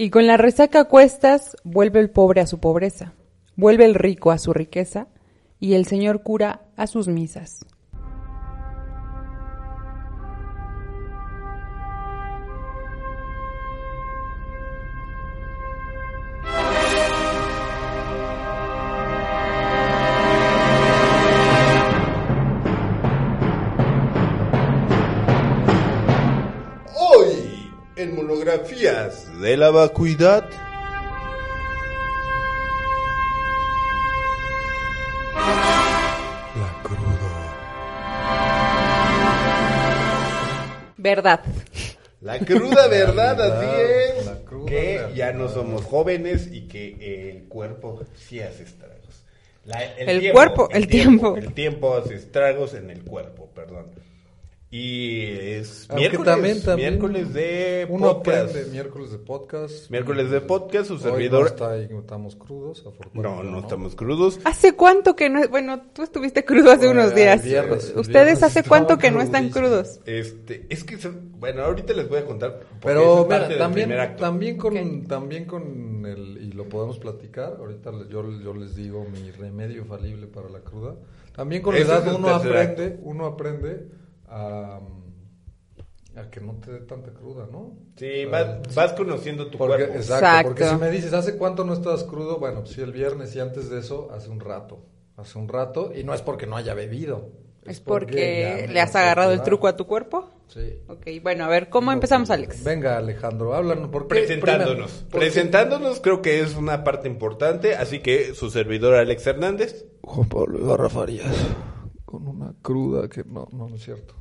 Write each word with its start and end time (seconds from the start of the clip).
Y 0.00 0.10
con 0.10 0.28
la 0.28 0.36
resaca 0.36 0.82
a 0.82 0.84
cuestas, 0.84 1.56
vuelve 1.64 1.98
el 1.98 2.08
pobre 2.08 2.40
a 2.40 2.46
su 2.46 2.60
pobreza, 2.60 3.14
vuelve 3.56 3.84
el 3.84 3.96
rico 3.96 4.30
a 4.30 4.38
su 4.38 4.52
riqueza 4.52 5.08
y 5.58 5.74
el 5.74 5.86
señor 5.86 6.22
cura 6.22 6.62
a 6.76 6.86
sus 6.86 7.08
misas. 7.08 7.66
De 29.48 29.56
la 29.56 29.70
vacuidad. 29.70 30.44
La 36.56 36.82
cruda. 36.82 37.34
Verdad. 40.96 41.40
La 42.20 42.38
cruda 42.40 42.88
verdad, 42.88 43.40
así 43.40 43.66
es. 44.18 44.26
la 44.26 44.38
cruda 44.44 44.66
que 44.66 44.96
verdad. 44.98 45.14
ya 45.14 45.32
no 45.32 45.48
somos 45.48 45.84
jóvenes 45.84 46.48
y 46.50 46.62
que 46.62 47.30
el 47.30 47.44
cuerpo 47.44 48.02
sí 48.16 48.40
hace 48.40 48.64
estragos. 48.64 48.96
La- 49.64 49.84
El 49.96 50.32
cuerpo, 50.32 50.68
el 50.72 50.88
tiempo. 50.88 51.36
El 51.36 51.54
tiempo 51.54 51.94
hace 51.96 52.14
estragos 52.16 52.74
en 52.74 52.90
el 52.90 53.02
cuerpo, 53.04 53.48
perdón. 53.54 53.86
Y 54.70 55.22
es 55.22 55.86
Aunque 55.88 56.00
miércoles, 56.10 56.24
también, 56.34 56.62
también 56.62 56.88
miércoles 56.90 57.32
de 57.32 57.86
Uno 57.88 58.16
podcast. 58.18 58.50
aprende 58.50 58.70
miércoles 58.70 59.10
de 59.12 59.18
podcast. 59.18 59.90
Miércoles 59.90 60.30
de 60.30 60.40
podcast, 60.42 60.88
su 60.88 60.94
Hoy 60.94 61.00
servidor. 61.00 61.40
no 61.40 61.46
está 61.46 61.70
ahí, 61.70 61.88
estamos 61.98 62.36
crudos, 62.36 62.84
No, 62.84 62.90
afortunadamente. 62.90 63.50
no 63.50 63.58
estamos 63.60 63.94
crudos. 63.94 64.40
¿Hace 64.44 64.74
cuánto 64.74 65.16
que 65.16 65.30
no? 65.30 65.48
Bueno, 65.48 65.80
tú 65.94 66.02
estuviste 66.02 66.44
crudo 66.44 66.70
hace 66.70 66.84
Bueno, 66.84 67.00
unos 67.00 67.12
el 67.12 67.16
días. 67.16 67.42
viernes, 67.42 67.84
el 67.94 67.98
¿Ustedes 67.98 68.12
viernes 68.26 68.42
hace 68.42 68.62
cuánto 68.62 68.98
que 68.98 69.10
no 69.10 69.22
están 69.22 69.48
crudos? 69.48 70.00
Este, 70.04 70.66
es 70.68 70.84
que, 70.84 70.98
bueno, 71.38 71.62
ahorita 71.62 71.94
les 71.94 72.06
voy 72.06 72.18
a 72.18 72.26
contar. 72.26 72.60
Pero 72.82 73.24
mira, 73.24 73.48
también, 73.56 73.90
también 74.18 74.58
con, 74.58 74.76
Ok. 74.76 75.08
también 75.08 75.46
con 75.46 76.04
el, 76.04 76.42
y 76.42 76.52
lo 76.52 76.68
podemos 76.68 76.98
platicar, 76.98 77.56
ahorita 77.58 77.90
yo, 78.10 78.30
yo 78.38 78.52
les 78.52 78.74
digo 78.74 79.06
mi 79.10 79.30
remedio 79.30 79.86
falible 79.86 80.26
para 80.26 80.50
la 80.50 80.60
cruda. 80.60 80.94
También 81.34 81.62
con 81.62 81.72
la 81.74 81.80
edad 81.80 82.14
uno 82.14 82.28
aprende, 82.28 82.98
uno 83.02 83.24
aprende 83.24 83.96
a, 84.28 84.80
a 86.16 86.30
que 86.30 86.40
no 86.40 86.54
te 86.54 86.72
dé 86.72 86.80
tanta 86.80 87.12
cruda, 87.12 87.46
¿no? 87.50 87.76
Sí, 87.96 88.24
O 88.26 88.30
vas, 88.30 88.46
sea, 88.68 88.82
vas 88.84 88.92
conociendo 88.94 89.46
tu 89.48 89.58
Porque, 89.58 89.76
cuerpo. 89.84 89.94
exacto, 89.96 90.24
Exacto. 90.26 90.48
porque 90.48 90.68
si 90.68 90.76
me 90.76 90.90
dices, 90.90 91.12
¿hace 91.12 91.36
cuánto 91.36 91.64
no 91.64 91.72
estás 91.74 92.04
crudo? 92.04 92.38
Bueno, 92.38 92.60
pues 92.62 92.74
sí, 92.74 92.80
el 92.80 92.92
viernes 92.92 93.34
y 93.36 93.40
antes 93.40 93.70
de 93.70 93.78
eso, 93.80 94.08
hace 94.12 94.28
un 94.30 94.40
rato. 94.40 94.80
Hace 95.16 95.38
un 95.38 95.48
rato, 95.48 95.92
y 95.94 96.04
no 96.04 96.14
es 96.14 96.22
porque 96.22 96.46
no 96.46 96.56
haya 96.56 96.74
bebido. 96.74 97.30
¿Es 97.66 97.80
porque 97.80 98.66
le 98.70 98.80
has 98.80 98.94
agarrado 98.96 99.32
el 99.32 99.42
truco 99.42 99.66
a 99.68 99.76
tu 99.76 99.86
cuerpo? 99.86 100.30
Sí. 100.46 100.78
Ok, 100.88 101.06
bueno, 101.22 101.44
a 101.44 101.48
ver, 101.48 101.68
¿cómo 101.68 101.92
empezamos, 101.92 102.30
Alex? 102.30 102.64
Venga, 102.64 102.96
Alejandro, 102.96 103.52
háblanos. 103.54 103.90
¿por 103.90 104.04
qué? 104.04 104.14
Presentándonos. 104.14 104.90
Primero, 104.90 105.10
¿por 105.10 105.20
qué? 105.20 105.26
Presentándonos 105.26 106.00
creo 106.00 106.22
que 106.22 106.40
es 106.40 106.54
una 106.56 106.82
parte 106.84 107.08
importante, 107.08 107.74
así 107.76 107.98
que 107.98 108.32
su 108.34 108.48
servidor 108.48 108.94
Alex 108.94 109.26
Hernández. 109.26 109.84
Juan 110.02 110.28
Pablo 110.28 110.58
Ibarra 110.60 110.88
Farías, 110.88 111.26
con 112.08 112.26
una 112.26 112.54
cruda 112.62 113.06
que 113.08 113.22
no, 113.22 113.46
no, 113.52 113.68
no 113.68 113.76
es 113.76 113.84
cierto. 113.84 114.14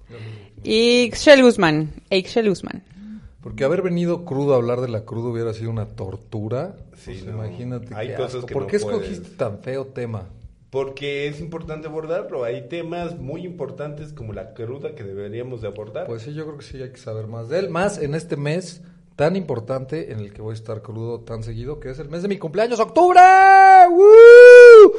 Y 0.61 1.09
Shell 1.11 1.41
Guzmán, 1.41 1.93
Shell 2.11 2.49
Guzmán. 2.49 2.83
Porque 3.41 3.63
haber 3.63 3.81
venido 3.81 4.25
crudo 4.25 4.53
a 4.53 4.57
hablar 4.57 4.81
de 4.81 4.89
la 4.89 5.05
cruda 5.05 5.29
hubiera 5.29 5.53
sido 5.53 5.71
una 5.71 5.85
tortura. 5.85 6.75
Sí, 6.97 7.11
Pues 7.13 7.25
no. 7.25 7.45
imagínate. 7.45 7.95
Hay 7.95 8.09
qué 8.09 8.15
cosas 8.15 8.35
asco. 8.35 8.47
que 8.47 8.53
¿Por 8.53 8.63
no 8.63 8.67
qué 8.67 8.75
escogiste 8.75 9.21
puedes. 9.21 9.37
tan 9.37 9.59
feo 9.59 9.85
tema? 9.85 10.27
Porque 10.69 11.27
es 11.27 11.39
importante 11.39 11.87
abordarlo. 11.87 12.43
Hay 12.43 12.67
temas 12.67 13.17
muy 13.17 13.45
importantes 13.45 14.11
como 14.11 14.33
la 14.33 14.53
cruda 14.53 14.95
que 14.95 15.03
deberíamos 15.05 15.61
de 15.61 15.69
abordar. 15.69 16.07
Pues 16.07 16.23
sí, 16.23 16.33
yo 16.33 16.45
creo 16.45 16.57
que 16.57 16.65
sí 16.65 16.81
hay 16.81 16.89
que 16.91 16.97
saber 16.97 17.27
más 17.27 17.47
de 17.47 17.59
él. 17.59 17.69
Más 17.69 17.99
en 17.99 18.15
este 18.15 18.35
mes 18.35 18.81
tan 19.15 19.37
importante 19.37 20.11
en 20.11 20.19
el 20.19 20.33
que 20.33 20.41
voy 20.41 20.51
a 20.51 20.53
estar 20.55 20.81
crudo 20.81 21.21
tan 21.21 21.41
seguido, 21.41 21.79
que 21.79 21.89
es 21.91 21.99
el 21.99 22.09
mes 22.09 22.21
de 22.23 22.27
mi 22.27 22.37
cumpleaños, 22.37 22.81
octubre. 22.81 23.19
¡Woo! 23.89 24.03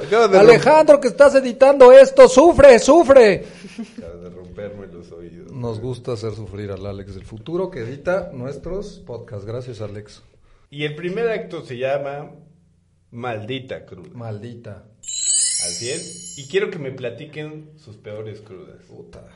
Acabas 0.07 0.31
de 0.33 0.39
Alejandro, 0.39 1.01
que 1.01 1.09
estás 1.09 1.35
editando 1.35 1.93
esto, 1.93 2.29
sufre, 2.29 2.79
sufre. 2.79 3.45
Acaba 3.99 4.15
de 4.17 4.31
romperme 4.31 4.87
los 4.89 5.11
oídos. 5.13 5.53
Nos 5.53 5.81
gusta 5.81 6.13
hacer 6.13 6.35
sufrir 6.35 6.71
al 6.71 6.85
Alex 6.87 7.15
del 7.15 7.25
futuro 7.25 7.71
que 7.71 7.81
edita 7.81 8.31
nuestros 8.33 9.03
podcasts. 9.07 9.45
Gracias, 9.45 9.81
Alex. 9.81 10.23
Y 10.71 10.85
el 10.85 10.95
primer 10.95 11.29
acto 11.31 11.65
se 11.65 11.79
llama 11.79 12.31
Maldita 13.11 13.85
Cruda. 13.87 14.11
Maldita. 14.13 14.85
Así 15.01 15.91
es. 15.91 16.39
Y 16.39 16.47
quiero 16.49 16.71
que 16.71 16.79
me 16.79 16.93
platiquen 16.93 17.71
sus 17.77 17.97
peores 17.97 18.41
crudas. 18.43 18.85
Puta. 18.87 19.27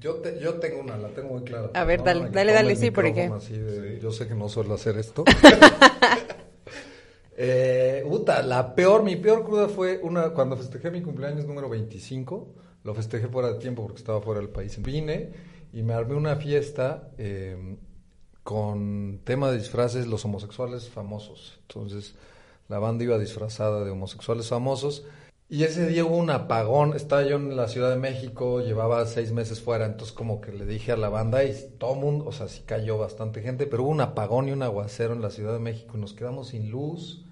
Yo, 0.00 0.14
te- 0.14 0.40
yo 0.40 0.54
tengo 0.54 0.80
una, 0.80 0.96
la 0.96 1.08
tengo 1.08 1.34
muy 1.34 1.42
clara. 1.44 1.70
A 1.74 1.84
ver, 1.84 1.98
No, 2.00 2.06
dale, 2.06 2.30
dale, 2.30 2.52
dale, 2.54 2.74
sí, 2.76 2.90
porque- 2.90 3.28
de- 3.28 3.98
Yo 4.00 4.10
sé 4.12 4.26
que 4.26 4.34
no 4.34 4.48
suelo 4.48 4.72
hacer 4.74 4.96
esto. 4.96 5.24
eh, 7.42 8.04
puta, 8.06 8.42
la 8.42 8.74
peor, 8.74 9.02
mi 9.02 9.16
peor 9.16 9.44
cruda 9.44 9.66
fue 9.66 9.98
una 10.02 10.34
cuando 10.34 10.58
festejé 10.58 10.90
mi 10.90 11.00
cumpleaños 11.00 11.46
número 11.46 11.70
25. 11.70 12.54
Lo 12.84 12.94
festejé 12.94 13.28
fuera 13.28 13.50
de 13.50 13.58
tiempo 13.58 13.82
porque 13.82 13.98
estaba 13.98 14.20
fuera 14.20 14.40
del 14.42 14.50
país. 14.50 14.80
Vine 14.82 15.30
y 15.72 15.82
me 15.82 15.94
armé 15.94 16.16
una 16.16 16.36
fiesta 16.36 17.08
eh, 17.16 17.78
con 18.42 19.20
tema 19.24 19.50
de 19.50 19.56
disfraces 19.56 20.06
los 20.06 20.22
homosexuales 20.26 20.90
famosos. 20.90 21.58
Entonces, 21.62 22.14
la 22.68 22.78
banda 22.78 23.04
iba 23.04 23.18
disfrazada 23.18 23.84
de 23.86 23.90
homosexuales 23.90 24.48
famosos. 24.48 25.06
Y 25.48 25.64
ese 25.64 25.86
día 25.86 26.04
hubo 26.04 26.18
un 26.18 26.28
apagón. 26.28 26.94
Estaba 26.94 27.22
yo 27.22 27.36
en 27.36 27.56
la 27.56 27.68
Ciudad 27.68 27.88
de 27.88 27.96
México, 27.96 28.60
llevaba 28.60 29.06
seis 29.06 29.32
meses 29.32 29.62
fuera. 29.62 29.86
Entonces, 29.86 30.14
como 30.14 30.42
que 30.42 30.52
le 30.52 30.66
dije 30.66 30.92
a 30.92 30.98
la 30.98 31.08
banda 31.08 31.42
y 31.42 31.56
todo 31.78 31.94
mundo, 31.94 32.26
o 32.26 32.32
sea, 32.32 32.48
sí 32.48 32.64
cayó 32.66 32.98
bastante 32.98 33.40
gente, 33.40 33.66
pero 33.66 33.84
hubo 33.84 33.92
un 33.92 34.02
apagón 34.02 34.46
y 34.46 34.52
un 34.52 34.62
aguacero 34.62 35.14
en 35.14 35.22
la 35.22 35.30
Ciudad 35.30 35.54
de 35.54 35.58
México 35.58 35.96
y 35.96 36.00
nos 36.02 36.12
quedamos 36.12 36.48
sin 36.48 36.70
luz. 36.70 37.24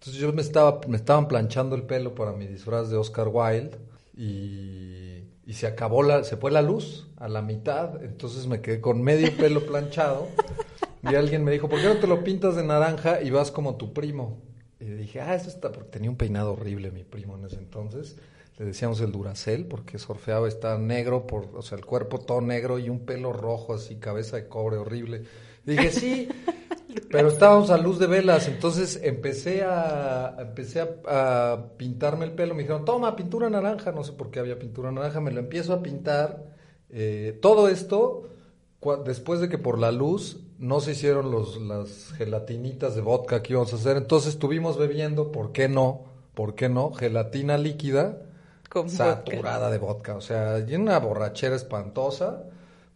Entonces, 0.00 0.22
yo 0.22 0.32
me 0.32 0.40
estaba, 0.40 0.80
me 0.88 0.96
estaban 0.96 1.28
planchando 1.28 1.76
el 1.76 1.82
pelo 1.82 2.14
para 2.14 2.32
mi 2.32 2.46
disfraz 2.46 2.88
de 2.88 2.96
Oscar 2.96 3.28
Wilde 3.28 3.76
y, 4.16 5.24
y 5.44 5.52
se 5.52 5.66
acabó 5.66 6.02
la, 6.02 6.24
se 6.24 6.38
fue 6.38 6.50
la 6.50 6.62
luz 6.62 7.06
a 7.18 7.28
la 7.28 7.42
mitad. 7.42 8.02
Entonces, 8.02 8.46
me 8.46 8.62
quedé 8.62 8.80
con 8.80 9.02
medio 9.02 9.30
pelo 9.36 9.66
planchado. 9.66 10.26
Y 11.02 11.14
alguien 11.14 11.44
me 11.44 11.52
dijo, 11.52 11.68
¿por 11.68 11.82
qué 11.82 11.88
no 11.88 11.98
te 11.98 12.06
lo 12.06 12.24
pintas 12.24 12.56
de 12.56 12.64
naranja 12.64 13.20
y 13.20 13.28
vas 13.28 13.50
como 13.50 13.76
tu 13.76 13.92
primo? 13.92 14.38
Y 14.80 14.86
dije, 14.86 15.20
ah, 15.20 15.34
eso 15.34 15.50
está, 15.50 15.70
porque 15.70 15.90
tenía 15.90 16.08
un 16.08 16.16
peinado 16.16 16.54
horrible 16.54 16.90
mi 16.90 17.04
primo 17.04 17.36
en 17.36 17.44
ese 17.44 17.56
entonces. 17.56 18.16
Le 18.56 18.64
decíamos 18.64 19.02
el 19.02 19.12
Duracel 19.12 19.66
porque 19.66 19.98
surfeaba, 19.98 20.48
está 20.48 20.78
negro, 20.78 21.26
por, 21.26 21.50
o 21.54 21.60
sea, 21.60 21.76
el 21.76 21.84
cuerpo 21.84 22.20
todo 22.20 22.40
negro 22.40 22.78
y 22.78 22.88
un 22.88 23.00
pelo 23.00 23.34
rojo 23.34 23.74
así, 23.74 23.96
cabeza 23.96 24.36
de 24.36 24.48
cobre 24.48 24.78
horrible. 24.78 25.24
Y 25.66 25.72
dije, 25.72 25.90
sí, 25.90 26.28
pero 27.10 27.28
estábamos 27.28 27.70
a 27.70 27.78
luz 27.78 27.98
de 27.98 28.06
velas, 28.06 28.48
entonces 28.48 29.00
empecé 29.02 29.64
a, 29.64 30.36
empecé 30.38 30.80
a, 30.80 31.52
a 31.52 31.68
pintarme 31.76 32.24
el 32.24 32.32
pelo. 32.32 32.54
Me 32.54 32.62
dijeron, 32.62 32.84
toma, 32.84 33.16
pintura 33.16 33.50
naranja, 33.50 33.92
no 33.92 34.04
sé 34.04 34.12
por 34.12 34.30
qué 34.30 34.40
había 34.40 34.58
pintura 34.58 34.90
naranja, 34.90 35.20
me 35.20 35.30
lo 35.30 35.40
empiezo 35.40 35.72
a 35.72 35.82
pintar. 35.82 36.44
Eh, 36.90 37.38
todo 37.40 37.68
esto 37.68 38.30
después 39.04 39.40
de 39.40 39.48
que 39.48 39.58
por 39.58 39.78
la 39.78 39.92
luz 39.92 40.40
no 40.58 40.80
se 40.80 40.92
hicieron 40.92 41.30
los, 41.30 41.60
las 41.60 42.12
gelatinitas 42.12 42.94
de 42.94 43.02
vodka 43.02 43.42
que 43.42 43.52
íbamos 43.52 43.72
a 43.72 43.76
hacer, 43.76 43.96
entonces 43.96 44.34
estuvimos 44.34 44.78
bebiendo, 44.78 45.32
¿por 45.32 45.52
qué 45.52 45.68
no? 45.68 46.04
¿Por 46.34 46.54
qué 46.54 46.68
no? 46.68 46.92
Gelatina 46.92 47.58
líquida 47.58 48.22
Con 48.68 48.88
saturada 48.88 49.70
de 49.70 49.78
vodka, 49.78 50.16
o 50.16 50.20
sea, 50.20 50.64
y 50.66 50.74
una 50.74 50.98
borrachera 50.98 51.56
espantosa, 51.56 52.44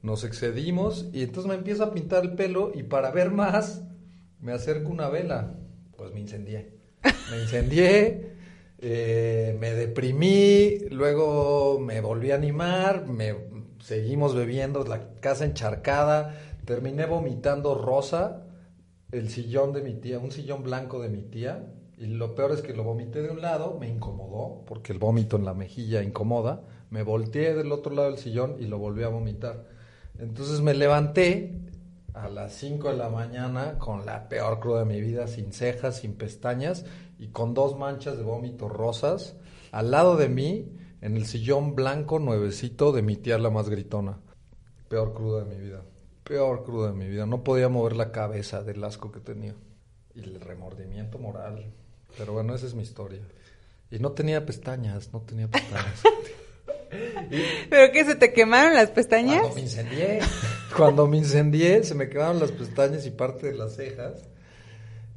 nos 0.04 0.22
excedimos 0.22 1.08
y 1.14 1.22
entonces 1.22 1.48
me 1.48 1.56
empiezo 1.56 1.82
a 1.82 1.94
pintar 1.94 2.24
el 2.24 2.34
pelo 2.34 2.72
y 2.74 2.82
para 2.82 3.10
ver 3.10 3.30
más 3.30 3.82
me 4.38 4.52
acerco 4.52 4.90
una 4.90 5.08
vela, 5.08 5.54
pues 5.96 6.12
me 6.12 6.20
incendié, 6.20 6.74
me 7.30 7.40
incendié, 7.40 8.34
eh, 8.80 9.56
me 9.58 9.70
deprimí, 9.70 10.78
luego 10.90 11.80
me 11.80 12.02
volví 12.02 12.32
a 12.32 12.34
animar, 12.34 13.06
me 13.06 13.34
seguimos 13.80 14.34
bebiendo, 14.34 14.84
la 14.84 15.14
casa 15.20 15.46
encharcada, 15.46 16.38
terminé 16.66 17.06
vomitando 17.06 17.74
rosa, 17.74 18.44
el 19.10 19.30
sillón 19.30 19.72
de 19.72 19.80
mi 19.80 19.94
tía, 19.94 20.18
un 20.18 20.32
sillón 20.32 20.64
blanco 20.64 21.00
de 21.00 21.08
mi 21.08 21.22
tía, 21.22 21.72
y 21.96 22.08
lo 22.08 22.34
peor 22.34 22.52
es 22.52 22.60
que 22.60 22.74
lo 22.74 22.84
vomité 22.84 23.22
de 23.22 23.30
un 23.30 23.40
lado, 23.40 23.78
me 23.80 23.88
incomodó, 23.88 24.64
porque 24.66 24.92
el 24.92 24.98
vómito 24.98 25.38
en 25.38 25.46
la 25.46 25.54
mejilla 25.54 26.02
incomoda, 26.02 26.62
me 26.90 27.02
volteé 27.02 27.54
del 27.54 27.72
otro 27.72 27.94
lado 27.94 28.10
del 28.10 28.18
sillón 28.18 28.56
y 28.60 28.66
lo 28.66 28.78
volví 28.78 29.02
a 29.02 29.08
vomitar. 29.08 29.72
Entonces 30.18 30.60
me 30.60 30.74
levanté 30.74 31.60
a 32.14 32.28
las 32.28 32.54
5 32.54 32.90
de 32.90 32.96
la 32.96 33.08
mañana 33.08 33.78
con 33.78 34.06
la 34.06 34.28
peor 34.28 34.60
cruda 34.60 34.80
de 34.80 34.84
mi 34.86 35.00
vida, 35.00 35.26
sin 35.26 35.52
cejas, 35.52 35.98
sin 35.98 36.14
pestañas 36.14 36.84
y 37.18 37.28
con 37.28 37.54
dos 37.54 37.76
manchas 37.76 38.16
de 38.16 38.22
vómito 38.22 38.68
rosas 38.68 39.36
al 39.72 39.90
lado 39.90 40.16
de 40.16 40.28
mí 40.28 40.72
en 41.00 41.16
el 41.16 41.26
sillón 41.26 41.74
blanco 41.74 42.20
nuevecito 42.20 42.92
de 42.92 43.02
mi 43.02 43.16
tía 43.16 43.38
la 43.38 43.50
más 43.50 43.68
gritona. 43.68 44.20
Peor 44.88 45.12
cruda 45.12 45.44
de 45.44 45.54
mi 45.54 45.60
vida. 45.60 45.82
Peor 46.22 46.64
cruda 46.64 46.88
de 46.88 46.94
mi 46.94 47.08
vida. 47.08 47.26
No 47.26 47.42
podía 47.42 47.68
mover 47.68 47.96
la 47.96 48.12
cabeza 48.12 48.62
del 48.62 48.82
asco 48.84 49.10
que 49.10 49.20
tenía. 49.20 49.54
y 50.14 50.20
el 50.20 50.40
remordimiento 50.40 51.18
moral. 51.18 51.72
Pero 52.16 52.32
bueno, 52.32 52.54
esa 52.54 52.66
es 52.66 52.74
mi 52.74 52.84
historia. 52.84 53.20
Y 53.90 53.98
no 53.98 54.12
tenía 54.12 54.46
pestañas, 54.46 55.12
no 55.12 55.20
tenía 55.22 55.48
pestañas. 55.48 56.02
¿Pero 57.70 57.92
qué? 57.92 58.04
¿Se 58.04 58.14
te 58.14 58.32
quemaron 58.32 58.74
las 58.74 58.90
pestañas? 58.90 59.40
Cuando 59.40 59.54
me 59.56 59.60
incendié. 59.62 60.18
Cuando 60.76 61.06
me 61.06 61.16
incendié, 61.18 61.84
se 61.84 61.94
me 61.94 62.08
quemaron 62.08 62.40
las 62.40 62.50
pestañas 62.52 63.06
y 63.06 63.10
parte 63.10 63.46
de 63.48 63.54
las 63.54 63.76
cejas. 63.76 64.22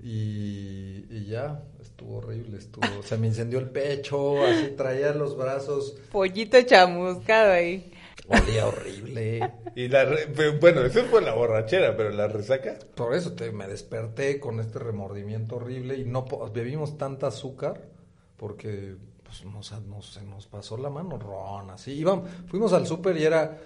Y, 0.01 1.05
y 1.09 1.25
ya, 1.27 1.63
estuvo 1.81 2.17
horrible, 2.17 2.57
estuvo. 2.59 3.01
Se 3.03 3.17
me 3.17 3.27
incendió 3.27 3.59
el 3.59 3.69
pecho, 3.69 4.45
así 4.45 4.67
traía 4.77 5.13
los 5.13 5.35
brazos. 5.35 5.95
Pollito 6.11 6.61
chamuscado 6.61 7.53
ahí. 7.53 7.91
Olía 8.27 8.67
horrible. 8.67 9.51
Y 9.75 9.87
la 9.87 10.05
re- 10.05 10.27
bueno, 10.59 10.81
eso 10.83 11.03
fue 11.05 11.21
la 11.21 11.33
borrachera, 11.33 11.95
pero 11.97 12.09
la 12.11 12.27
resaca. 12.27 12.77
Por 12.95 13.15
eso 13.15 13.33
te, 13.33 13.51
me 13.51 13.67
desperté 13.67 14.39
con 14.39 14.59
este 14.59 14.79
remordimiento 14.79 15.55
horrible 15.55 15.95
y 15.97 16.05
no 16.05 16.25
po- 16.25 16.49
bebimos 16.51 16.97
tanta 16.97 17.27
azúcar 17.27 17.81
porque 18.37 18.95
pues, 19.27 19.45
nos, 19.45 19.71
nos- 19.87 20.21
nos 20.23 20.47
pasó 20.47 20.77
la 20.77 20.89
mano 20.89 21.17
ron, 21.17 21.69
así. 21.69 22.03
Fuimos 22.47 22.73
al 22.73 22.87
súper 22.87 23.17
y 23.17 23.23
era 23.25 23.57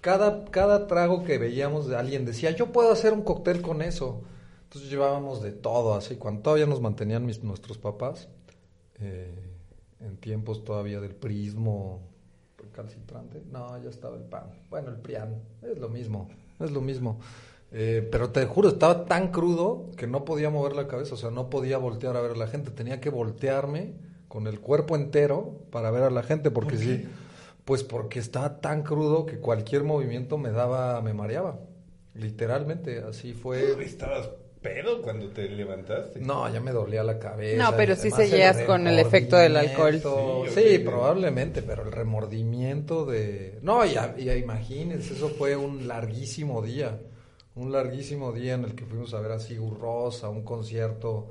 cada, 0.00 0.44
cada 0.46 0.86
trago 0.86 1.22
que 1.22 1.38
veíamos 1.38 1.86
de 1.86 1.96
alguien 1.96 2.24
decía, 2.24 2.50
yo 2.50 2.72
puedo 2.72 2.90
hacer 2.92 3.12
un 3.12 3.22
cóctel 3.22 3.62
con 3.62 3.82
eso. 3.82 4.22
Entonces 4.64 4.90
llevábamos 4.90 5.42
de 5.42 5.52
todo, 5.52 5.94
así. 5.94 6.16
Cuando 6.16 6.42
todavía 6.42 6.66
nos 6.66 6.80
mantenían 6.80 7.26
mis, 7.26 7.42
nuestros 7.44 7.76
papás, 7.78 8.28
eh, 9.00 9.34
en 10.00 10.16
tiempos 10.16 10.64
todavía 10.64 11.00
del 11.00 11.14
prismo 11.14 12.00
recalcitrante, 12.58 13.42
no, 13.50 13.76
ya 13.82 13.90
estaba 13.90 14.16
el 14.16 14.22
pan. 14.24 14.44
Bueno, 14.70 14.88
el 14.90 14.96
prián, 14.96 15.42
es 15.62 15.78
lo 15.78 15.88
mismo, 15.88 16.28
es 16.58 16.70
lo 16.70 16.80
mismo. 16.80 17.18
Eh, 17.70 18.06
pero 18.10 18.30
te 18.30 18.44
juro, 18.46 18.68
estaba 18.68 19.04
tan 19.06 19.30
crudo 19.30 19.90
que 19.96 20.06
no 20.06 20.24
podía 20.24 20.50
mover 20.50 20.74
la 20.74 20.88
cabeza, 20.88 21.14
o 21.14 21.18
sea, 21.18 21.30
no 21.30 21.50
podía 21.50 21.78
voltear 21.78 22.16
a 22.16 22.20
ver 22.20 22.32
a 22.32 22.36
la 22.36 22.46
gente, 22.46 22.70
tenía 22.70 23.00
que 23.00 23.10
voltearme 23.10 23.94
con 24.32 24.46
el 24.46 24.60
cuerpo 24.60 24.96
entero 24.96 25.58
para 25.70 25.90
ver 25.90 26.04
a 26.04 26.10
la 26.10 26.22
gente, 26.22 26.50
porque 26.50 26.78
sí, 26.78 27.06
pues 27.66 27.84
porque 27.84 28.18
estaba 28.18 28.62
tan 28.62 28.82
crudo 28.82 29.26
que 29.26 29.38
cualquier 29.38 29.84
movimiento 29.84 30.38
me 30.38 30.52
daba, 30.52 31.02
me 31.02 31.12
mareaba, 31.12 31.60
literalmente, 32.14 33.00
así 33.00 33.34
fue. 33.34 33.76
¿Estabas 33.84 34.30
pedo 34.62 35.02
cuando 35.02 35.28
te 35.28 35.50
levantaste? 35.50 36.20
No, 36.20 36.50
ya 36.50 36.60
me 36.60 36.72
dolía 36.72 37.04
la 37.04 37.18
cabeza. 37.18 37.62
No, 37.62 37.76
pero 37.76 37.94
sí 37.94 38.10
seguías 38.10 38.56
el 38.56 38.64
con 38.64 38.86
el 38.86 38.98
efecto 38.98 39.36
del 39.36 39.54
alcohol. 39.54 40.00
Sí, 40.48 40.78
probablemente, 40.78 41.60
pero 41.60 41.82
el 41.82 41.92
remordimiento 41.92 43.04
de... 43.04 43.58
No, 43.60 43.84
ya, 43.84 44.16
ya 44.16 44.34
imagínense, 44.34 45.12
eso 45.12 45.28
fue 45.28 45.56
un 45.56 45.86
larguísimo 45.86 46.62
día. 46.62 46.98
Un 47.54 47.70
larguísimo 47.70 48.32
día 48.32 48.54
en 48.54 48.64
el 48.64 48.74
que 48.74 48.86
fuimos 48.86 49.12
a 49.12 49.20
ver 49.20 49.32
a 49.32 49.38
Sigur 49.38 49.78
Rós, 49.78 50.24
a 50.24 50.30
un 50.30 50.42
concierto. 50.42 51.28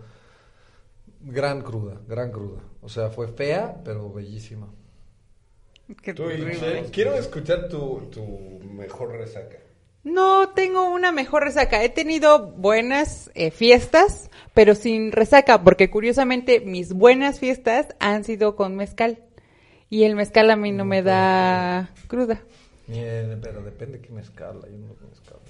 Gran 1.23 1.61
cruda, 1.61 2.01
gran 2.07 2.31
cruda. 2.31 2.61
O 2.81 2.89
sea, 2.89 3.09
fue 3.09 3.27
fea, 3.27 3.81
pero 3.83 4.11
bellísima. 4.11 4.67
Qué 6.01 6.13
Tú, 6.13 6.27
terrible. 6.27 6.53
Michelle, 6.53 6.89
quiero 6.91 7.13
escuchar 7.15 7.67
tu, 7.67 8.09
tu 8.11 8.23
mejor 8.65 9.11
resaca. 9.11 9.57
No 10.03 10.49
tengo 10.49 10.89
una 10.89 11.11
mejor 11.11 11.43
resaca. 11.43 11.83
He 11.83 11.89
tenido 11.89 12.47
buenas 12.53 13.29
eh, 13.35 13.51
fiestas, 13.51 14.31
pero 14.53 14.73
sin 14.73 15.11
resaca, 15.11 15.63
porque 15.63 15.91
curiosamente 15.91 16.59
mis 16.59 16.93
buenas 16.93 17.39
fiestas 17.39 17.87
han 17.99 18.23
sido 18.23 18.55
con 18.55 18.75
mezcal. 18.75 19.19
Y 19.89 20.05
el 20.05 20.15
mezcal 20.15 20.49
a 20.49 20.55
mí 20.55 20.71
no 20.71 20.85
me 20.85 21.03
da 21.03 21.91
cruda. 22.07 22.41
Bien, 22.87 23.39
pero 23.43 23.61
depende 23.61 23.99
qué 23.99 24.09
mezcal. 24.11 24.61
Hay 24.65 24.73
unos 24.73 24.99
mezcales. 25.01 25.41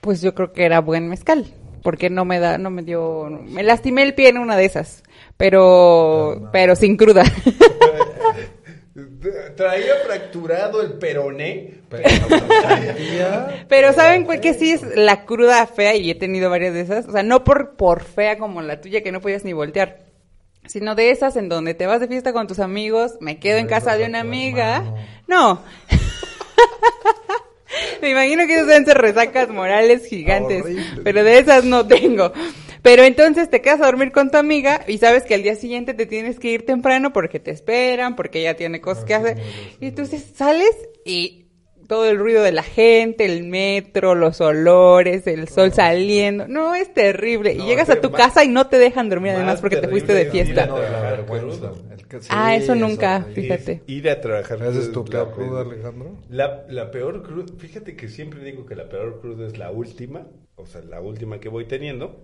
Pues 0.00 0.20
yo 0.20 0.34
creo 0.34 0.52
que 0.52 0.64
era 0.64 0.80
buen 0.80 1.08
mezcal, 1.08 1.46
porque 1.84 2.08
no 2.08 2.24
me 2.24 2.40
da, 2.40 2.56
no 2.56 2.70
me 2.70 2.82
dio, 2.82 3.28
me 3.28 3.62
lastimé 3.62 4.02
el 4.04 4.14
pie 4.14 4.30
en 4.30 4.38
una 4.38 4.56
de 4.56 4.64
esas, 4.64 5.02
pero, 5.36 6.38
no. 6.40 6.50
pero 6.50 6.74
sin 6.74 6.96
cruda. 6.96 7.24
Traía 9.56 9.96
fracturado 10.06 10.80
el 10.80 10.94
peroné. 10.94 11.82
Pero 11.90 12.08
Pero 13.68 13.92
¿saben 13.92 14.24
cuál 14.24 14.40
que 14.40 14.54
sí 14.54 14.72
es 14.72 14.82
la 14.96 15.24
cruda 15.24 15.66
fea? 15.66 15.94
Y 15.94 16.10
he 16.10 16.14
tenido 16.14 16.48
varias 16.48 16.72
de 16.74 16.80
esas. 16.80 17.06
O 17.06 17.12
sea, 17.12 17.22
no 17.22 17.44
por, 17.44 17.76
por 17.76 18.02
fea 18.02 18.38
como 18.38 18.62
la 18.62 18.80
tuya 18.80 19.02
que 19.02 19.12
no 19.12 19.20
podías 19.20 19.44
ni 19.44 19.52
voltear. 19.52 20.06
Sino 20.66 20.94
de 20.94 21.10
esas 21.10 21.36
en 21.36 21.48
donde 21.48 21.74
te 21.74 21.86
vas 21.86 22.00
de 22.00 22.08
fiesta 22.08 22.32
con 22.32 22.46
tus 22.46 22.60
amigos, 22.60 23.18
me 23.20 23.38
quedo 23.38 23.58
en 23.58 23.66
casa 23.66 23.96
de 23.96 24.06
una 24.06 24.20
amiga. 24.20 24.76
hermano. 24.76 24.96
No. 25.26 25.60
Me 28.04 28.10
imagino 28.10 28.46
que 28.46 28.54
esas 28.54 28.66
deben 28.66 28.84
ser 28.86 28.98
resacas 28.98 29.48
morales 29.48 30.06
gigantes. 30.06 30.62
Horrible. 30.62 30.84
Pero 31.02 31.24
de 31.24 31.38
esas 31.38 31.64
no 31.64 31.86
tengo. 31.86 32.32
Pero 32.82 33.02
entonces 33.02 33.48
te 33.48 33.62
quedas 33.62 33.80
a 33.80 33.86
dormir 33.86 34.12
con 34.12 34.30
tu 34.30 34.36
amiga 34.36 34.82
y 34.86 34.98
sabes 34.98 35.22
que 35.24 35.34
al 35.34 35.42
día 35.42 35.54
siguiente 35.54 35.94
te 35.94 36.04
tienes 36.04 36.38
que 36.38 36.48
ir 36.50 36.66
temprano 36.66 37.14
porque 37.14 37.40
te 37.40 37.50
esperan, 37.50 38.14
porque 38.14 38.40
ella 38.40 38.56
tiene 38.56 38.80
cosas 38.82 39.04
Ah, 39.04 39.06
que 39.06 39.14
hacer. 39.14 39.38
Y 39.80 39.86
entonces 39.86 40.22
sales 40.36 40.68
y 41.04 41.46
todo 41.88 42.06
el 42.08 42.18
ruido 42.18 42.42
de 42.42 42.52
la 42.52 42.62
gente, 42.62 43.24
el 43.24 43.44
metro, 43.44 44.14
los 44.14 44.40
olores, 44.42 45.26
el 45.26 45.48
sol 45.48 45.72
saliendo. 45.72 46.46
No, 46.46 46.74
es 46.74 46.92
terrible. 46.92 47.54
No, 47.54 47.64
y 47.64 47.66
llegas 47.68 47.88
a 47.90 48.00
tu 48.02 48.10
más- 48.10 48.20
casa 48.20 48.44
y 48.44 48.48
no 48.48 48.66
te 48.68 48.78
dejan 48.78 49.08
dormir 49.08 49.30
además 49.32 49.54
más 49.54 49.60
porque 49.62 49.76
te 49.78 49.88
fuiste 49.88 50.12
de 50.14 50.26
fiesta. 50.26 50.66
No, 50.66 50.78
la 50.78 51.00
vergüenza. 51.00 51.72
Ah, 52.30 52.54
eso 52.54 52.74
nunca, 52.74 53.26
fíjate. 53.34 53.82
Ir 53.86 54.08
a 54.08 54.20
trabajar. 54.20 54.62
¿Esa 54.62 54.80
es 54.80 54.92
tu 54.92 55.04
la 55.04 55.10
peor 55.10 55.32
cruda, 55.32 55.60
Alejandro? 55.62 56.16
La, 56.28 56.64
la 56.68 56.90
peor 56.90 57.22
cruda, 57.22 57.52
fíjate 57.58 57.96
que 57.96 58.08
siempre 58.08 58.44
digo 58.44 58.66
que 58.66 58.74
la 58.76 58.88
peor 58.88 59.20
cruda 59.20 59.46
es 59.46 59.58
la 59.58 59.70
última, 59.70 60.26
o 60.56 60.66
sea, 60.66 60.82
la 60.82 61.00
última 61.00 61.40
que 61.40 61.48
voy 61.48 61.66
teniendo, 61.66 62.20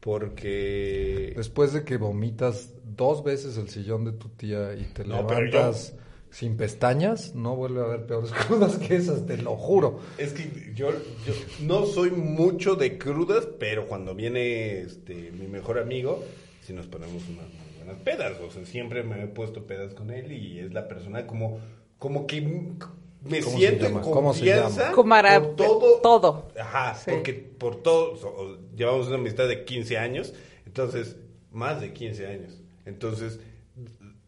porque... 0.00 1.32
Después 1.36 1.72
de 1.72 1.84
que 1.84 1.96
vomitas 1.96 2.72
dos 2.84 3.24
veces 3.24 3.56
el 3.56 3.68
sillón 3.68 4.04
de 4.04 4.12
tu 4.12 4.28
tía 4.28 4.74
y 4.74 4.84
te 4.84 5.04
No, 5.04 5.26
pero 5.26 5.42
levantas 5.42 5.94
sin 6.34 6.56
pestañas, 6.56 7.36
no 7.36 7.54
vuelve 7.54 7.80
a 7.80 7.84
haber 7.84 8.06
peores 8.06 8.32
crudas 8.46 8.76
que 8.76 8.96
esas, 8.96 9.24
te 9.24 9.38
lo 9.38 9.56
juro. 9.56 10.00
Es 10.18 10.32
que 10.32 10.72
yo, 10.74 10.90
yo 10.90 11.32
no 11.62 11.86
soy 11.86 12.10
mucho 12.10 12.74
de 12.74 12.98
crudas, 12.98 13.46
pero 13.58 13.86
cuando 13.86 14.16
viene 14.16 14.80
este 14.80 15.30
mi 15.30 15.46
mejor 15.46 15.78
amigo, 15.78 16.24
si 16.60 16.72
nos 16.72 16.86
ponemos 16.86 17.22
unas 17.28 17.46
pedas, 17.92 18.40
o 18.40 18.50
sea, 18.50 18.64
siempre 18.66 19.02
me 19.02 19.22
he 19.22 19.26
puesto 19.26 19.66
pedas 19.66 19.94
con 19.94 20.10
él 20.10 20.32
y 20.32 20.58
es 20.60 20.72
la 20.72 20.88
persona 20.88 21.26
como, 21.26 21.60
como 21.98 22.26
que 22.26 22.40
me 22.40 23.40
¿Cómo 23.40 23.52
se 23.52 23.56
siento 23.58 23.86
en 23.86 23.92
llama? 23.92 24.02
¿Cómo 24.02 24.32
se 24.34 24.40
confianza 24.40 24.80
llama? 24.82 24.94
Como 24.94 25.08
para- 25.10 25.40
por 25.42 25.56
todo. 25.56 26.00
todo. 26.02 26.48
Ajá, 26.60 26.94
Sí. 26.94 27.10
porque 27.10 27.32
por 27.34 27.76
todo, 27.82 28.16
so- 28.16 28.58
llevamos 28.76 29.06
una 29.08 29.16
amistad 29.16 29.48
de 29.48 29.64
15 29.64 29.96
años, 29.98 30.34
entonces, 30.66 31.16
más 31.52 31.80
de 31.80 31.92
15 31.92 32.26
años. 32.26 32.60
Entonces, 32.84 33.40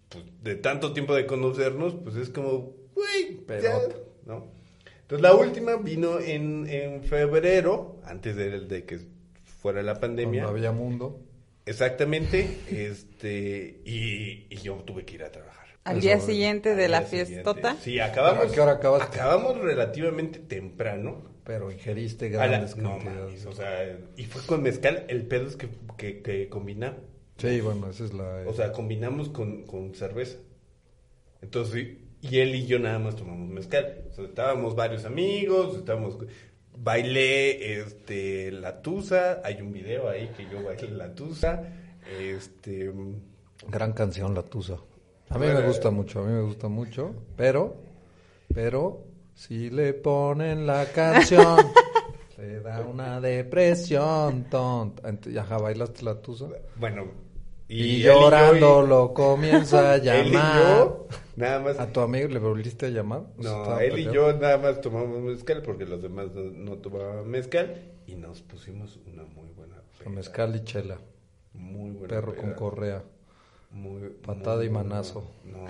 pues, 0.09 0.25
de 0.43 0.55
tanto 0.55 0.93
tiempo 0.93 1.15
de 1.15 1.27
conocernos, 1.27 1.95
pues 2.03 2.17
es 2.17 2.31
como, 2.31 2.73
güey, 2.95 3.37
ya", 3.41 3.47
Pelota. 3.47 3.97
¿no? 4.25 4.45
Entonces, 5.03 5.23
la 5.23 5.35
última 5.35 5.77
vino 5.77 6.19
en, 6.19 6.67
en 6.69 7.03
febrero, 7.03 7.97
antes 8.05 8.35
de, 8.35 8.61
de 8.61 8.85
que 8.85 9.01
fuera 9.45 9.83
la 9.83 10.01
pandemia. 10.01 10.43
Cuando 10.45 10.59
había 10.59 10.73
mundo. 10.73 11.21
Exactamente, 11.67 12.49
este, 12.71 13.81
y, 13.85 14.47
y 14.51 14.57
yo 14.63 14.77
tuve 14.77 15.05
que 15.05 15.17
ir 15.17 15.25
a 15.25 15.31
trabajar. 15.33 15.67
Al 15.85 15.99
Eso, 15.99 16.07
día 16.07 16.21
siguiente 16.21 16.75
de 16.75 16.89
la 16.89 17.01
día 17.01 17.09
siguiente. 17.09 17.33
fiestota. 17.35 17.77
Sí, 17.81 18.01
acabamos. 18.01 18.51
¿A 18.51 18.55
qué 18.55 18.61
hora 18.61 18.73
acabaste? 18.73 19.19
Acabamos 19.19 19.59
relativamente 19.59 20.39
temprano. 20.39 21.35
Pero 21.45 21.71
ingeriste 21.71 22.27
A 22.27 22.31
la- 22.39 22.47
grandes 22.49 22.77
no 22.77 22.91
cantidades. 22.99 23.21
mames, 23.21 23.47
o 23.47 23.53
sea, 23.53 23.99
y 24.17 24.25
fue 24.25 24.43
con 24.47 24.63
mezcal. 24.63 25.05
El 25.09 25.27
pedo 25.27 25.47
es 25.47 25.55
que, 25.57 25.69
que, 25.97 26.21
que 26.23 26.49
combinamos. 26.49 27.01
sí, 27.39 27.61
bueno, 27.61 27.89
esa 27.91 28.05
es 28.05 28.13
la... 28.15 28.43
O 28.47 28.53
sea, 28.53 28.73
combinamos 28.73 29.29
con, 29.29 29.63
con 29.65 29.95
cerveza. 29.95 30.39
Entonces, 31.43 31.99
y 32.21 32.39
él 32.39 32.55
y 32.57 32.67
yo 32.67 32.81
nada 32.81 32.99
más 32.99 33.15
tomamos 33.15 33.49
mezcal. 33.49 34.07
O 34.11 34.13
sea, 34.15 34.25
estábamos 34.25 34.75
varios 34.75 35.05
amigos, 35.05 35.77
estábamos... 35.77 36.19
Bailé 36.79 37.81
este, 37.81 38.51
la 38.53 38.81
tusa, 38.83 39.41
hay 39.45 39.61
un 39.63 39.73
video 39.73 40.09
ahí 40.09 40.29
que 40.37 40.45
yo 40.51 40.63
bailé 40.63 40.89
la 40.91 41.15
tusa. 41.15 41.63
Este, 42.21 42.93
Gran 43.69 43.93
canción, 43.93 44.35
La 44.35 44.43
Tusa. 44.43 44.77
A 45.31 45.39
mí 45.39 45.47
me 45.47 45.67
gusta 45.67 45.91
mucho, 45.91 46.21
a 46.21 46.25
mí 46.27 46.33
me 46.33 46.43
gusta 46.43 46.69
mucho, 46.69 47.15
pero, 47.37 47.77
pero, 48.55 49.03
si 49.35 49.71
le 49.71 49.93
ponen 49.95 50.67
la 50.67 50.85
canción, 50.95 51.57
le 52.39 52.61
da 52.61 52.81
una 52.83 53.21
depresión 53.21 54.45
tonta. 54.45 55.09
Ent- 55.11 55.33
y 55.33 55.39
Ajá, 55.39 55.59
bailaste 55.59 56.05
La 56.05 56.21
Tusa. 56.21 56.47
bueno, 56.77 57.07
Y, 57.69 58.01
llorando 58.03 58.85
y- 58.85 58.89
lo 58.89 59.13
comienza 59.15 59.93
a 59.93 59.97
Él 59.97 60.29
y 60.29 60.33
llamar. 60.33 60.63
yo, 60.63 61.09
nada 61.37 61.61
más. 61.61 61.79
¿A 61.81 61.93
tu 61.93 62.01
amigo 62.01 62.29
le 62.29 62.39
volviste 62.39 62.87
a 62.87 62.89
llamar? 62.91 63.23
¿Se 63.39 63.43
No, 63.43 63.79
él 63.81 63.99
y 63.99 64.05
yo 64.05 64.33
nada 64.35 64.59
más 64.59 64.81
tomamos 64.81 65.21
mezcal 65.21 65.63
porque 65.63 65.85
los 65.85 66.01
demás 66.03 66.33
no, 66.33 66.43
no 66.43 66.77
tomaban 66.79 67.29
mezcal 67.29 67.83
y 68.07 68.15
nos 68.15 68.41
pusimos 68.43 68.99
una 69.07 69.25
muy 69.25 69.49
buena 69.57 69.77
peda. 69.99 70.11
Mezcal 70.11 70.55
y 70.55 70.63
chela, 70.65 70.99
Muy 71.55 71.91
buena 71.91 72.09
perro 72.09 72.33
peda. 72.33 72.43
con 72.43 72.53
correa. 72.55 73.03
Muy- 73.73 74.11
Patada 74.25 74.59
muy 74.59 74.67
y 74.67 74.71
manazo. 74.71 75.29
No. 75.45 75.67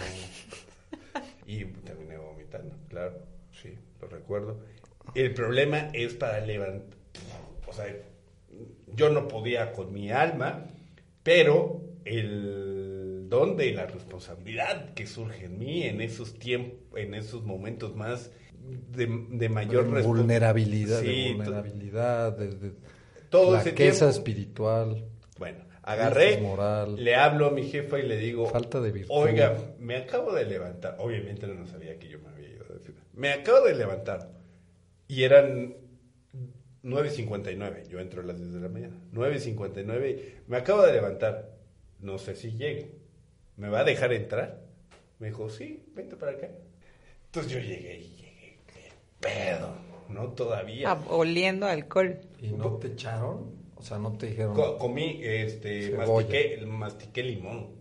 y 1.47 1.65
terminé 1.65 2.19
vomitando, 2.19 2.75
claro. 2.89 3.15
Sí, 3.63 3.75
lo 4.03 4.09
recuerdo. 4.09 4.59
El 5.15 5.33
problema 5.33 5.89
es 5.95 6.13
para 6.15 6.41
levantar. 6.45 6.91
O 7.67 7.73
sea, 7.73 7.87
yo 8.95 9.09
no 9.11 9.29
podía 9.29 9.73
con 9.73 9.93
mi 9.93 10.11
alma, 10.11 10.67
pero 11.23 11.81
el 12.07 13.27
don 13.29 13.57
de 13.57 13.73
la 13.73 13.87
responsabilidad 13.87 14.95
que 14.95 15.07
surge 15.07 15.47
en 15.47 15.59
mí 15.59 15.83
en 15.83 16.01
esos 16.01 16.39
tiempos, 16.39 16.79
en 16.97 17.15
esos 17.15 17.43
momentos 17.45 17.95
más 17.97 18.31
de, 18.91 19.07
de 19.31 19.49
mayor 19.49 19.93
De 19.93 20.03
vulnerabilidad, 20.03 21.01
Sí, 21.01 21.29
de 21.29 21.35
vulnerabilidad, 21.35 22.37
de, 22.37 22.49
de 22.49 22.73
Todo 23.29 23.55
ese 23.57 23.71
flaqueza 23.71 24.07
tiempo. 24.07 24.17
espiritual. 24.17 25.05
Bueno, 25.39 25.65
agarré, 25.83 26.39
moral. 26.41 26.97
le 27.03 27.15
hablo 27.17 27.47
a 27.47 27.51
mi 27.51 27.65
jefa 27.65 27.99
y 27.99 28.03
le 28.07 28.17
digo, 28.17 28.47
Falta 28.47 28.81
de 28.81 28.91
virtud. 28.93 29.13
oiga, 29.15 29.57
me 29.79 29.97
acabo 29.97 30.33
de 30.33 30.45
levantar, 30.47 30.97
obviamente 30.99 31.47
no 31.47 31.67
sabía 31.67 31.99
que 31.99 32.09
yo 32.09 32.19
me 32.21 32.29
había 32.29 32.49
ido 32.49 32.65
a 32.71 32.73
decir, 32.75 32.95
me 33.13 33.31
acabo 33.33 33.67
de 33.67 33.75
levantar 33.75 34.31
y 35.09 35.23
eran 35.25 35.75
9.59, 36.83 37.89
yo 37.89 37.99
entro 38.01 38.23
a 38.23 38.25
las 38.25 38.39
10 38.39 38.53
de 38.55 38.61
la 38.61 38.69
mañana, 38.69 38.97
9.59, 39.13 40.21
me 40.47 40.57
acabo 40.57 40.83
de 40.83 40.93
levantar, 40.93 41.56
no 42.01 42.19
sé 42.19 42.35
si 42.37 42.53
llego, 42.53 42.87
¿me 43.57 43.69
va 43.69 43.81
a 43.81 43.85
dejar 43.85 44.13
entrar? 44.13 44.63
Me 45.19 45.29
dijo, 45.29 45.49
sí, 45.49 45.85
vente 45.95 46.17
para 46.17 46.33
acá. 46.33 46.49
Entonces 47.27 47.53
yo 47.53 47.59
llegué 47.59 47.99
y 47.99 48.09
llegué, 48.17 48.59
qué 48.67 48.93
pedo, 49.21 49.77
no 50.09 50.29
todavía. 50.33 50.91
Ah, 50.93 51.03
oliendo 51.09 51.67
alcohol. 51.67 52.19
¿Y 52.41 52.49
no 52.49 52.77
te 52.77 52.89
echaron? 52.89 53.51
O 53.77 53.83
sea, 53.83 53.99
no 53.99 54.17
te 54.17 54.27
dijeron... 54.27 54.55
Co- 54.55 54.79
comí, 54.79 55.21
este, 55.23 55.91
mastiqué, 55.97 56.65
mastiqué 56.67 57.23
limón. 57.23 57.77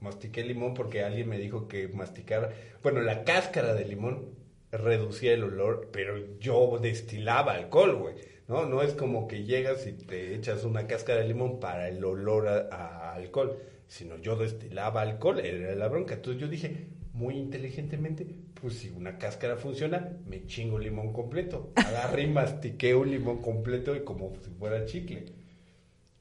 Mastiqué 0.00 0.44
limón 0.44 0.74
porque 0.74 1.02
alguien 1.02 1.28
me 1.28 1.38
dijo 1.38 1.68
que 1.68 1.88
masticar, 1.88 2.54
bueno, 2.82 3.00
la 3.00 3.24
cáscara 3.24 3.74
de 3.74 3.84
limón 3.86 4.26
reducía 4.70 5.32
el 5.32 5.42
olor, 5.44 5.88
pero 5.90 6.38
yo 6.38 6.78
destilaba 6.80 7.54
alcohol, 7.54 7.96
güey. 7.96 8.14
No, 8.48 8.66
no 8.66 8.82
es 8.82 8.94
como 8.94 9.26
que 9.26 9.44
llegas 9.44 9.86
y 9.86 9.92
te 9.92 10.34
echas 10.34 10.64
una 10.64 10.86
cáscara 10.86 11.20
de 11.20 11.28
limón 11.28 11.58
para 11.58 11.88
el 11.88 12.04
olor 12.04 12.48
a, 12.48 12.68
a 12.70 13.14
alcohol, 13.14 13.58
sino 13.88 14.16
yo 14.18 14.36
destilaba 14.36 15.02
alcohol, 15.02 15.40
era 15.40 15.74
la 15.74 15.88
bronca. 15.88 16.14
Entonces 16.14 16.40
yo 16.40 16.48
dije, 16.48 16.86
muy 17.16 17.36
inteligentemente, 17.36 18.26
pues 18.60 18.74
si 18.74 18.90
una 18.90 19.16
cáscara 19.18 19.56
funciona, 19.56 20.12
me 20.26 20.46
chingo 20.46 20.78
limón 20.78 21.12
completo. 21.12 21.72
Agarré 21.74 22.22
y 22.24 22.28
mastiqué 22.28 22.94
un 22.94 23.10
limón 23.10 23.40
completo 23.40 23.96
y 23.96 24.04
como 24.04 24.32
si 24.42 24.50
fuera 24.50 24.84
chicle. 24.84 25.24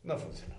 No 0.04 0.18
funcionó. 0.18 0.56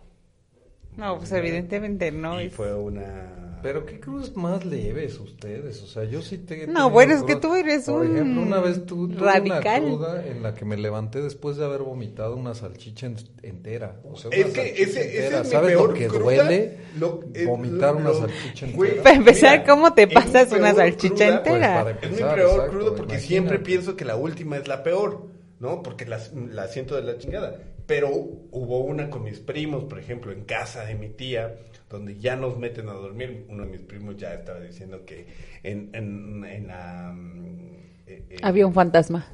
No, 0.96 1.18
pues 1.18 1.32
evidentemente 1.32 2.11
no. 2.12 2.40
Y 2.40 2.50
fue 2.50 2.75
una... 2.75 3.45
Pero 3.62 3.84
qué 3.86 3.98
cruces 4.00 4.36
más 4.36 4.64
leves 4.64 5.18
ustedes, 5.18 5.82
o 5.82 5.86
sea, 5.86 6.04
yo 6.04 6.22
sí 6.22 6.38
te... 6.38 6.66
No, 6.66 6.90
bueno, 6.90 7.14
es 7.14 7.22
que 7.25 7.36
tú 7.36 7.54
eres 7.54 7.84
Por 7.86 8.02
un 8.02 8.14
ejemplo, 8.14 8.42
una 8.42 8.60
vez 8.60 8.86
tú 8.86 9.08
tuve 9.08 9.25
radical. 9.25 9.82
una 9.84 9.96
cruda 9.96 10.26
en 10.26 10.42
la 10.42 10.54
que 10.54 10.64
me 10.64 10.76
levanté 10.76 11.20
después 11.22 11.56
de 11.56 11.64
haber 11.64 11.82
vomitado 11.82 12.36
una 12.36 12.54
salchicha 12.54 13.06
en- 13.06 13.16
entera. 13.42 14.00
O 14.04 14.16
sea, 14.16 14.28
una 14.28 14.38
Es 14.38 14.52
que 14.52 14.82
ese, 14.82 15.26
es 15.26 15.32
mi 15.44 15.50
¿Sabes 15.50 15.70
peor 15.72 15.88
lo 15.88 15.94
que 15.94 16.06
cruda? 16.06 16.22
duele 16.22 16.76
Lo- 16.98 17.20
eh, 17.34 17.44
vomitar 17.46 17.94
lo- 17.94 18.00
una 18.00 18.08
lo- 18.10 18.18
salchicha 18.20 18.66
güey, 18.75 18.90
entera? 18.90 19.02
Para 19.04 19.16
empezar, 19.16 19.60
mira, 19.60 19.64
¿cómo 19.72 19.94
te 19.94 20.08
pasas 20.08 20.52
una 20.52 20.60
peor 20.72 20.76
salchicha 20.76 21.14
cruda, 21.14 21.36
entera? 21.38 21.82
Pues, 21.84 21.96
Es 22.02 22.10
mi 22.10 22.16
peor 22.18 22.38
exacto, 22.40 22.70
crudo 22.70 22.84
porque 22.94 23.02
imagínate. 23.14 23.26
siempre 23.26 23.58
pienso 23.58 23.96
que 23.96 24.04
la 24.04 24.16
última 24.16 24.56
es 24.58 24.68
la 24.68 24.82
peor, 24.82 25.26
¿no? 25.60 25.82
Porque 25.82 26.04
la, 26.06 26.20
la 26.52 26.68
siento 26.68 26.94
de 26.96 27.02
la 27.02 27.18
chingada. 27.18 27.58
Pero 27.86 28.08
hubo 28.10 28.80
una 28.80 29.10
con 29.10 29.22
mis 29.22 29.38
primos, 29.38 29.84
por 29.84 29.98
ejemplo, 30.00 30.32
en 30.32 30.42
casa 30.44 30.84
de 30.84 30.96
mi 30.96 31.08
tía, 31.08 31.56
donde 31.88 32.19
ya 32.19 32.37
nos 32.37 32.59
meten 32.59 32.88
a 32.88 32.93
dormir. 32.93 33.47
Uno 33.49 33.64
de 33.64 33.71
mis 33.71 33.81
primos 33.83 34.16
ya 34.16 34.35
estaba 34.35 34.61
diciendo 34.61 35.05
que 35.05 35.26
en, 35.62 35.90
en, 35.95 36.45
en 36.45 36.66
la... 36.66 37.12
mm, 37.14 37.76
eh, 38.07 38.25
eh, 38.31 38.37
Había 38.43 38.66
un 38.66 38.75
fantasma. 38.75 39.26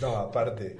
No, 0.00 0.16
aparte, 0.16 0.76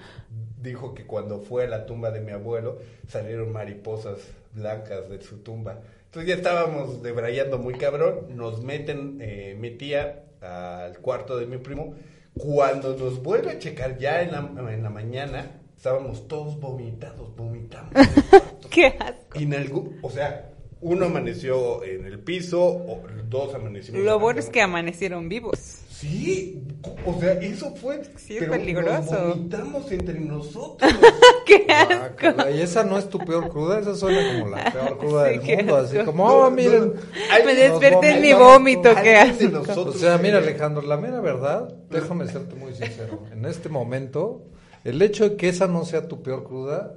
dijo 0.61 0.95
que 0.95 1.07
cuando 1.07 1.41
fue 1.41 1.65
a 1.65 1.69
la 1.69 1.87
tumba 1.87 2.11
de 2.11 2.21
mi 2.21 2.33
abuelo 2.33 2.79
salieron 3.09 3.53
mariposas 3.53 4.19
blancas 4.53 5.09
de 5.09 5.21
su 5.23 5.39
tumba. 5.39 5.81
Entonces 6.07 6.29
ya 6.29 6.35
estábamos 6.37 7.03
debrayando 7.03 7.59
muy 7.59 7.75
cabrón, 7.75 8.37
nos 8.37 8.63
meten 8.63 9.19
eh, 9.21 9.57
mi 9.59 9.71
tía 9.73 10.25
al 10.41 10.99
cuarto 10.99 11.37
de 11.39 11.47
mi 11.47 11.59
primo. 11.59 11.95
Cuando 12.37 12.97
nos 12.97 13.23
vuelve 13.23 13.53
a 13.53 13.59
checar 13.59 13.99
ya 13.99 14.23
en 14.23 14.33
la, 14.33 14.73
en 14.73 14.83
la 14.83 14.91
mañana, 14.91 15.61
estábamos 15.77 16.29
todos 16.29 16.59
vomitados, 16.61 17.35
vomitamos. 17.37 17.93
Qué 18.71 18.87
asco. 18.99 19.39
Y 19.39 19.45
en 19.45 19.55
algún- 19.55 19.99
o 20.03 20.11
sea, 20.11 20.51
uno 20.85 21.07
amaneció 21.07 21.83
en 21.83 22.05
el 22.05 22.19
piso, 22.21 22.63
o 22.63 23.03
dos 23.31 23.55
amanecimos. 23.55 24.01
en 24.01 24.05
Lo 24.07 24.19
bueno 24.19 24.39
es 24.39 24.51
que 24.51 24.61
amanecieron 24.61 25.29
vivos. 25.31 25.59
Sí, 25.89 26.63
o 27.07 27.19
sea, 27.19 27.33
eso 27.35 27.75
fue. 27.75 28.03
Sí, 28.17 28.35
es 28.35 28.41
pero 28.41 28.53
peligroso. 28.53 29.13
Nos 29.13 29.29
vomitamos 29.37 29.91
entre 29.93 30.21
nosotros. 30.21 30.93
Qué 31.47 31.67
Guácala, 31.67 32.51
Y 32.51 32.61
esa 32.61 32.85
no 32.85 32.99
es 32.99 33.09
tu 33.09 33.19
peor 33.19 33.49
cruda, 33.49 33.81
esa 33.81 33.95
suena 33.95 34.21
como 34.41 34.55
la 34.55 34.71
peor 34.71 34.99
cruda 35.01 35.25
Sí, 35.29 35.31
del 35.31 35.41
qué 35.41 35.57
mundo. 35.59 35.77
Así 35.77 35.97
asco. 35.97 36.11
como, 36.11 36.27
oh, 36.27 36.51
miren. 36.51 36.93
Ay, 37.31 37.43
Me 37.47 37.55
desperté 37.55 38.17
en 38.17 38.21
mi 38.21 38.33
vómito, 38.35 38.91
qué 39.03 39.17
asco. 39.17 39.81
O 39.81 39.93
sea, 39.93 40.19
mira, 40.19 40.39
Alejandro, 40.39 40.83
la 40.83 40.99
mera 40.99 41.21
verdad, 41.21 41.75
déjame 41.91 42.27
serte 42.29 42.55
muy 42.57 42.75
sincero. 42.75 43.23
En 43.33 43.47
este 43.47 43.71
momento, 43.71 44.43
el 44.85 45.01
hecho 45.01 45.31
de 45.31 45.37
que 45.37 45.49
esa 45.49 45.67
no 45.67 45.87
sea 45.87 46.09
tu 46.09 46.23
peor 46.23 46.45
cruda 46.45 46.95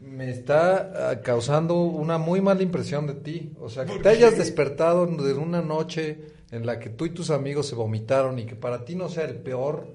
me 0.00 0.30
está 0.30 1.10
ah, 1.10 1.20
causando 1.22 1.82
una 1.82 2.18
muy 2.18 2.40
mala 2.40 2.62
impresión 2.62 3.06
de 3.06 3.14
ti. 3.14 3.52
O 3.60 3.68
sea, 3.68 3.84
que 3.84 3.92
¿Por 3.92 4.02
te 4.02 4.08
hayas 4.08 4.36
despertado 4.38 5.04
en 5.04 5.38
una 5.38 5.62
noche 5.62 6.18
en 6.50 6.66
la 6.66 6.78
que 6.78 6.90
tú 6.90 7.06
y 7.06 7.10
tus 7.10 7.30
amigos 7.30 7.66
se 7.68 7.74
vomitaron 7.74 8.38
y 8.38 8.46
que 8.46 8.56
para 8.56 8.84
ti 8.84 8.96
no 8.96 9.08
sea 9.08 9.24
el 9.24 9.36
peor, 9.36 9.88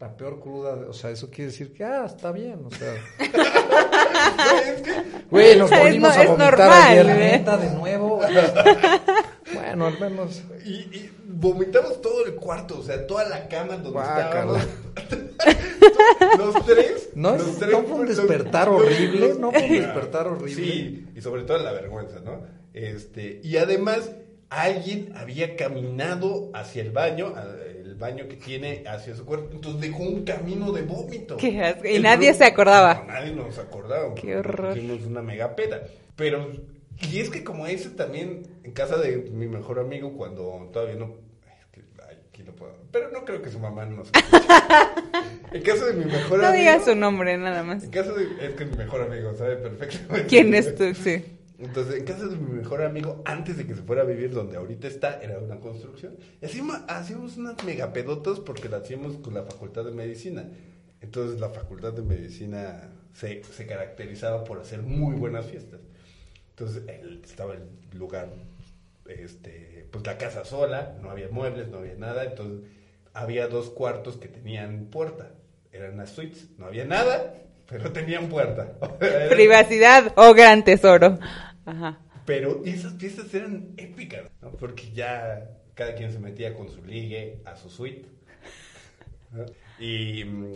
la 0.00 0.16
peor 0.16 0.40
cruda, 0.40 0.74
o 0.88 0.92
sea, 0.92 1.10
eso 1.10 1.30
quiere 1.30 1.50
decir 1.50 1.72
que, 1.72 1.84
ah, 1.84 2.04
está 2.06 2.32
bien, 2.32 2.60
o 2.64 2.70
sea. 2.70 2.94
Güey, 5.30 5.58
nos 5.58 5.70
Es 5.76 5.78
volvimos 5.80 6.14
no- 6.14 6.20
a 6.20 6.22
es 6.22 6.28
vomitar 6.28 6.58
normal, 6.58 6.82
ayer, 6.88 7.06
¿eh? 7.10 7.44
de 7.58 7.70
nuevo. 7.76 8.20
bueno, 9.76 9.86
al 9.86 10.10
menos. 10.10 10.42
Y, 10.64 10.70
y 10.72 11.10
vomitamos 11.28 12.00
todo 12.00 12.24
el 12.26 12.34
cuarto, 12.34 12.78
o 12.78 12.82
sea, 12.82 13.06
toda 13.06 13.28
la 13.28 13.48
cama 13.48 13.74
donde 13.76 13.90
Guácala. 13.90 14.58
estábamos. 14.60 14.68
los 16.38 16.66
tres. 16.66 17.08
¿No, 17.14 17.32
los 17.36 17.48
es- 17.48 17.58
tres 17.58 17.70
no 17.72 17.82
fue 17.82 18.00
un 18.00 18.06
despertar 18.06 18.68
los- 18.68 18.82
horrible? 18.82 19.28
los- 19.28 19.38
¿No 19.38 19.50
fue 19.52 19.62
un 19.62 19.68
despertar 19.76 20.26
horrible? 20.28 20.54
Sí, 20.64 21.06
y 21.14 21.20
sobre 21.20 21.42
todo 21.42 21.58
la 21.58 21.72
vergüenza, 21.72 22.20
¿no? 22.24 22.40
Este, 22.74 23.40
y 23.42 23.56
además, 23.56 24.10
alguien 24.50 25.12
había 25.16 25.56
caminado 25.56 26.50
hacia 26.54 26.82
el 26.82 26.90
baño, 26.90 27.32
a- 27.36 27.44
el 27.80 27.94
baño 27.94 28.28
que 28.28 28.36
tiene 28.36 28.84
hacia 28.86 29.14
su 29.16 29.24
cuerpo, 29.24 29.48
entonces 29.52 29.80
dejó 29.80 30.02
un 30.02 30.24
camino 30.24 30.72
de 30.72 30.82
vómito. 30.82 31.36
Qué 31.38 31.62
asco, 31.62 31.86
y 31.86 31.96
El 31.96 32.02
nadie 32.02 32.28
grupo- 32.30 32.38
se 32.38 32.44
acordaba. 32.44 32.94
No, 32.94 33.12
nadie 33.12 33.32
nos 33.32 33.58
acordaba. 33.58 34.14
Qué 34.14 34.26
nos 34.34 34.40
horror. 34.40 34.68
pusimos 34.74 35.02
una 35.06 35.22
mega 35.22 35.56
peda. 35.56 35.82
Pero, 36.16 36.50
y 37.00 37.20
es 37.20 37.30
que 37.30 37.44
como 37.44 37.66
ese 37.66 37.90
también, 37.90 38.42
en 38.64 38.72
casa 38.72 38.96
de 38.98 39.16
mi 39.32 39.46
mejor 39.46 39.78
amigo, 39.78 40.12
cuando 40.16 40.70
todavía 40.72 40.96
no... 40.96 41.14
es 41.58 41.66
que, 41.72 41.82
ay, 42.08 42.16
aquí 42.28 42.42
no 42.42 42.52
puedo- 42.54 42.74
pero 42.90 43.10
no 43.10 43.24
creo 43.24 43.42
que 43.42 43.50
su 43.50 43.58
mamá 43.58 43.84
nos 43.86 44.10
en 45.52 45.62
casa 45.62 45.86
de 45.86 45.92
mi 45.94 46.04
mejor 46.06 46.40
No 46.40 46.46
amigo... 46.48 46.60
digas 46.60 46.84
su 46.84 46.94
nombre 46.94 47.36
nada 47.38 47.62
más. 47.62 47.84
En 47.84 47.90
casa 47.90 48.12
de... 48.12 48.24
Es 48.46 48.54
que 48.54 48.64
es 48.64 48.70
mi 48.70 48.76
mejor 48.76 49.02
amigo, 49.02 49.34
sabe 49.34 49.56
perfectamente. 49.56 50.26
¿Quién 50.28 50.54
es 50.54 50.74
tú? 50.74 50.94
Sí. 50.94 51.24
Entonces, 51.58 51.96
en 51.96 52.04
casa 52.04 52.26
de 52.26 52.36
mi 52.36 52.52
mejor 52.52 52.82
amigo, 52.82 53.22
antes 53.24 53.56
de 53.56 53.66
que 53.66 53.74
se 53.74 53.80
fuera 53.82 54.02
a 54.02 54.04
vivir 54.04 54.30
donde 54.30 54.56
ahorita 54.58 54.88
está, 54.88 55.20
era 55.22 55.38
una 55.38 55.56
construcción. 55.58 56.16
Y 56.42 56.44
hacíamos, 56.44 56.78
hacíamos 56.88 57.36
unas 57.38 57.62
megapedotas 57.64 58.40
porque 58.40 58.68
la 58.68 58.78
hacíamos 58.78 59.16
con 59.18 59.32
la 59.32 59.42
facultad 59.42 59.84
de 59.84 59.92
medicina. 59.92 60.50
Entonces, 61.00 61.40
la 61.40 61.48
facultad 61.48 61.92
de 61.94 62.02
medicina 62.02 62.90
se, 63.14 63.42
se 63.44 63.66
caracterizaba 63.66 64.44
por 64.44 64.60
hacer 64.60 64.82
muy 64.82 65.14
buenas 65.14 65.46
fiestas. 65.46 65.80
Entonces, 66.58 66.84
él, 66.88 67.20
estaba 67.22 67.52
el 67.54 67.64
lugar, 67.98 68.30
este, 69.06 69.86
pues 69.90 70.06
la 70.06 70.16
casa 70.16 70.44
sola, 70.46 70.96
no 71.02 71.10
había 71.10 71.28
muebles, 71.28 71.68
no 71.68 71.78
había 71.78 71.96
nada. 71.96 72.24
Entonces, 72.24 72.66
había 73.12 73.46
dos 73.48 73.68
cuartos 73.70 74.16
que 74.16 74.28
tenían 74.28 74.86
puerta. 74.86 75.32
Eran 75.70 75.98
las 75.98 76.10
suites. 76.10 76.48
No 76.56 76.64
había 76.66 76.86
nada, 76.86 77.34
pero 77.68 77.92
tenían 77.92 78.28
puerta. 78.28 78.72
Era- 79.00 79.28
Privacidad 79.28 80.12
o 80.16 80.32
gran 80.34 80.64
tesoro. 80.64 81.18
Ajá. 81.66 81.98
pero 82.24 82.62
esas 82.64 82.94
fiestas 82.94 83.34
eran 83.34 83.74
épicas, 83.76 84.30
¿no? 84.40 84.50
Porque 84.52 84.90
ya 84.92 85.50
cada 85.74 85.94
quien 85.94 86.10
se 86.12 86.18
metía 86.18 86.54
con 86.54 86.70
su 86.70 86.82
ligue 86.84 87.40
a 87.44 87.54
su 87.56 87.68
suite. 87.68 88.08
¿no? 89.32 89.44
Y 89.78 90.24
mm, 90.24 90.54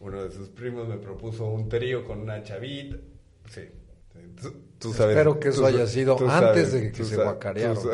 uno 0.00 0.24
de 0.24 0.32
sus 0.32 0.48
primos 0.48 0.88
me 0.88 0.96
propuso 0.96 1.46
un 1.46 1.68
trío 1.68 2.04
con 2.04 2.20
una 2.22 2.42
chavita. 2.42 2.96
Sí. 3.50 3.68
Tú, 4.78 4.92
sabes. 4.94 5.16
Espero 5.16 5.40
que 5.40 5.48
eso 5.48 5.62
tú 5.62 5.66
haya 5.66 5.86
sido 5.88 6.12
antes 6.30 6.68
sabes, 6.68 6.72
de 6.72 6.92
que 6.92 7.02
se 7.04 7.16
guacarearon. 7.16 7.78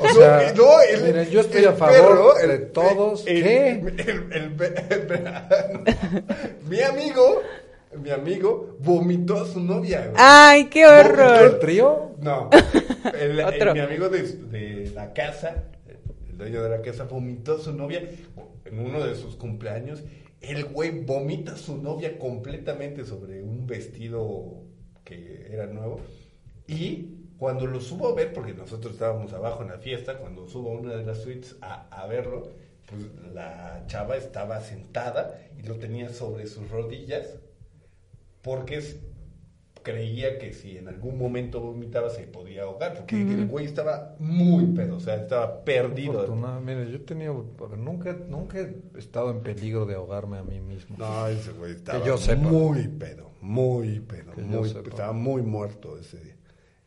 o 0.00 0.08
sea, 0.14 0.52
No, 0.54 0.62
no, 0.64 0.80
el- 0.82 1.02
miren, 1.04 1.30
yo 1.30 1.40
estoy 1.40 1.64
a 1.64 1.72
favor 1.72 1.94
perro, 1.94 2.34
de 2.34 2.54
el- 2.54 2.70
todos. 2.72 3.26
el- 3.26 3.42
¿Qué? 3.42 3.70
el- 3.70 4.00
el- 4.00 4.32
el- 4.90 6.24
mi 6.68 6.80
amigo, 6.82 7.42
mi 8.02 8.10
amigo 8.10 8.76
vomitó 8.80 9.42
a 9.42 9.46
su 9.46 9.60
novia. 9.60 10.00
güey. 10.02 10.12
Ay, 10.18 10.64
qué 10.66 10.82
¿El 10.82 10.88
horror. 11.06 11.58
trío? 11.60 12.10
No, 12.20 12.50
el, 13.18 13.40
el- 13.40 13.44
Otro. 13.44 13.72
mi 13.74 13.80
amigo 13.80 14.08
de, 14.10 14.22
de 14.22 14.90
la 14.94 15.12
casa, 15.14 15.64
el 16.28 16.36
dueño 16.36 16.62
de 16.62 16.68
la 16.68 16.82
casa, 16.82 17.04
vomitó 17.04 17.56
a 17.56 17.58
su 17.58 17.72
novia 17.72 18.02
en 18.66 18.78
uno 18.78 19.02
de 19.04 19.14
sus 19.14 19.36
cumpleaños 19.36 20.02
El 20.40 20.64
güey 20.66 20.90
vomita 21.04 21.52
a 21.52 21.56
su 21.56 21.76
novia 21.80 22.18
completamente 22.18 23.04
sobre 23.04 23.42
un 23.42 23.66
vestido 23.66 24.64
que 25.04 25.46
era 25.52 25.66
nuevo. 25.66 26.00
Y 26.66 27.16
cuando 27.38 27.66
lo 27.66 27.80
subo 27.80 28.08
a 28.08 28.14
ver, 28.14 28.32
porque 28.32 28.54
nosotros 28.54 28.94
estábamos 28.94 29.32
abajo 29.32 29.62
en 29.62 29.68
la 29.70 29.78
fiesta, 29.78 30.18
cuando 30.18 30.46
subo 30.48 30.70
a 30.72 30.80
una 30.80 30.96
de 30.96 31.04
las 31.04 31.18
suites 31.22 31.56
a, 31.60 31.88
a 31.90 32.06
verlo, 32.06 32.52
pues 32.86 33.02
la 33.34 33.84
chava 33.86 34.16
estaba 34.16 34.60
sentada 34.60 35.38
y 35.58 35.62
lo 35.62 35.76
tenía 35.78 36.10
sobre 36.10 36.46
sus 36.46 36.68
rodillas 36.70 37.38
porque 38.42 38.76
es- 38.76 38.96
creía 39.82 40.38
que 40.38 40.52
si 40.52 40.76
en 40.76 40.88
algún 40.88 41.18
momento 41.18 41.60
vomitaba 41.60 42.10
se 42.10 42.24
podía 42.24 42.62
ahogar, 42.62 42.94
porque 42.94 43.20
el 43.20 43.46
güey 43.46 43.66
estaba 43.66 44.14
muy 44.18 44.66
pedo, 44.66 44.96
o 44.96 45.00
sea, 45.00 45.16
estaba 45.16 45.64
perdido. 45.64 46.26
Mire, 46.64 46.90
yo 46.90 47.00
tenido, 47.02 47.44
nunca, 47.76 48.16
nunca 48.28 48.58
he 48.58 48.98
estado 48.98 49.30
en 49.30 49.40
peligro 49.40 49.86
de 49.86 49.94
ahogarme 49.94 50.38
a 50.38 50.42
mí 50.42 50.60
mismo. 50.60 50.96
No, 50.98 51.26
ese 51.26 51.52
güey 51.52 51.72
estaba 51.72 52.04
yo 52.04 52.16
sepa. 52.16 52.42
muy 52.42 52.88
pedo, 52.88 53.30
muy 53.40 54.00
pedo, 54.00 54.32
muy, 54.36 54.68
estaba 54.68 55.12
muy 55.12 55.42
muerto 55.42 55.98
ese 55.98 56.18
día. 56.20 56.36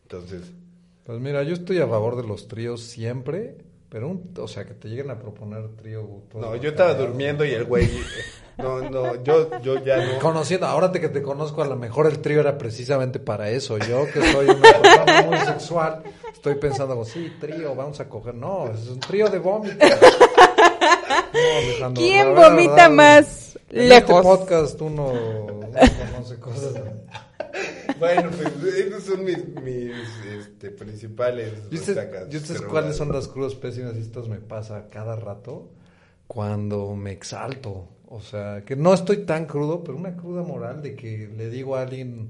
Entonces, 0.04 0.52
Pues 1.06 1.20
mira, 1.20 1.44
yo 1.44 1.54
estoy 1.54 1.80
a 1.80 1.88
favor 1.88 2.16
de 2.16 2.28
los 2.28 2.48
tríos 2.48 2.82
siempre, 2.84 3.58
pero 3.90 4.08
un, 4.10 4.32
o 4.38 4.48
sea, 4.48 4.66
que 4.66 4.74
te 4.74 4.88
lleguen 4.88 5.10
a 5.12 5.20
proponer 5.20 5.68
trío. 5.76 6.24
todo 6.30 6.42
no, 6.42 6.56
yo 6.56 6.70
estaba 6.70 6.94
durmiendo 6.94 7.44
y 7.46 7.52
el 7.52 7.66
güey, 7.66 7.88
no, 8.58 8.90
no, 8.90 9.24
yo, 9.24 9.60
yo 9.62 9.84
ya 9.84 9.98
no. 9.98 10.20
Conociendo, 10.20 10.68
ahora 10.68 10.92
que 10.92 11.10
te 11.10 11.22
conozco, 11.22 11.64
a 11.64 11.68
lo 11.68 11.76
mejor 11.76 12.08
el 12.08 12.20
trío 12.20 12.40
era 12.40 12.58
precisamente 12.58 13.20
para 13.20 13.50
eso. 13.50 13.78
Yo, 13.78 14.06
que 14.12 14.32
soy 14.32 14.48
una 14.48 14.82
persona 14.82 15.22
muy 15.24 15.38
sexual, 15.40 16.04
estoy 16.32 16.56
pensando, 16.56 17.04
sí, 17.06 17.34
trío, 17.40 17.76
vamos 17.76 18.00
a 18.00 18.08
coger. 18.08 18.36
No, 18.36 18.70
es 18.72 18.88
un 18.88 19.00
trío 19.00 19.30
de 19.30 19.40
vómito. 19.40 19.76
No, 21.82 21.94
¿Quién 21.94 22.36
verdad, 22.36 22.52
vomita 22.52 22.90
más 22.90 23.58
en 23.70 23.90
lejos? 23.90 24.10
este 24.10 24.22
podcast 24.22 24.82
uno, 24.82 25.08
uno 25.08 25.70
conoce 26.12 26.40
cosas. 26.40 26.74
Bueno, 28.00 28.30
pues 28.32 28.76
esos 28.76 29.04
son 29.04 29.24
mis, 29.24 29.46
mis 29.62 29.96
este, 30.26 30.72
principales 30.72 31.54
¿Y 31.72 31.78
ustedes 31.78 32.62
cuáles 32.62 32.98
son 32.98 33.12
las 33.12 33.28
crudas 33.28 33.56
pésimas? 33.56 33.96
Y 33.96 34.00
esto 34.00 34.24
me 34.26 34.38
pasa 34.38 34.90
cada 34.90 35.16
rato 35.16 35.70
cuando 36.28 36.96
me 36.96 37.12
exalto. 37.12 37.88
O 38.16 38.22
sea, 38.22 38.62
que 38.64 38.76
no 38.76 38.94
estoy 38.94 39.26
tan 39.26 39.48
crudo, 39.48 39.84
pero 39.84 39.98
una 39.98 40.16
cruda 40.16 40.44
moral 40.44 40.84
de 40.84 40.96
que 40.96 41.28
le 41.36 41.50
digo 41.50 41.76
a 41.76 41.82
alguien 41.82 42.30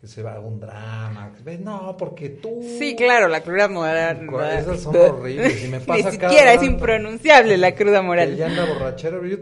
que 0.00 0.06
se 0.06 0.22
va 0.22 0.34
a 0.36 0.40
un 0.40 0.60
drama. 0.60 1.32
que 1.36 1.42
ve, 1.42 1.58
No, 1.58 1.96
porque 1.96 2.28
tú... 2.28 2.60
Sí, 2.78 2.94
claro, 2.94 3.26
la 3.26 3.42
cruda 3.42 3.66
moral. 3.66 4.28
Esas 4.56 4.80
son 4.82 4.94
horribles, 5.10 5.64
y 5.64 5.68
me 5.68 5.80
pasa 5.80 6.04
Ni 6.10 6.12
siquiera 6.12 6.52
es 6.54 6.62
impronunciable 6.62 7.56
la 7.56 7.74
cruda 7.74 8.02
moral. 8.02 8.36
ya 8.36 8.46
anda 8.46 8.64
borrachera. 8.66 9.18
Yo- 9.26 9.38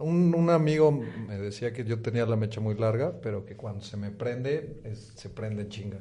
un, 0.00 0.34
un 0.34 0.50
amigo 0.50 0.92
me 0.92 1.38
decía 1.38 1.72
que 1.72 1.84
yo 1.84 2.02
tenía 2.02 2.26
la 2.26 2.36
mecha 2.36 2.60
muy 2.60 2.74
larga, 2.74 3.12
pero 3.22 3.46
que 3.46 3.56
cuando 3.56 3.82
se 3.82 3.96
me 3.96 4.10
prende, 4.10 4.82
es- 4.84 5.12
se 5.14 5.30
prende 5.30 5.62
en 5.62 5.68
chinga. 5.70 5.98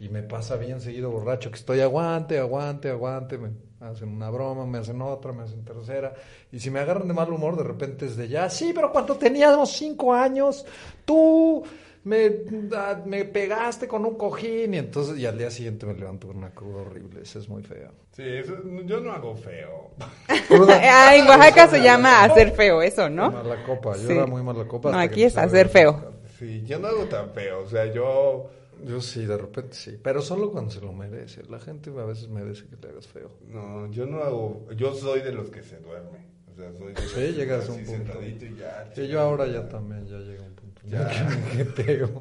Y 0.00 0.08
me 0.08 0.24
pasa 0.24 0.56
bien 0.56 0.80
seguido 0.80 1.12
borracho, 1.12 1.50
que 1.52 1.56
estoy 1.58 1.78
aguante, 1.80 2.38
aguante, 2.38 2.88
aguante. 2.90 3.38
Me 3.38 3.50
hacen 3.88 4.08
una 4.08 4.30
broma, 4.30 4.66
me 4.66 4.78
hacen 4.78 5.00
otra, 5.02 5.32
me 5.32 5.42
hacen 5.44 5.64
tercera. 5.64 6.12
Y 6.52 6.60
si 6.60 6.70
me 6.70 6.80
agarran 6.80 7.08
de 7.08 7.14
mal 7.14 7.32
humor, 7.32 7.56
de 7.56 7.64
repente 7.64 8.06
es 8.06 8.16
de 8.16 8.28
ya, 8.28 8.48
sí, 8.50 8.72
pero 8.74 8.90
cuando 8.92 9.16
teníamos 9.16 9.70
cinco 9.72 10.12
años, 10.14 10.64
tú 11.04 11.62
me, 12.04 12.30
ah, 12.76 13.00
me 13.06 13.24
pegaste 13.24 13.88
con 13.88 14.04
un 14.04 14.14
cojín. 14.16 14.74
Y 14.74 14.78
entonces, 14.78 15.18
y 15.18 15.26
al 15.26 15.38
día 15.38 15.50
siguiente 15.50 15.86
me 15.86 15.94
levanto 15.94 16.26
con 16.28 16.36
una 16.38 16.50
cruda 16.50 16.82
horrible. 16.82 17.22
Eso 17.22 17.38
es 17.38 17.48
muy 17.48 17.62
feo. 17.62 17.90
Sí, 18.12 18.22
eso- 18.26 18.56
yo 18.84 19.00
no 19.00 19.12
hago 19.12 19.34
feo. 19.36 19.90
Ah, 20.70 21.14
en 21.16 21.26
Oaxaca 21.26 21.68
se 21.68 21.80
llama 21.82 22.22
hacer 22.24 22.52
feo 22.52 22.82
eso, 22.82 23.08
¿no? 23.08 23.30
Mala 23.30 23.64
copa, 23.64 23.96
yo 23.96 24.06
Sí. 24.08 24.12
era 24.12 24.26
muy 24.26 24.42
mala 24.42 24.66
copa. 24.68 24.90
No, 24.90 24.98
aquí 24.98 25.24
es 25.24 25.36
hacer 25.38 25.68
feo. 25.68 26.12
Sí, 26.38 26.62
yo 26.64 26.78
no 26.78 26.88
hago 26.88 27.04
tan 27.04 27.30
feo, 27.30 27.62
o 27.62 27.66
sea, 27.68 27.86
yo... 27.92 28.50
Yo 28.84 29.00
sí, 29.00 29.24
de 29.24 29.36
repente 29.36 29.74
sí, 29.74 29.98
pero 30.02 30.20
solo 30.22 30.50
cuando 30.52 30.70
se 30.70 30.80
lo 30.80 30.92
merece. 30.92 31.42
La 31.48 31.58
gente 31.58 31.90
a 31.90 32.04
veces 32.04 32.28
merece 32.28 32.64
que 32.66 32.76
le 32.80 32.92
hagas 32.92 33.06
feo. 33.06 33.30
No, 33.48 33.90
yo 33.90 34.06
no 34.06 34.22
hago... 34.22 34.66
Yo 34.76 34.94
soy 34.94 35.20
de 35.22 35.32
los 35.32 35.50
que 35.50 35.62
se 35.62 35.78
duerme. 35.78 36.26
O 36.52 36.56
sea, 36.56 36.72
soy 36.74 36.92
de 36.92 37.00
los 37.00 37.10
Sí, 37.10 37.20
que 37.20 37.32
llegas 37.32 37.68
a 37.68 37.72
un 37.72 37.84
punto. 37.84 37.90
sentadito 38.12 38.44
y 38.44 38.56
ya. 38.56 38.90
Sí, 38.94 39.08
yo 39.08 39.20
ahora 39.20 39.46
ya 39.46 39.68
también, 39.68 40.06
ya 40.06 40.18
llega 40.18 40.42
un 40.42 40.54
punto. 40.54 40.82
Ya. 40.84 41.08
Que 41.56 41.64
pego. 41.64 42.20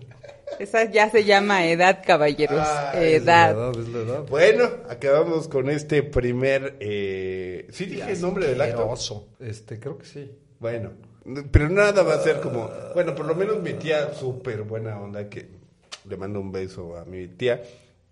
Esa 0.60 0.90
ya 0.90 1.10
se 1.10 1.26
llama 1.26 1.66
edad, 1.68 2.02
caballeros. 2.06 2.60
Ah, 2.62 2.92
Es 2.96 3.26
la 3.26 3.50
edad. 3.52 3.52
edad, 3.52 3.80
es 3.80 3.90
la 3.90 4.00
edad. 4.00 4.24
Bueno, 4.30 4.70
acabamos 4.90 5.48
con 5.48 5.70
este 5.70 6.02
primer... 6.04 6.78
Eh... 6.80 7.68
¿Sí 7.72 7.86
dije 7.88 8.12
el 8.12 8.22
nombre 8.22 8.48
del 8.48 8.62
acto? 8.62 8.78
Asqueroso. 8.84 9.28
Este, 9.40 9.80
creo 9.80 9.98
que 9.98 10.06
sí. 10.06 10.32
Bueno, 10.60 10.92
pero 11.52 11.68
nada 11.70 12.04
va 12.04 12.14
a 12.16 12.20
ser 12.20 12.40
como... 12.40 12.70
Bueno, 12.94 13.14
por 13.16 13.26
lo 13.26 13.36
menos 13.36 13.62
mi 13.62 13.74
tía, 13.74 14.14
súper 14.14 14.62
buena 14.64 15.00
onda, 15.00 15.28
que 15.30 15.62
le 16.06 16.18
mando 16.18 16.40
un 16.40 16.52
beso 16.52 16.98
a 16.98 17.06
mi 17.06 17.28
tía. 17.28 17.62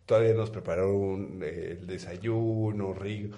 Todavía 0.05 0.33
nos 0.33 0.49
preparó 0.49 0.93
un, 0.95 1.39
eh, 1.43 1.77
el 1.79 1.87
desayuno, 1.87 2.93
rico. 2.93 3.37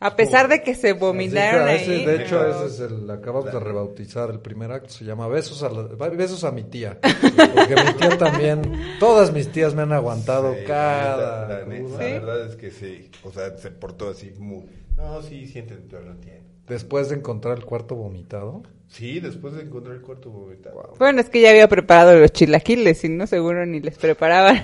A 0.00 0.16
pesar 0.16 0.48
de 0.48 0.62
que 0.64 0.74
se 0.74 0.94
vomitaron 0.94 1.68
ahí. 1.68 2.04
de 2.04 2.22
hecho, 2.24 2.38
pero- 2.40 2.66
ese 2.66 2.84
es 2.86 2.90
el, 2.90 3.08
acabamos 3.08 3.52
de 3.52 3.60
rebautizar 3.60 4.30
el 4.30 4.40
primer 4.40 4.72
acto, 4.72 4.88
se 4.88 5.04
llama 5.04 5.28
Besos 5.28 5.62
a, 5.62 5.68
la- 5.68 5.82
besos 6.08 6.42
a 6.42 6.50
mi 6.50 6.64
tía. 6.64 6.98
Porque 7.00 7.74
mi 7.86 7.92
tía 7.98 8.18
también, 8.18 8.62
todas 8.98 9.32
mis 9.32 9.52
tías 9.52 9.74
me 9.74 9.82
han 9.82 9.92
aguantado 9.92 10.54
Sí, 10.54 10.60
cada... 10.66 11.46
la, 11.48 11.64
cruda. 11.64 11.98
la 11.98 12.04
verdad 12.04 12.46
es 12.48 12.56
que 12.56 12.70
sí. 12.72 13.10
O 13.22 13.30
sea, 13.30 13.56
se 13.58 13.70
portó 13.70 14.08
así 14.10 14.32
muy... 14.38 14.64
No, 14.96 15.22
sí, 15.22 15.46
sienten, 15.46 15.88
yo 15.88 16.00
lo 16.00 16.10
entiendo. 16.10 16.42
Después 16.66 17.08
de 17.08 17.16
encontrar 17.16 17.58
el 17.58 17.64
cuarto 17.64 17.94
vomitado. 17.94 18.62
Sí, 18.92 19.20
después 19.20 19.54
de 19.54 19.62
encontrar 19.62 19.96
el 19.96 20.02
cuarto 20.02 20.30
vomitado. 20.30 20.94
Bueno, 20.98 21.22
es 21.22 21.30
que 21.30 21.40
ya 21.40 21.48
había 21.48 21.66
preparado 21.66 22.14
los 22.18 22.30
chilaquiles, 22.30 22.98
si 22.98 23.08
no, 23.08 23.26
seguro 23.26 23.64
ni 23.64 23.80
les 23.80 23.96
preparaban. 23.96 24.62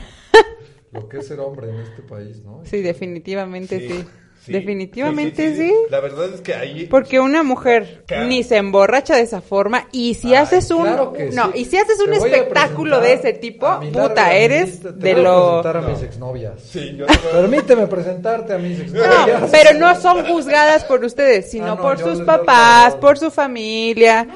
Lo 0.92 1.08
que 1.08 1.18
es 1.18 1.28
ser 1.28 1.40
hombre 1.40 1.70
en 1.70 1.76
este 1.76 2.02
país, 2.02 2.42
¿no? 2.44 2.60
Sí, 2.66 2.82
definitivamente 2.82 3.80
sí. 3.80 3.88
sí. 3.88 4.04
Definitivamente 4.52 5.54
sí. 5.56 5.72
La 5.90 6.00
verdad 6.00 6.32
es 6.34 6.40
que 6.40 6.54
ahí... 6.54 6.86
Porque 6.86 7.20
una 7.20 7.42
mujer 7.42 8.04
Claro. 8.06 8.26
ni 8.26 8.42
se 8.42 8.56
emborracha 8.56 9.16
de 9.16 9.22
esa 9.22 9.40
forma 9.40 9.86
y 9.92 10.14
si 10.14 10.28
Ay, 10.28 10.34
haces 10.42 10.70
un 10.70 10.82
claro 10.82 11.12
que 11.12 11.26
no 11.30 11.52
sí. 11.52 11.60
y 11.60 11.64
si 11.66 11.76
haces 11.76 12.00
un 12.00 12.12
a 12.12 12.16
espectáculo 12.16 13.00
de 13.00 13.12
ese 13.14 13.32
tipo, 13.34 13.66
a 13.66 13.80
puta, 13.80 14.34
eres 14.34 14.80
te 14.80 14.92
de 14.92 15.14
voy 15.14 15.20
a 15.20 15.24
lo 15.24 15.60
presentar 15.62 15.76
a 15.76 15.80
No. 15.82 15.88
mis 15.88 16.02
exnovias. 16.02 16.62
Sí, 16.62 16.96
yo 16.96 17.04
a- 17.06 17.32
Permíteme 17.32 17.86
presentarte 17.86 18.52
a 18.54 18.58
mis 18.58 18.78
no, 18.78 18.84
exnovias. 19.04 19.50
pero 19.50 19.78
no 19.78 20.00
son 20.00 20.24
juzgadas 20.26 20.84
por 20.84 21.04
ustedes, 21.04 21.50
sino 21.50 21.72
Ah, 21.72 21.74
no, 21.76 21.82
por 21.82 21.98
sus 21.98 22.22
papás, 22.22 22.94
por 22.96 23.18
su 23.18 23.30
familia. 23.30 24.26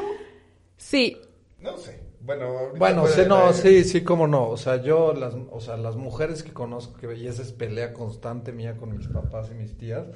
Sí, 0.76 1.16
No 1.60 1.76
sé. 1.78 2.01
Bueno, 2.24 2.70
Bueno, 2.76 3.06
sí, 3.06 3.22
no, 3.26 3.52
sí, 3.52 3.84
sí, 3.84 4.02
cómo 4.04 4.26
no. 4.26 4.48
O 4.48 4.56
sea, 4.56 4.80
yo, 4.82 5.12
las, 5.12 5.34
o 5.50 5.60
sea, 5.60 5.76
las 5.76 5.96
mujeres 5.96 6.42
que 6.42 6.52
conozco, 6.52 6.96
que 6.98 7.14
y 7.16 7.26
esa 7.26 7.42
es 7.42 7.52
pelea 7.52 7.92
constante 7.92 8.52
mía 8.52 8.76
con 8.76 8.96
mis 8.96 9.08
papás 9.08 9.50
y 9.50 9.54
mis 9.54 9.76
tías, 9.76 10.06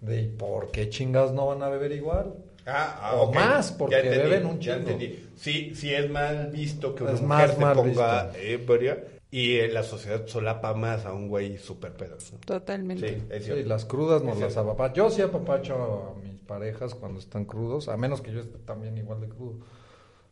de 0.00 0.22
¿y 0.22 0.28
¿por 0.28 0.70
qué 0.70 0.88
chingados 0.88 1.32
no 1.32 1.46
van 1.46 1.62
a 1.62 1.68
beber 1.68 1.92
igual? 1.92 2.34
Ah, 2.66 2.98
ah, 3.02 3.16
O 3.16 3.32
más, 3.32 3.72
porque 3.72 3.96
Ya 3.96 4.00
entendí, 4.00 4.28
beben 4.30 4.46
un 4.46 4.58
chingo. 4.58 4.98
Sí, 5.36 5.74
sí 5.74 5.94
es 5.94 6.10
mal 6.10 6.50
visto 6.50 6.94
que 6.94 7.02
una 7.04 7.12
Es 7.12 7.20
mujer 7.22 7.48
más 7.48 7.54
se 7.54 7.60
mal 7.60 7.74
ponga 7.74 8.32
ebria 8.38 9.04
y 9.30 9.56
eh, 9.56 9.68
la 9.68 9.82
sociedad 9.82 10.26
solapa 10.26 10.74
más 10.74 11.06
a 11.06 11.12
un 11.12 11.28
güey 11.28 11.56
súper 11.58 11.92
pedo. 11.94 12.16
totalmente. 12.44 13.08
Sí, 13.08 13.22
es 13.30 13.38
Sí, 13.44 13.44
cierto. 13.52 13.68
las 13.68 13.84
crudas 13.84 14.22
no 14.22 14.34
las 14.34 14.56
apapacho. 14.56 14.94
Yo 14.94 15.10
sí 15.10 15.22
apapacho 15.22 16.14
a 16.16 16.18
mis 16.22 16.34
parejas 16.40 16.94
cuando 16.94 17.18
están 17.20 17.44
crudos, 17.44 17.88
a 17.88 17.96
menos 17.96 18.20
que 18.22 18.32
yo 18.32 18.40
esté 18.40 18.58
también 18.58 18.96
igual 18.98 19.20
de 19.20 19.28
crudo. 19.28 19.58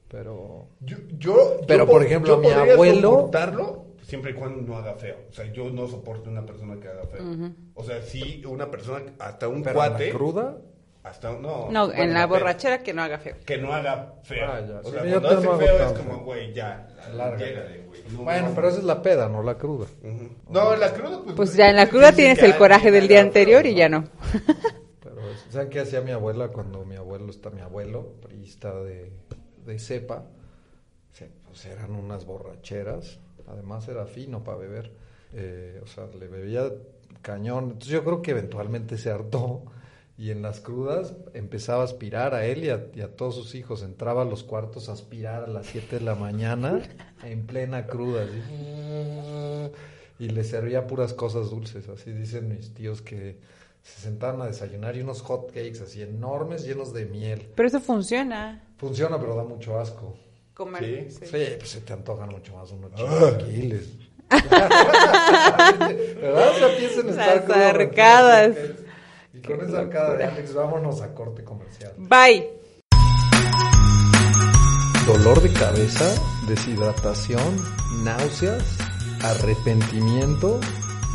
Pero... 0.09 0.68
Yo, 0.81 0.97
yo, 1.18 1.61
Pero, 1.66 1.85
yo 1.85 1.90
por 1.90 2.01
po- 2.01 2.07
ejemplo, 2.07 2.35
yo 2.37 2.40
mi 2.40 2.49
abuelo- 2.49 3.11
soportarlo 3.11 3.85
siempre 4.03 4.31
y 4.31 4.35
cuando 4.35 4.62
no 4.62 4.77
haga 4.79 4.94
feo. 4.94 5.16
O 5.29 5.33
sea, 5.33 5.53
yo 5.53 5.68
no 5.71 5.87
soporto 5.87 6.31
una 6.31 6.44
persona 6.47 6.81
que 6.81 6.88
haga 6.88 7.05
feo. 7.05 7.23
O 7.75 7.85
sea, 7.85 8.01
sí, 8.03 8.42
una 8.47 8.71
persona, 8.71 9.03
hasta 9.18 9.49
un 9.49 9.62
Pero 9.62 9.75
cuate. 9.77 10.07
la 10.07 10.14
cruda... 10.14 10.57
Hasta 11.05 11.31
un- 11.31 11.40
no. 11.42 11.71
No, 11.71 11.87
bueno, 11.87 12.03
en 12.03 12.12
la 12.12 12.27
borrachera 12.27 12.83
que 12.83 12.92
no 12.92 13.03
haga 13.03 13.18
feo. 13.18 13.37
Que 13.47 13.57
no 13.57 13.73
haga 13.73 14.14
feo. 14.25 14.47
Ah, 14.47 14.61
ya. 14.61 14.81
O 14.81 14.85
Sí, 14.85 14.90
sea, 14.90 15.01
cuando 15.21 15.29
hace 15.29 15.66
feo 15.66 15.77
es 15.87 15.92
como, 15.92 16.11
feo. 16.16 16.25
güey, 16.25 16.53
ya. 16.53 16.88
Larga. 17.14 17.37
llégale, 17.38 17.79
güey. 17.87 18.03
No, 18.12 18.25
Bueno, 18.25 18.49
no, 18.49 18.55
pero 18.55 18.68
esa 18.68 18.79
es 18.79 18.85
la 18.85 19.01
peda, 19.01 19.29
no 19.29 19.42
la 19.42 19.57
cruda. 19.57 19.87
Ujú. 20.03 20.29
No, 20.51 20.77
la 20.77 20.92
cruda, 20.92 21.21
pues. 21.23 21.37
Pues 21.37 21.55
ya 21.57 21.71
en 21.71 21.77
la 21.77 21.87
cruda 21.88 22.11
difícil 22.11 22.35
tienes 22.35 22.42
el 22.53 22.59
coraje 22.59 22.90
del 22.90 23.09
día 23.09 23.18
feo, 23.18 23.27
anterior 23.29 23.64
y 23.66 23.75
ya 23.75 23.88
no. 23.88 24.05
Pero, 25.03 25.16
¿saben 25.51 25.71
qué 25.71 25.81
hacía 25.81 26.03
mi 26.03 26.11
abuela 26.11 26.49
cuando 26.49 26.85
mi 26.85 26.97
abuelo 26.97 27.31
está 27.31 27.49
mi 27.51 27.62
abuelo, 27.62 28.14
priista 28.21 28.75
de, 28.75 29.11
de 29.66 29.79
cepa? 29.79 30.25
Pues 31.47 31.64
eran 31.64 31.92
unas 31.92 32.27
borracheras, 32.27 33.18
además 33.49 33.88
era 33.88 34.07
fino 34.07 34.44
para 34.44 34.59
beber, 34.59 34.92
eh, 35.33 35.81
o 35.83 35.87
sea, 35.87 36.07
le 36.18 36.29
bebía 36.29 36.71
cañón, 37.23 37.64
entonces 37.64 37.88
yo 37.88 38.05
creo 38.05 38.23
que 38.23 38.33
eventualmente 38.33 38.99
se 38.99 39.11
hartó 39.11 39.62
y 40.16 40.31
en 40.31 40.42
las 40.42 40.61
crudas 40.61 41.14
empezaba 41.33 41.83
a 41.83 41.85
aspirar 41.85 42.35
a 42.35 42.44
él 42.44 42.64
y 42.64 42.71
a, 42.71 43.16
todos 43.16 43.35
sus 43.35 43.55
hijos, 43.55 43.83
entraba 43.83 44.23
a 44.23 44.25
los 44.25 44.44
cuartos 44.44 44.88
a 44.88 44.92
aspirar 44.92 45.44
a 45.44 45.47
las 45.47 45.66
7 45.66 45.99
de 45.99 46.05
la 46.05 46.14
mañana 46.14 46.83
en 47.25 47.47
plena 47.47 47.87
cruda, 47.87 48.27
y 50.18 50.29
le 50.29 50.44
servía 50.44 50.87
puras 50.87 51.14
cosas 51.14 51.51
dulces, 51.51 51.88
así 51.88 52.12
dicen 52.12 52.49
mis 52.49 52.75
tíos 52.75 53.01
que 53.01 53.38
se 53.83 54.03
sentaban 54.03 54.42
a 54.42 54.47
desayunar 54.47 54.97
y 54.97 55.01
unos 55.01 55.23
hot 55.23 55.47
cakes 55.49 55.81
así 55.83 56.03
enormes 56.03 56.64
llenos 56.64 56.92
de 56.92 57.07
miel. 57.07 57.49
Pero 57.55 57.68
eso 57.68 57.81
funciona. 57.81 58.67
Funciona, 58.79 59.19
pero 59.19 59.35
da 59.35 59.43
mucho 59.45 59.79
asco. 59.79 60.17
Comer. 60.55 61.11
Sí. 61.11 61.27
Sí, 61.27 61.47
pues 61.59 61.69
se 61.69 61.81
te 61.81 61.93
antojan 61.93 62.31
mucho 62.31 62.57
más 62.57 62.71
unos 62.71 62.95
chilaquiles. 62.95 63.88
¿Verdad? 66.21 66.53
Piensen 66.79 67.01
en 67.01 67.11
estar 67.11 67.49
Las 67.49 67.75
arcadas. 67.75 68.57
Y 69.35 69.41
con 69.41 69.61
esa 69.61 69.81
arcada 69.81 70.17
de 70.17 70.25
Alex, 70.25 70.55
vámonos 70.55 71.01
a 71.01 71.12
corte 71.14 71.43
comercial. 71.45 71.93
Bye. 71.97 72.49
Dolor 75.07 75.41
de 75.41 75.53
cabeza, 75.53 76.14
deshidratación, 76.47 77.57
náuseas, 78.05 78.62
arrepentimiento. 79.23 80.61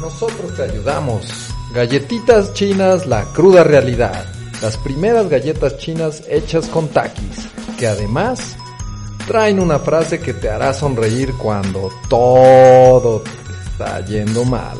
Nosotros 0.01 0.55
te 0.55 0.63
ayudamos. 0.63 1.25
Galletitas 1.73 2.53
chinas, 2.53 3.05
la 3.05 3.23
cruda 3.33 3.63
realidad. 3.63 4.32
Las 4.61 4.77
primeras 4.77 5.29
galletas 5.29 5.77
chinas 5.77 6.23
hechas 6.29 6.67
con 6.67 6.87
takis, 6.87 7.49
que 7.77 7.87
además 7.87 8.55
traen 9.27 9.59
una 9.59 9.79
frase 9.79 10.19
que 10.19 10.33
te 10.33 10.49
hará 10.49 10.73
sonreír 10.73 11.33
cuando 11.33 11.89
todo 12.09 13.21
te 13.21 13.71
está 13.71 14.05
yendo 14.05 14.45
mal. 14.45 14.77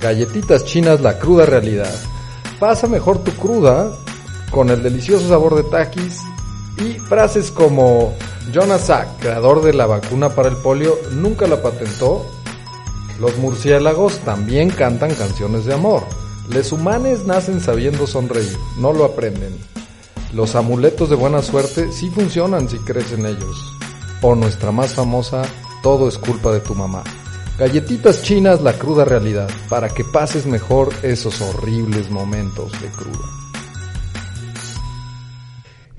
Galletitas 0.00 0.64
chinas, 0.64 1.00
la 1.00 1.18
cruda 1.18 1.46
realidad. 1.46 1.94
Pasa 2.58 2.86
mejor 2.86 3.22
tu 3.24 3.32
cruda 3.32 3.92
con 4.50 4.70
el 4.70 4.82
delicioso 4.82 5.28
sabor 5.28 5.56
de 5.56 5.64
takis 5.64 6.20
y 6.78 6.98
frases 7.00 7.50
como 7.50 8.14
Jonas 8.52 8.86
Salk, 8.86 9.18
creador 9.20 9.62
de 9.62 9.74
la 9.74 9.86
vacuna 9.86 10.28
para 10.30 10.48
el 10.48 10.56
polio, 10.56 10.98
nunca 11.12 11.46
la 11.46 11.62
patentó. 11.62 12.24
Los 13.18 13.36
murciélagos 13.38 14.18
también 14.20 14.70
cantan 14.70 15.14
canciones 15.14 15.64
de 15.64 15.74
amor. 15.74 16.04
Les 16.50 16.70
humanes 16.72 17.26
nacen 17.26 17.60
sabiendo 17.60 18.06
sonreír, 18.06 18.56
no 18.78 18.92
lo 18.92 19.04
aprenden. 19.04 19.54
Los 20.32 20.54
amuletos 20.54 21.10
de 21.10 21.16
buena 21.16 21.42
suerte 21.42 21.90
sí 21.90 22.08
funcionan 22.10 22.68
si 22.68 22.78
crees 22.78 23.12
en 23.12 23.26
ellos. 23.26 23.56
O 24.22 24.34
nuestra 24.34 24.70
más 24.70 24.94
famosa, 24.94 25.42
todo 25.82 26.08
es 26.08 26.18
culpa 26.18 26.52
de 26.52 26.60
tu 26.60 26.74
mamá. 26.74 27.02
Galletitas 27.58 28.22
chinas, 28.22 28.62
la 28.62 28.74
cruda 28.74 29.04
realidad, 29.04 29.48
para 29.68 29.88
que 29.88 30.04
pases 30.04 30.46
mejor 30.46 30.92
esos 31.02 31.40
horribles 31.40 32.10
momentos 32.10 32.70
de 32.80 32.88
cruda. 32.88 33.26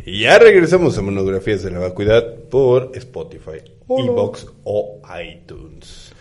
Y 0.06 0.22
ya 0.22 0.40
regresamos 0.40 0.98
a 0.98 1.02
Monografías 1.02 1.64
de 1.64 1.72
la 1.72 1.80
Vacuidad 1.80 2.36
por 2.50 2.92
Spotify, 2.96 3.60
Evox 3.90 4.48
o 4.64 5.02
iTunes. 5.22 6.14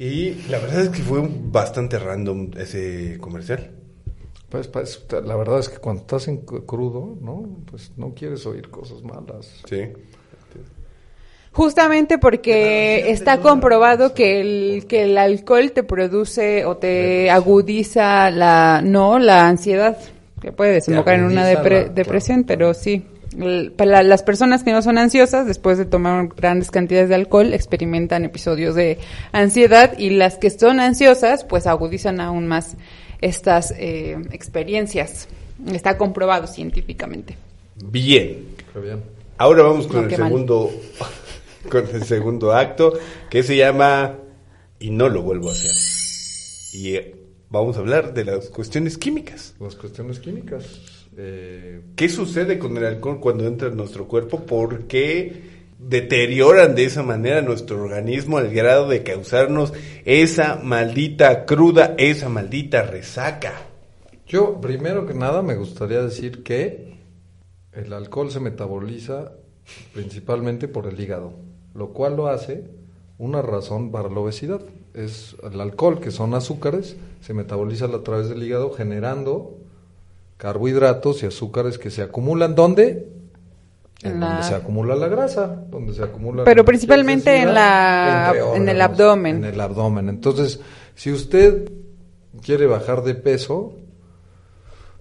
Y 0.00 0.32
la 0.48 0.58
verdad 0.58 0.80
es 0.80 0.88
que 0.88 1.02
fue 1.02 1.20
bastante 1.22 1.98
random 1.98 2.52
ese 2.56 3.18
comercial. 3.20 3.70
Pues, 4.48 4.66
pues, 4.66 5.04
la 5.24 5.36
verdad 5.36 5.58
es 5.58 5.68
que 5.68 5.76
cuando 5.76 6.00
estás 6.00 6.26
en 6.26 6.44
cru- 6.46 6.64
crudo, 6.64 7.18
¿no? 7.20 7.46
Pues 7.70 7.92
no 7.98 8.14
quieres 8.14 8.46
oír 8.46 8.70
cosas 8.70 9.02
malas. 9.02 9.60
Sí. 9.68 9.82
Justamente 11.52 12.16
porque 12.18 13.10
está 13.10 13.38
comprobado 13.42 14.14
que 14.14 14.40
el, 14.40 14.86
que 14.86 15.02
el 15.02 15.18
alcohol 15.18 15.72
te 15.72 15.82
produce 15.82 16.64
o 16.64 16.76
te 16.78 17.28
agudiza 17.30 18.30
la, 18.30 18.80
no, 18.82 19.18
la 19.18 19.48
ansiedad, 19.48 19.98
que 20.40 20.50
puede 20.52 20.72
desembocar 20.74 21.16
en 21.16 21.24
una 21.24 21.52
depre- 21.52 21.92
depresión, 21.92 22.44
pero 22.44 22.72
sí. 22.72 23.04
Para 23.76 24.02
las 24.02 24.22
personas 24.24 24.64
que 24.64 24.72
no 24.72 24.82
son 24.82 24.98
ansiosas, 24.98 25.46
después 25.46 25.78
de 25.78 25.84
tomar 25.84 26.28
grandes 26.36 26.70
cantidades 26.70 27.08
de 27.08 27.14
alcohol, 27.14 27.54
experimentan 27.54 28.24
episodios 28.24 28.74
de 28.74 28.98
ansiedad 29.30 29.96
y 29.96 30.10
las 30.10 30.36
que 30.36 30.50
son 30.50 30.80
ansiosas, 30.80 31.44
pues 31.44 31.68
agudizan 31.68 32.20
aún 32.20 32.48
más 32.48 32.76
estas 33.20 33.72
eh, 33.76 34.16
experiencias. 34.32 35.28
Está 35.72 35.96
comprobado 35.96 36.46
científicamente. 36.46 37.36
Bien. 37.84 38.46
Ahora 39.36 39.62
vamos 39.62 39.86
con 39.86 40.02
No, 40.02 40.08
el 40.08 40.16
segundo 40.16 40.70
con 41.70 41.88
el 41.94 42.04
segundo 42.04 42.52
acto 42.52 42.94
que 43.28 43.42
se 43.42 43.56
llama 43.56 44.18
y 44.78 44.90
no 44.90 45.08
lo 45.08 45.22
vuelvo 45.22 45.50
a 45.50 45.52
hacer. 45.52 45.72
Y 46.72 46.94
eh, 46.96 47.16
vamos 47.48 47.76
a 47.76 47.80
hablar 47.80 48.12
de 48.14 48.24
las 48.24 48.48
cuestiones 48.48 48.98
químicas. 48.98 49.54
Las 49.60 49.76
cuestiones 49.76 50.18
químicas. 50.18 50.64
Eh, 51.16 51.82
¿Qué 51.96 52.08
sucede 52.08 52.58
con 52.58 52.76
el 52.76 52.84
alcohol 52.84 53.20
cuando 53.20 53.46
entra 53.46 53.68
en 53.68 53.76
nuestro 53.76 54.06
cuerpo? 54.06 54.46
¿Por 54.46 54.86
qué 54.86 55.50
deterioran 55.78 56.74
de 56.74 56.84
esa 56.84 57.02
manera 57.02 57.42
nuestro 57.42 57.82
organismo 57.82 58.38
al 58.38 58.50
grado 58.50 58.88
de 58.88 59.02
causarnos 59.02 59.72
esa 60.04 60.56
maldita 60.56 61.44
cruda, 61.46 61.94
esa 61.98 62.28
maldita 62.28 62.82
resaca? 62.82 63.54
Yo, 64.26 64.60
primero 64.60 65.06
que 65.06 65.14
nada, 65.14 65.42
me 65.42 65.56
gustaría 65.56 66.00
decir 66.00 66.44
que 66.44 66.94
el 67.72 67.92
alcohol 67.92 68.30
se 68.30 68.40
metaboliza 68.40 69.32
principalmente 69.92 70.68
por 70.68 70.86
el 70.86 71.00
hígado, 71.00 71.32
lo 71.74 71.92
cual 71.92 72.16
lo 72.16 72.28
hace 72.28 72.64
una 73.18 73.42
razón 73.42 73.90
para 73.90 74.08
la 74.08 74.20
obesidad. 74.20 74.60
Es 74.94 75.36
el 75.42 75.60
alcohol, 75.60 76.00
que 76.00 76.10
son 76.10 76.34
azúcares, 76.34 76.96
se 77.20 77.34
metaboliza 77.34 77.86
a 77.86 78.02
través 78.02 78.28
del 78.28 78.42
hígado 78.42 78.70
generando 78.72 79.59
carbohidratos 80.40 81.22
y 81.22 81.26
azúcares 81.26 81.76
que 81.76 81.90
se 81.90 82.00
acumulan 82.00 82.54
¿dónde? 82.54 83.06
En 84.02 84.18
la- 84.18 84.28
donde 84.28 84.42
se 84.42 84.54
acumula 84.54 84.96
la 84.96 85.08
grasa, 85.08 85.64
donde 85.70 85.92
se 85.92 86.02
acumula 86.02 86.44
Pero 86.44 86.64
principalmente 86.64 87.36
en 87.36 87.52
la- 87.52 88.32
en 88.56 88.68
el 88.70 88.80
abdomen. 88.80 89.36
En 89.36 89.44
el 89.44 89.60
abdomen. 89.60 90.08
Entonces, 90.08 90.58
si 90.94 91.12
usted 91.12 91.70
quiere 92.42 92.64
bajar 92.66 93.02
de 93.02 93.14
peso, 93.14 93.74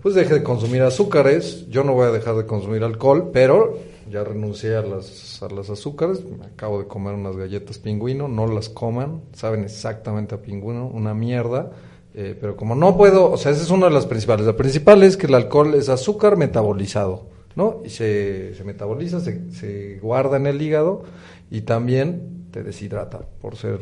pues 0.02 0.16
deje 0.16 0.34
de 0.34 0.44
consumir 0.44 0.82
azúcares. 0.82 1.66
Yo 1.70 1.86
no 1.86 1.94
voy 1.94 2.08
a 2.08 2.12
dejar 2.12 2.36
de 2.36 2.46
consumir 2.46 2.84
alcohol, 2.84 3.30
pero 3.32 3.78
ya 4.12 4.26
renuncié 4.26 4.76
a 4.76 4.82
las, 4.82 5.42
a 5.42 5.48
las 5.48 5.70
azúcares. 5.70 6.22
Me 6.26 6.48
acabo 6.48 6.80
de 6.80 6.88
comer 6.88 7.14
unas 7.14 7.38
galletas 7.38 7.78
pingüino, 7.80 8.28
no 8.28 8.46
las 8.48 8.68
coman, 8.68 9.22
saben 9.32 9.64
exactamente 9.64 10.36
a 10.36 10.42
pingüino, 10.42 10.88
una 10.88 11.14
mierda. 11.14 11.72
Eh, 12.16 12.36
pero 12.40 12.56
como 12.56 12.76
no 12.76 12.98
puedo, 12.98 13.32
o 13.32 13.38
sea, 13.38 13.52
esa 13.52 13.62
es 13.62 13.70
una 13.70 13.86
de 13.88 13.94
las 13.94 14.06
principales. 14.08 14.46
La 14.46 14.58
principal 14.58 15.04
es 15.04 15.16
que 15.18 15.28
el 15.28 15.36
alcohol 15.36 15.76
es 15.76 15.90
azúcar 15.90 16.38
metabolizado, 16.38 17.28
¿no? 17.56 17.82
Y 17.86 17.90
se, 17.90 18.56
se 18.56 18.64
metaboliza, 18.64 19.20
se, 19.20 19.52
se 19.52 20.00
guarda 20.02 20.38
en 20.38 20.48
el 20.48 20.62
hígado 20.62 21.04
y 21.52 21.62
también 21.62 22.48
te 22.52 22.64
deshidrata 22.64 23.20
por 23.42 23.56
ser, 23.56 23.80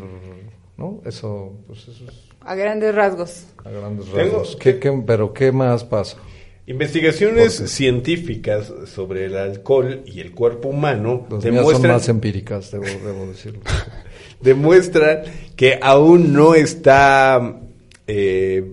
¿no? 0.77 1.01
Eso, 1.05 1.53
pues 1.67 1.87
eso 1.87 2.03
es 2.07 2.27
A 2.41 2.53
grandes 2.55 2.93
rasgos. 2.93 3.45
a 3.63 3.69
grandes 3.69 4.09
rasgos. 4.09 4.57
¿Qué, 4.59 4.77
qué- 4.77 5.03
pero 5.07 5.33
¿qué 5.33 5.51
más 5.53 5.83
pasa? 5.85 6.17
Investigaciones 6.65 7.53
científicas 7.71 8.73
sobre 8.87 9.23
el 9.25 9.37
alcohol 9.37 10.01
y 10.05 10.19
el 10.19 10.33
cuerpo 10.33 10.67
humano 10.67 11.25
Las 11.31 11.43
mías 11.43 11.43
son 11.43 11.55
demuestran, 11.55 11.91
más 11.93 12.09
empíricas, 12.09 12.71
debo, 12.71 12.83
debo 12.83 13.25
decirlo. 13.27 13.61
demuestran 14.41 15.21
que 15.55 15.79
aún 15.81 16.33
no 16.33 16.55
está 16.55 17.61
eh, 18.07 18.63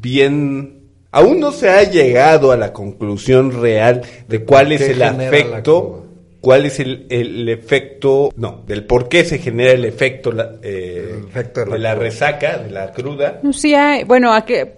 bien, 0.00 0.80
aún 1.10 1.40
no 1.40 1.52
se 1.52 1.68
ha 1.70 1.82
llegado 1.84 2.52
a 2.52 2.56
la 2.56 2.72
conclusión 2.72 3.60
real 3.60 4.02
de 4.28 4.44
cuál 4.44 4.72
es 4.72 4.80
el 4.82 4.96
cruda. 4.96 6.00
cuál 6.40 6.66
es 6.66 6.78
el, 6.80 7.06
el 7.10 7.48
efecto, 7.48 8.30
no, 8.36 8.62
del 8.66 8.84
por 8.84 9.08
qué 9.08 9.24
se 9.24 9.38
genera 9.38 9.72
el 9.72 9.84
efecto, 9.84 10.30
la- 10.32 10.56
eh, 10.62 11.16
El 11.20 11.24
efecto 11.28 11.64
de 11.64 11.72
de 11.72 11.78
la 11.78 11.94
resaca, 11.94 12.58
de 12.58 12.70
la 12.70 12.92
cruda. 12.92 13.40
No, 13.42 13.52
Sí, 13.52 13.74
hay- 13.74 14.04
bueno, 14.04 14.32
a, 14.32 14.44
que, 14.44 14.74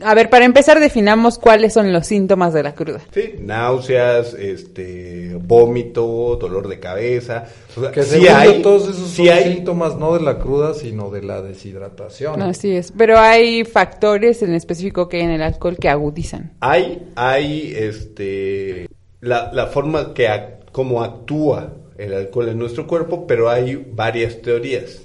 a 0.00 0.14
ver, 0.14 0.30
para 0.30 0.44
empezar 0.44 0.78
definamos 0.80 1.38
cuáles 1.38 1.72
son 1.72 1.92
los 1.92 2.06
síntomas 2.06 2.52
de 2.54 2.62
la 2.62 2.74
cruda. 2.74 3.00
Sí, 3.12 3.34
náuseas, 3.40 4.34
este, 4.34 5.34
vómito, 5.40 6.36
dolor 6.40 6.68
de 6.68 6.78
cabeza. 6.78 7.46
O 7.76 7.80
sea, 7.80 7.90
Que 7.90 8.02
sí 8.04 8.26
hay, 8.28 8.56
yo, 8.56 8.62
todos 8.62 8.82
esos 8.88 9.08
sí 9.10 9.26
son 9.26 9.36
hay, 9.36 9.54
síntomas 9.54 9.96
no 9.96 10.14
de 10.14 10.20
la 10.22 10.38
cruda, 10.38 10.74
sino 10.74 11.10
de 11.10 11.22
la 11.22 11.42
deshidratación. 11.42 12.40
Así 12.42 12.70
es. 12.76 12.92
Pero 12.96 13.18
hay 13.18 13.64
factores 13.64 14.42
en 14.42 14.54
específico 14.54 15.08
que 15.08 15.16
hay 15.18 15.22
en 15.24 15.30
el 15.30 15.42
alcohol 15.42 15.76
que 15.80 15.88
agudizan. 15.88 16.52
hay, 16.60 17.08
hay, 17.16 17.72
este, 17.76 18.88
la, 19.20 19.50
la 19.52 19.66
forma 19.66 20.14
que, 20.14 20.28
ac- 20.28 20.70
como 20.72 21.02
actúa 21.02 21.72
el 21.96 22.14
alcohol 22.14 22.48
en 22.50 22.58
nuestro 22.58 22.86
cuerpo, 22.86 23.26
pero 23.26 23.50
hay 23.50 23.74
varias 23.92 24.40
teorías. 24.42 25.00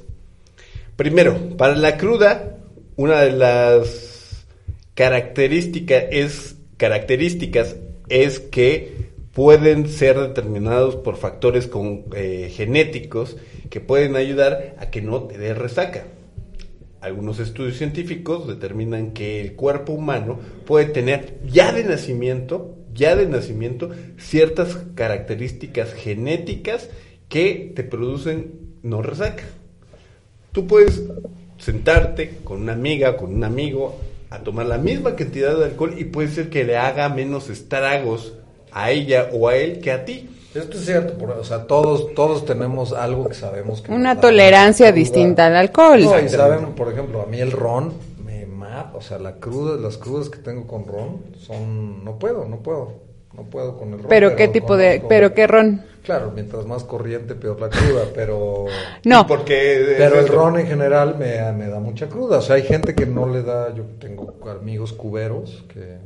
Primero, 0.95 1.35
para 1.57 1.75
la 1.75 1.97
cruda, 1.97 2.57
una 2.95 3.21
de 3.21 3.31
las 3.31 4.12
características 4.95 6.05
es, 6.11 6.55
características 6.77 7.75
es 8.09 8.39
que 8.39 9.11
pueden 9.33 9.87
ser 9.87 10.19
determinados 10.19 10.95
por 10.95 11.17
factores 11.17 11.69
eh, 12.15 12.51
genéticos 12.53 13.37
que 13.69 13.79
pueden 13.79 14.15
ayudar 14.15 14.75
a 14.79 14.91
que 14.91 15.01
no 15.01 15.23
te 15.23 15.37
dé 15.37 15.53
resaca. 15.53 16.03
Algunos 17.01 17.39
estudios 17.39 17.77
científicos 17.77 18.47
determinan 18.47 19.11
que 19.11 19.41
el 19.41 19.53
cuerpo 19.55 19.93
humano 19.93 20.39
puede 20.65 20.85
tener 20.85 21.39
ya 21.45 21.73
de 21.73 21.83
nacimiento, 21.83 22.77
ya 22.93 23.15
de 23.15 23.25
nacimiento, 23.25 23.89
ciertas 24.17 24.77
características 24.95 25.93
genéticas 25.93 26.89
que 27.27 27.73
te 27.75 27.83
producen 27.83 28.51
no 28.83 29.01
resaca. 29.01 29.43
Tú 30.51 30.67
puedes 30.67 31.01
sentarte 31.57 32.35
con 32.43 32.61
una 32.61 32.73
amiga, 32.73 33.17
con 33.17 33.33
un 33.33 33.43
amigo, 33.43 33.99
a 34.33 34.39
tomar 34.39 34.65
la 34.65 34.79
misma 34.79 35.15
cantidad 35.15 35.55
de 35.55 35.65
alcohol 35.65 35.93
y 35.95 36.05
puede 36.05 36.27
ser 36.27 36.49
que 36.49 36.63
le 36.63 36.75
haga 36.75 37.07
menos 37.07 37.51
estragos 37.51 38.33
a 38.71 38.89
ella 38.89 39.29
o 39.31 39.47
a 39.47 39.55
él 39.55 39.79
que 39.79 39.91
a 39.91 40.05
ti. 40.05 40.27
Esto 40.55 40.77
es 40.77 40.85
cierto, 40.85 41.23
o 41.23 41.43
sea, 41.43 41.67
todos, 41.67 42.15
todos 42.15 42.43
tenemos 42.43 42.93
algo 42.93 43.27
que 43.27 43.35
sabemos 43.35 43.81
que 43.81 43.91
Una 43.91 44.19
tolerancia 44.19 44.91
distinta 44.91 45.47
al 45.47 45.55
alcohol. 45.55 46.01
No, 46.03 46.19
y 46.19 46.29
sabemos, 46.29 46.71
por 46.71 46.91
ejemplo, 46.91 47.21
a 47.21 47.27
mí 47.27 47.39
el 47.39 47.51
ron 47.51 47.93
me 48.25 48.47
mata, 48.47 48.93
o 48.95 49.01
sea, 49.01 49.19
la 49.19 49.35
cruda, 49.35 49.79
las 49.79 49.97
crudas 49.97 50.29
que 50.29 50.39
tengo 50.39 50.65
con 50.65 50.87
ron 50.87 51.21
son, 51.37 52.03
no 52.03 52.17
puedo, 52.17 52.45
no 52.45 52.57
puedo, 52.57 52.91
no 53.35 53.43
puedo 53.43 53.77
con 53.77 53.93
el 53.93 53.99
ron. 53.99 54.07
Pero 54.09 54.35
qué 54.35 54.47
tipo 54.47 54.75
de, 54.77 55.03
pero 55.07 55.35
qué 55.35 55.45
ron. 55.45 55.85
Claro, 56.03 56.31
mientras 56.35 56.65
más 56.65 56.83
corriente, 56.83 57.33
peor 57.33 57.59
la 57.61 57.69
cruda, 57.69 58.05
pero... 58.13 58.65
No. 59.05 59.25
Porque 59.25 59.95
Pero 59.97 60.19
el 60.19 60.27
ron 60.27 60.59
en 60.59 60.67
general 60.67 61.15
me, 61.17 61.51
me 61.53 61.67
da 61.67 61.79
mucha 61.79 62.09
cruda. 62.09 62.39
O 62.39 62.41
sea, 62.41 62.57
hay 62.57 62.63
gente 62.63 62.93
que 62.93 63.05
no 63.05 63.27
le 63.27 63.41
da. 63.41 63.73
Yo 63.73 63.83
tengo 63.99 64.33
amigos 64.49 64.91
cuberos 64.93 65.63
que 65.73 65.97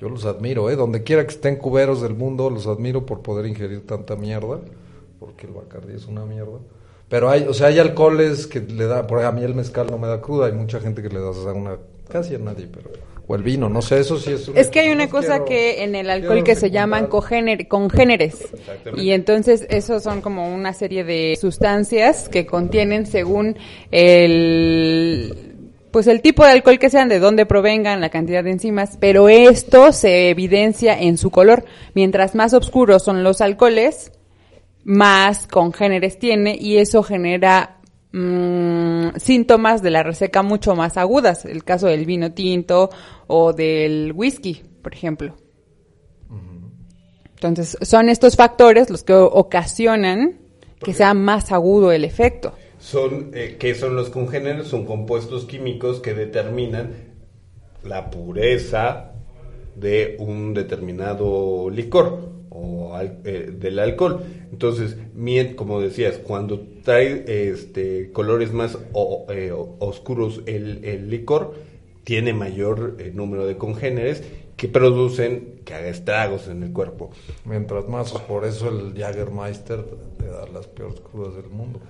yo 0.00 0.08
los 0.08 0.24
admiro, 0.24 0.70
¿eh? 0.70 0.76
Donde 0.76 1.02
quiera 1.02 1.24
que 1.24 1.32
estén 1.32 1.56
cuberos 1.56 2.00
del 2.02 2.14
mundo, 2.14 2.50
los 2.50 2.66
admiro 2.66 3.06
por 3.06 3.22
poder 3.22 3.46
ingerir 3.46 3.86
tanta 3.86 4.16
mierda. 4.16 4.60
Porque 5.20 5.46
el 5.46 5.52
Bacardi 5.52 5.94
es 5.94 6.06
una 6.06 6.24
mierda. 6.24 6.58
Pero 7.08 7.30
hay, 7.30 7.44
o 7.44 7.54
sea, 7.54 7.68
hay 7.68 7.78
alcoholes 7.78 8.46
que 8.46 8.60
le 8.60 8.86
da. 8.86 9.06
Por 9.06 9.18
ejemplo, 9.18 9.38
a 9.38 9.40
mí 9.40 9.46
el 9.46 9.54
mezcal 9.54 9.86
no 9.90 9.98
me 9.98 10.08
da 10.08 10.20
cruda. 10.20 10.46
Hay 10.46 10.52
mucha 10.52 10.80
gente 10.80 11.02
que 11.02 11.10
le 11.10 11.20
da 11.20 11.30
o 11.30 11.34
sea, 11.34 11.52
una. 11.52 11.76
Casi 12.08 12.34
a 12.34 12.38
nadie, 12.38 12.68
pero. 12.72 12.90
O 13.26 13.34
el 13.34 13.42
vino, 13.42 13.70
no 13.70 13.80
sé, 13.80 14.00
eso 14.00 14.18
sí 14.18 14.32
es. 14.32 14.48
Es 14.54 14.68
que 14.68 14.80
hay 14.80 14.90
una 14.90 15.08
cosa 15.08 15.28
quiero- 15.28 15.44
que 15.46 15.82
en 15.82 15.94
el 15.94 16.10
alcohol 16.10 16.44
que 16.44 16.54
se 16.54 16.70
llaman 16.70 17.06
congéneres. 17.06 18.52
Exactamente. 18.52 19.02
Y 19.02 19.12
entonces 19.12 19.66
esos 19.70 20.02
son 20.02 20.20
como 20.20 20.54
una 20.54 20.74
serie 20.74 21.04
de 21.04 21.38
sustancias 21.40 22.28
que 22.28 22.44
contienen 22.44 23.06
según 23.06 23.56
el 24.28 25.50
pues 25.90 26.08
el 26.08 26.22
tipo 26.22 26.44
de 26.44 26.50
alcohol 26.50 26.80
que 26.80 26.90
sean, 26.90 27.08
de 27.08 27.20
dónde 27.20 27.46
provengan, 27.46 28.00
la 28.00 28.08
cantidad 28.08 28.42
de 28.42 28.50
enzimas, 28.50 28.96
pero 28.98 29.28
esto 29.28 29.92
se 29.92 30.28
evidencia 30.28 30.98
en 31.00 31.18
su 31.18 31.30
color. 31.30 31.64
Mientras 31.94 32.34
más 32.34 32.52
oscuros 32.52 33.04
son 33.04 33.22
los 33.22 33.40
alcoholes, 33.40 34.10
más 34.82 35.46
congéneres 35.46 36.18
tiene 36.18 36.58
y 36.60 36.78
eso 36.78 37.04
genera 37.04 37.76
mm, 38.14 39.16
síntomas 39.16 39.82
de 39.82 39.90
la 39.90 40.02
reseca 40.02 40.42
mucho 40.42 40.74
más 40.74 40.96
agudas. 40.96 41.44
El 41.44 41.64
caso 41.64 41.88
del 41.88 42.06
vino 42.06 42.32
tinto 42.32 42.90
o 43.26 43.52
del 43.52 44.12
whisky, 44.14 44.62
por 44.82 44.94
ejemplo. 44.94 45.34
Entonces, 47.34 47.76
son 47.82 48.08
estos 48.08 48.36
factores 48.36 48.88
los 48.88 49.02
que 49.02 49.12
ocasionan 49.12 50.38
que 50.82 50.94
sea 50.94 51.12
más 51.14 51.52
agudo 51.52 51.92
el 51.92 52.04
efecto. 52.04 52.54
son 52.78 53.30
eh, 53.34 53.56
¿qué 53.58 53.74
son 53.74 53.96
los 53.96 54.10
congéneres? 54.10 54.68
Son 54.68 54.86
compuestos 54.86 55.44
químicos 55.44 56.00
que 56.00 56.14
determinan 56.14 56.92
la 57.82 58.10
pureza 58.10 59.12
de 59.74 60.16
un 60.18 60.54
determinado 60.54 61.68
licor 61.70 62.33
o 62.54 62.94
al- 62.94 63.18
eh, 63.24 63.52
del 63.58 63.78
alcohol. 63.80 64.22
Entonces, 64.52 64.96
como 65.56 65.80
decías, 65.80 66.18
cuando 66.18 66.60
trae 66.84 67.24
este 67.50 68.10
colores 68.12 68.52
más 68.52 68.78
o- 68.92 69.26
eh, 69.28 69.52
oscuros 69.52 70.40
el, 70.46 70.84
el 70.84 71.10
licor, 71.10 71.54
tiene 72.04 72.32
mayor 72.32 72.96
eh, 72.98 73.10
número 73.14 73.46
de 73.46 73.56
congéneres 73.56 74.22
que 74.56 74.68
producen 74.68 75.60
que 75.64 75.74
haga 75.74 75.88
estragos 75.88 76.46
en 76.48 76.62
el 76.62 76.70
cuerpo. 76.72 77.10
Mientras 77.44 77.88
más, 77.88 78.12
por 78.12 78.44
eso 78.44 78.68
el 78.68 78.94
Jagermeister 78.96 79.84
te 80.18 80.26
da 80.26 80.46
las 80.46 80.68
peores 80.68 81.00
crudas 81.00 81.34
del 81.34 81.48
mundo. 81.50 81.80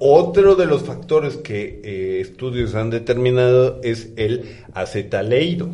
Otro 0.00 0.56
de 0.56 0.66
los 0.66 0.82
factores 0.82 1.36
que 1.36 1.80
eh, 1.84 2.20
estudios 2.20 2.74
han 2.74 2.90
determinado 2.90 3.80
es 3.84 4.10
el 4.16 4.56
acetaleido, 4.74 5.68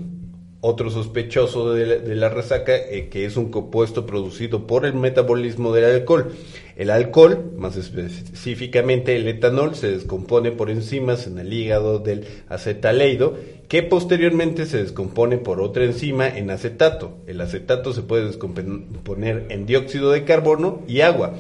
otro 0.67 0.89
sospechoso 0.89 1.75
de 1.75 2.17
la, 2.17 2.31
resaca, 2.31 2.75
eh, 2.75 3.09
que 3.11 3.27
es 3.27 3.37
un 3.37 3.51
compuesto 3.51 4.07
producido 4.07 4.67
por 4.67 4.87
el 4.87 4.95
metabolismo 4.95 5.75
del 5.75 5.85
alcohol. 5.85 6.33
El 6.75 6.89
alcohol, 6.89 7.53
más 7.59 7.77
específicamente 7.77 9.15
el 9.15 9.29
etanol, 9.29 9.75
se 9.75 9.91
descompone 9.91 10.53
por 10.53 10.71
enzimas 10.71 11.27
en 11.27 11.39
el 11.39 11.53
hígado 11.53 11.99
del 11.99 12.25
acetaleido, 12.49 13.37
que 13.69 13.83
posteriormente 13.83 14.65
se 14.65 14.79
descompone 14.79 15.37
por 15.37 15.61
otra 15.61 15.85
enzima 15.85 16.27
en 16.27 16.51
acetato. 16.51 17.19
El 17.27 17.43
acetato 17.43 17.93
se 17.93 18.01
puede 18.01 18.25
descomponer 18.25 19.45
en 19.51 19.67
dióxido 19.67 20.13
de 20.13 20.25
carbono 20.25 20.81
y 20.89 21.03
agua. 21.03 21.35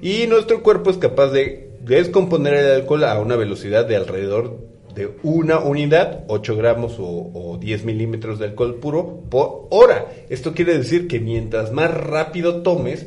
Y 0.00 0.26
nuestro 0.28 0.62
cuerpo 0.62 0.88
es 0.88 0.96
capaz 0.96 1.28
de 1.28 1.72
descomponer 1.82 2.54
el 2.54 2.70
alcohol 2.70 3.04
a 3.04 3.20
una 3.20 3.36
velocidad 3.36 3.84
de 3.84 3.96
alrededor 3.96 4.71
de 4.94 5.16
una 5.22 5.58
unidad, 5.60 6.24
8 6.28 6.56
gramos 6.56 6.98
o, 6.98 7.04
o 7.34 7.58
10 7.58 7.84
milímetros 7.84 8.38
de 8.38 8.46
alcohol 8.46 8.76
puro 8.76 9.20
por 9.30 9.66
hora. 9.70 10.06
Esto 10.28 10.52
quiere 10.54 10.76
decir 10.78 11.08
que 11.08 11.20
mientras 11.20 11.72
más 11.72 11.92
rápido 11.92 12.62
tomes, 12.62 13.06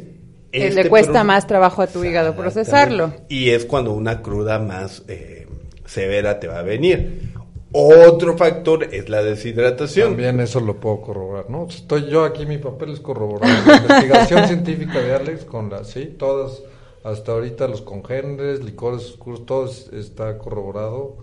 este 0.51 0.83
le 0.83 0.89
cuesta 0.89 1.23
más 1.23 1.47
trabajo 1.47 1.81
a 1.81 1.87
tu 1.87 2.03
hígado 2.03 2.35
procesarlo. 2.35 3.13
Y 3.29 3.49
es 3.49 3.65
cuando 3.65 3.91
una 3.93 4.21
cruda 4.21 4.57
más 4.59 5.03
eh, 5.07 5.47
severa 5.85 6.39
te 6.39 6.47
va 6.47 6.59
a 6.59 6.63
venir. 6.63 7.33
Otro 7.77 8.37
factor 8.37 8.85
es 8.93 9.09
la 9.09 9.21
deshidratación. 9.21 10.09
También 10.11 10.39
eso 10.39 10.61
lo 10.61 10.79
puedo 10.79 11.01
corroborar, 11.01 11.49
¿no? 11.49 11.67
Estoy 11.67 12.09
yo 12.09 12.23
aquí, 12.23 12.45
mi 12.45 12.57
papel 12.57 12.91
es 12.91 13.01
corroborar 13.01 13.49
la 13.67 13.75
investigación 13.77 14.47
científica 14.47 14.99
de 15.01 15.13
Alex 15.13 15.43
con 15.43 15.69
la, 15.69 15.83
sí, 15.83 16.15
todas, 16.17 16.61
hasta 17.03 17.33
ahorita 17.33 17.67
los 17.67 17.81
congéneres, 17.81 18.63
licores 18.63 19.01
oscuros, 19.09 19.45
todo 19.45 19.65
es- 19.65 19.91
está 19.91 20.37
corroborado 20.37 21.17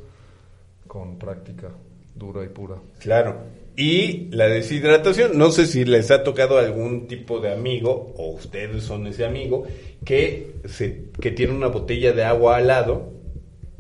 con 0.93 1.19
práctica 1.19 1.71
dura 2.15 2.45
y 2.45 2.49
pura. 2.49 2.77
Claro. 2.99 3.37
Y 3.75 4.29
la 4.31 4.47
deshidratación, 4.49 5.39
no 5.39 5.51
sé 5.51 5.65
si 5.67 5.87
les 5.87 6.11
ha 6.11 6.23
tocado 6.23 6.59
algún 6.59 7.07
tipo 7.07 7.41
de 7.41 7.51
amigo, 7.51 8.13
o 8.19 8.33
ustedes 8.33 8.83
son 8.83 9.07
ese 9.07 9.25
amigo, 9.25 9.65
que, 10.05 10.57
se, 10.67 11.05
que 11.19 11.31
tiene 11.31 11.55
una 11.55 11.69
botella 11.69 12.13
de 12.13 12.25
agua 12.25 12.59
al 12.59 12.67
lado, 12.67 13.11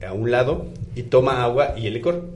a 0.02 0.14
un 0.14 0.30
lado, 0.30 0.68
y 0.96 1.02
toma 1.02 1.42
agua 1.44 1.74
y 1.76 1.86
el 1.86 1.92
licor. 1.92 2.30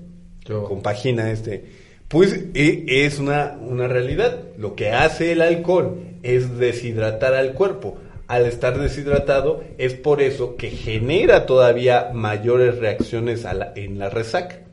Yo. 0.45 0.65
Compagina 0.65 1.31
este. 1.31 1.65
Pues 2.09 2.39
e- 2.53 2.85
es 2.87 3.19
una, 3.19 3.57
una 3.59 3.89
realidad. 3.89 4.43
Lo 4.59 4.75
que 4.77 4.91
hace 4.91 5.33
el 5.33 5.41
alcohol 5.41 5.97
es 6.23 6.59
deshidratar 6.59 7.33
al 7.33 7.55
cuerpo. 7.55 7.97
Al 8.29 8.45
estar 8.45 8.79
deshidratado 8.79 9.65
es 9.79 9.95
por 9.95 10.21
eso 10.21 10.57
que 10.57 10.69
genera 10.69 11.47
todavía 11.47 12.11
mayores 12.13 12.77
reacciones 12.77 13.47
a 13.47 13.55
la- 13.55 13.73
en 13.75 13.99
la 13.99 14.11
resaca. 14.11 14.66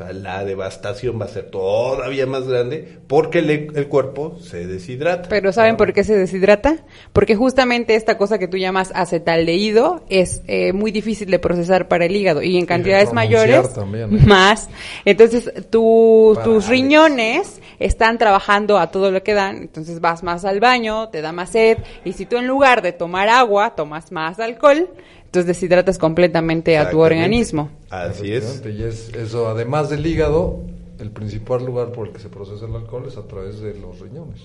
Sea, 0.00 0.12
la 0.14 0.44
devastación 0.46 1.20
va 1.20 1.26
a 1.26 1.28
ser 1.28 1.50
todavía 1.50 2.24
más 2.26 2.48
grande 2.48 2.98
porque 3.06 3.40
el, 3.40 3.50
el 3.50 3.86
cuerpo 3.88 4.38
se 4.40 4.66
deshidrata. 4.66 5.28
Pero 5.28 5.52
¿saben 5.52 5.76
por 5.76 5.92
qué 5.92 6.04
se 6.04 6.16
deshidrata? 6.16 6.78
Porque 7.12 7.36
justamente 7.36 7.94
esta 7.94 8.16
cosa 8.16 8.38
que 8.38 8.48
tú 8.48 8.56
llamas 8.56 8.92
acetaldehído 8.94 10.02
es 10.08 10.42
eh, 10.46 10.72
muy 10.72 10.90
difícil 10.90 11.30
de 11.30 11.38
procesar 11.38 11.88
para 11.88 12.06
el 12.06 12.16
hígado 12.16 12.42
y 12.42 12.56
en 12.56 12.64
cantidades 12.66 13.12
mayores 13.12 13.74
también, 13.74 14.16
¿eh? 14.16 14.22
más. 14.26 14.68
Entonces 15.04 15.52
tu- 15.70 16.38
tus 16.44 16.66
riñones 16.68 17.60
están 17.78 18.16
trabajando 18.18 18.78
a 18.78 18.90
todo 18.90 19.10
lo 19.10 19.22
que 19.22 19.34
dan, 19.34 19.56
entonces 19.58 20.00
vas 20.00 20.22
más 20.22 20.44
al 20.44 20.60
baño, 20.60 21.08
te 21.10 21.20
da 21.20 21.32
más 21.32 21.50
sed 21.50 21.78
y 22.04 22.12
si 22.14 22.24
tú 22.26 22.36
en 22.38 22.46
lugar 22.46 22.80
de 22.82 22.92
tomar 22.92 23.28
agua 23.28 23.74
tomas 23.74 24.12
más 24.12 24.38
alcohol, 24.40 24.88
entonces 25.30 25.46
deshidratas 25.46 25.96
completamente 25.96 26.76
a 26.76 26.90
tu 26.90 26.98
organismo. 26.98 27.70
Así 27.88 28.32
es. 28.32 28.42
Efectivamente, 28.44 28.82
Y 28.82 28.88
es 28.88 29.08
eso, 29.14 29.48
además 29.48 29.88
del 29.88 30.04
hígado, 30.04 30.58
el 30.98 31.12
principal 31.12 31.64
lugar 31.64 31.92
por 31.92 32.08
el 32.08 32.12
que 32.12 32.18
se 32.18 32.28
procesa 32.28 32.66
el 32.66 32.74
alcohol 32.74 33.04
es 33.06 33.16
a 33.16 33.26
través 33.28 33.60
de 33.60 33.74
los 33.74 34.00
riñones. 34.00 34.40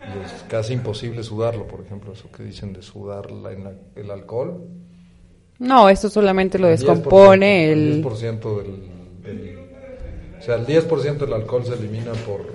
Y 0.00 0.24
es 0.24 0.44
casi 0.48 0.72
imposible 0.72 1.22
sudarlo, 1.22 1.66
por 1.66 1.80
ejemplo, 1.82 2.12
eso 2.14 2.30
que 2.34 2.42
dicen 2.42 2.72
de 2.72 2.80
sudar 2.80 3.30
la- 3.30 3.52
en 3.52 3.64
la- 3.64 3.74
el 3.96 4.10
alcohol. 4.10 4.62
No, 5.58 5.90
esto 5.90 6.08
solamente 6.08 6.58
lo 6.58 6.68
El 6.68 6.78
10%, 6.78 6.78
descompone 6.78 7.70
el... 7.72 8.02
10% 8.02 8.56
del, 8.62 8.80
del- 9.24 9.58
O 10.38 10.42
sea, 10.42 10.54
el 10.54 10.64
10% 10.66 11.18
del 11.18 11.32
alcohol 11.34 11.64
se 11.66 11.74
elimina 11.74 12.12
por, 12.12 12.46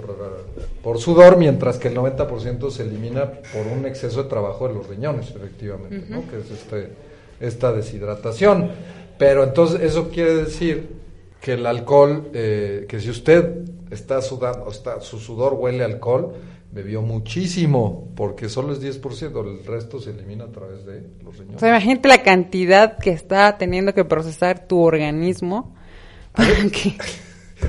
por 0.82 0.98
sudor, 1.00 1.38
mientras 1.38 1.78
que 1.78 1.90
el 1.90 1.96
90% 1.98 2.72
se 2.72 2.82
elimina 2.84 3.30
por 3.30 3.68
un 3.68 3.86
exceso 3.86 4.24
de 4.24 4.30
trabajo 4.30 4.68
de 4.68 4.74
los 4.74 4.88
riñones, 4.88 5.30
efectivamente, 5.36 6.04
¿no? 6.10 6.28
Que 6.30 6.40
es 6.40 6.50
este, 6.50 7.13
esta 7.44 7.72
deshidratación. 7.72 8.72
Pero 9.18 9.44
entonces 9.44 9.82
eso 9.82 10.10
quiere 10.10 10.36
decir 10.36 10.90
que 11.40 11.54
el 11.54 11.66
alcohol, 11.66 12.30
eh, 12.34 12.86
que 12.88 13.00
si 13.00 13.10
usted 13.10 13.66
está 13.92 14.22
sudando, 14.22 14.70
está, 14.70 15.02
su 15.02 15.20
sudor 15.20 15.54
huele 15.54 15.84
a 15.84 15.88
alcohol, 15.88 16.34
bebió 16.72 17.02
muchísimo, 17.02 18.08
porque 18.16 18.50
solo 18.50 18.74
es 18.74 18.82
10%, 18.82 19.60
el 19.60 19.66
resto 19.66 20.00
se 20.00 20.10
elimina 20.10 20.46
a 20.46 20.52
través 20.52 20.86
de 20.86 21.04
los 21.24 21.36
O 21.36 21.40
riñones. 21.40 21.60
sea, 21.60 21.70
imagínate 21.70 22.08
la 22.08 22.24
cantidad 22.24 22.98
que 22.98 23.12
está 23.12 23.58
teniendo 23.58 23.94
que 23.94 24.04
procesar 24.04 24.68
tu 24.68 24.82
organismo 24.82 25.76
para 26.32 26.48
que 26.72 26.96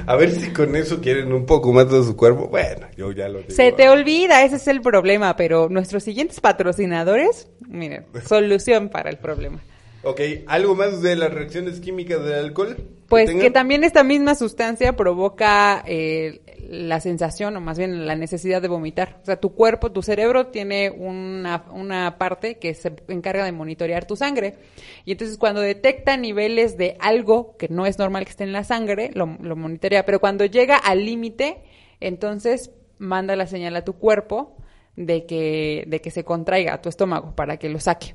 A 0.06 0.16
ver 0.16 0.30
si 0.30 0.50
con 0.52 0.76
eso 0.76 1.00
quieren 1.00 1.32
un 1.32 1.46
poco 1.46 1.72
más 1.72 1.90
de 1.90 2.02
su 2.02 2.16
cuerpo. 2.16 2.48
Bueno, 2.48 2.86
yo 2.96 3.12
ya 3.12 3.28
lo 3.28 3.38
digo. 3.38 3.50
se 3.50 3.72
te 3.72 3.88
olvida, 3.88 4.44
ese 4.44 4.56
es 4.56 4.68
el 4.68 4.80
problema, 4.80 5.36
pero 5.36 5.68
nuestros 5.68 6.02
siguientes 6.02 6.40
patrocinadores, 6.40 7.48
miren, 7.68 8.06
solución 8.26 8.88
para 8.88 9.10
el 9.10 9.18
problema. 9.18 9.60
Ok, 10.04 10.20
¿algo 10.46 10.74
más 10.74 11.02
de 11.02 11.16
las 11.16 11.32
reacciones 11.32 11.80
químicas 11.80 12.24
del 12.24 12.34
alcohol? 12.34 12.76
Pues 13.08 13.30
que 13.30 13.50
también 13.50 13.84
esta 13.84 14.02
misma 14.02 14.34
sustancia 14.34 14.96
provoca 14.96 15.82
eh, 15.86 16.40
la 16.68 17.00
sensación, 17.00 17.56
o 17.56 17.60
más 17.60 17.78
bien 17.78 18.06
la 18.06 18.16
necesidad 18.16 18.60
de 18.62 18.68
vomitar. 18.68 19.18
O 19.22 19.24
sea, 19.24 19.40
tu 19.40 19.54
cuerpo, 19.54 19.92
tu 19.92 20.02
cerebro 20.02 20.48
tiene 20.48 20.90
una, 20.90 21.64
una 21.72 22.18
parte 22.18 22.58
que 22.58 22.74
se 22.74 22.92
encarga 23.08 23.44
de 23.44 23.52
monitorear 23.52 24.06
tu 24.06 24.16
sangre. 24.16 24.56
Y 25.04 25.12
entonces 25.12 25.38
cuando 25.38 25.60
detecta 25.60 26.16
niveles 26.16 26.76
de 26.76 26.96
algo 27.00 27.56
que 27.56 27.68
no 27.68 27.86
es 27.86 27.98
normal 27.98 28.24
que 28.24 28.30
esté 28.30 28.44
en 28.44 28.52
la 28.52 28.64
sangre, 28.64 29.10
lo, 29.14 29.36
lo 29.40 29.56
monitorea. 29.56 30.04
Pero 30.04 30.20
cuando 30.20 30.44
llega 30.44 30.76
al 30.76 31.04
límite, 31.04 31.62
entonces 32.00 32.70
manda 32.98 33.36
la 33.36 33.46
señal 33.46 33.76
a 33.76 33.84
tu 33.84 33.94
cuerpo 33.94 34.56
de 34.96 35.26
que, 35.26 35.84
de 35.86 36.00
que 36.00 36.10
se 36.10 36.24
contraiga 36.24 36.74
a 36.74 36.82
tu 36.82 36.88
estómago 36.88 37.34
para 37.34 37.58
que 37.58 37.68
lo 37.68 37.80
saque. 37.80 38.14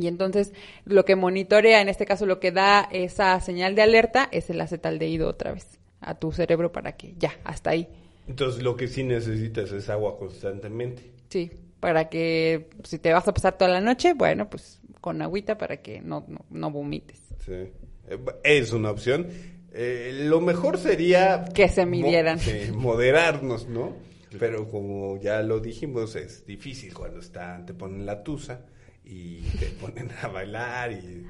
Y 0.00 0.06
entonces 0.06 0.52
lo 0.86 1.04
que 1.04 1.14
monitorea, 1.14 1.80
en 1.82 1.88
este 1.90 2.06
caso 2.06 2.24
lo 2.24 2.40
que 2.40 2.52
da 2.52 2.88
esa 2.90 3.38
señal 3.40 3.74
de 3.74 3.82
alerta 3.82 4.28
es 4.32 4.48
el 4.48 4.60
acetaldehído 4.60 5.28
otra 5.28 5.52
vez 5.52 5.78
a 6.00 6.14
tu 6.18 6.32
cerebro 6.32 6.72
para 6.72 6.96
que 6.96 7.14
ya, 7.18 7.34
hasta 7.44 7.70
ahí. 7.70 7.86
Entonces 8.26 8.62
lo 8.62 8.76
que 8.76 8.88
sí 8.88 9.04
necesitas 9.04 9.70
es 9.72 9.90
agua 9.90 10.18
constantemente. 10.18 11.02
Sí, 11.28 11.50
para 11.80 12.08
que 12.08 12.70
si 12.84 12.98
te 12.98 13.12
vas 13.12 13.28
a 13.28 13.34
pasar 13.34 13.58
toda 13.58 13.70
la 13.70 13.80
noche, 13.82 14.14
bueno, 14.14 14.48
pues 14.48 14.80
con 15.02 15.20
agüita 15.20 15.58
para 15.58 15.76
que 15.78 16.00
no, 16.00 16.24
no, 16.28 16.46
no 16.48 16.70
vomites. 16.70 17.20
Sí. 17.44 17.52
Eh, 17.52 18.18
Es 18.42 18.72
una 18.72 18.90
opción. 18.90 19.26
Eh, 19.72 20.12
lo 20.24 20.40
mejor 20.40 20.78
sería... 20.78 21.44
Que 21.54 21.68
se 21.68 21.84
midieran. 21.86 22.36
mo- 22.36 22.42
sí, 22.42 22.72
moderarnos, 22.72 23.68
¿no? 23.68 23.92
Pero 24.38 24.68
como 24.70 25.18
ya 25.20 25.42
lo 25.42 25.60
dijimos, 25.60 26.16
es 26.16 26.46
difícil 26.46 26.94
cuando 26.94 27.20
están, 27.20 27.66
te 27.66 27.74
ponen 27.74 28.06
la 28.06 28.22
tusa 28.22 28.60
y 29.04 29.42
te 29.58 29.66
ponen 29.80 30.10
a 30.22 30.28
bailar 30.28 30.92
y... 30.92 31.26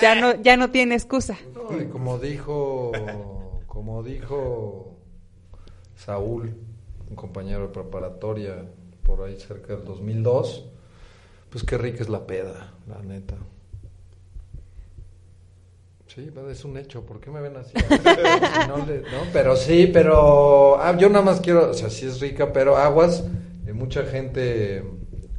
Ya 0.00 0.14
no, 0.14 0.40
ya 0.42 0.56
no 0.58 0.70
tiene 0.70 0.94
excusa. 0.94 1.38
No, 1.54 1.80
y 1.80 1.86
como 1.86 2.18
dijo, 2.18 3.62
como 3.66 4.02
dijo 4.02 4.98
Saúl, 5.96 6.54
un 7.08 7.16
compañero 7.16 7.68
de 7.68 7.68
preparatoria 7.68 8.66
por 9.02 9.22
ahí 9.22 9.36
cerca 9.40 9.74
del 9.74 9.84
2002, 9.86 10.66
pues 11.50 11.64
qué 11.64 11.78
rica 11.78 12.02
es 12.02 12.10
la 12.10 12.26
peda, 12.26 12.74
la 12.86 12.98
neta. 13.02 13.36
Sí, 16.06 16.30
es 16.50 16.64
un 16.64 16.76
hecho. 16.76 17.04
¿Por 17.04 17.20
qué 17.20 17.30
me 17.30 17.40
ven 17.40 17.56
así? 17.56 17.74
No 18.68 18.84
le- 18.84 19.02
no, 19.02 19.24
pero 19.32 19.56
sí, 19.56 19.88
pero 19.92 20.80
ah, 20.80 20.96
yo 20.96 21.08
nada 21.08 21.24
más 21.24 21.40
quiero, 21.40 21.70
o 21.70 21.74
sea, 21.74 21.90
sí 21.90 22.06
es 22.06 22.20
rica, 22.20 22.52
pero 22.52 22.76
aguas. 22.76 23.24
eh, 23.66 23.72
mucha 23.72 24.04
gente, 24.04 24.82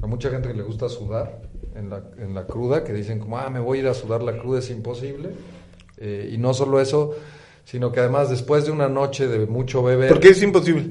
a 0.02 0.08
mucha 0.08 0.30
gente 0.30 0.48
que 0.50 0.54
le 0.56 0.64
gusta 0.64 0.88
sudar 0.90 1.49
en 1.80 1.90
la, 1.90 2.04
en 2.18 2.34
la 2.36 2.46
cruda, 2.46 2.84
que 2.84 2.94
dicen 2.94 3.20
como, 3.20 3.38
ah, 3.40 3.50
me 3.50 3.60
voy 3.60 3.80
a 3.80 3.82
ir 3.82 3.88
a 3.88 3.94
sudar 3.94 4.22
la 4.22 4.38
cruda, 4.38 4.60
es 4.60 4.70
imposible. 4.70 5.30
Eh, 5.98 6.30
y 6.34 6.38
no 6.38 6.54
solo 6.54 6.80
eso, 6.80 7.16
sino 7.66 7.92
que 7.92 8.00
además 8.00 8.30
después 8.30 8.66
de 8.66 8.72
una 8.72 8.88
noche 8.90 9.28
de 9.28 9.46
mucho 9.46 9.82
beber... 9.84 10.10
¿Por 10.10 10.20
qué 10.20 10.30
es 10.30 10.42
imposible? 10.44 10.86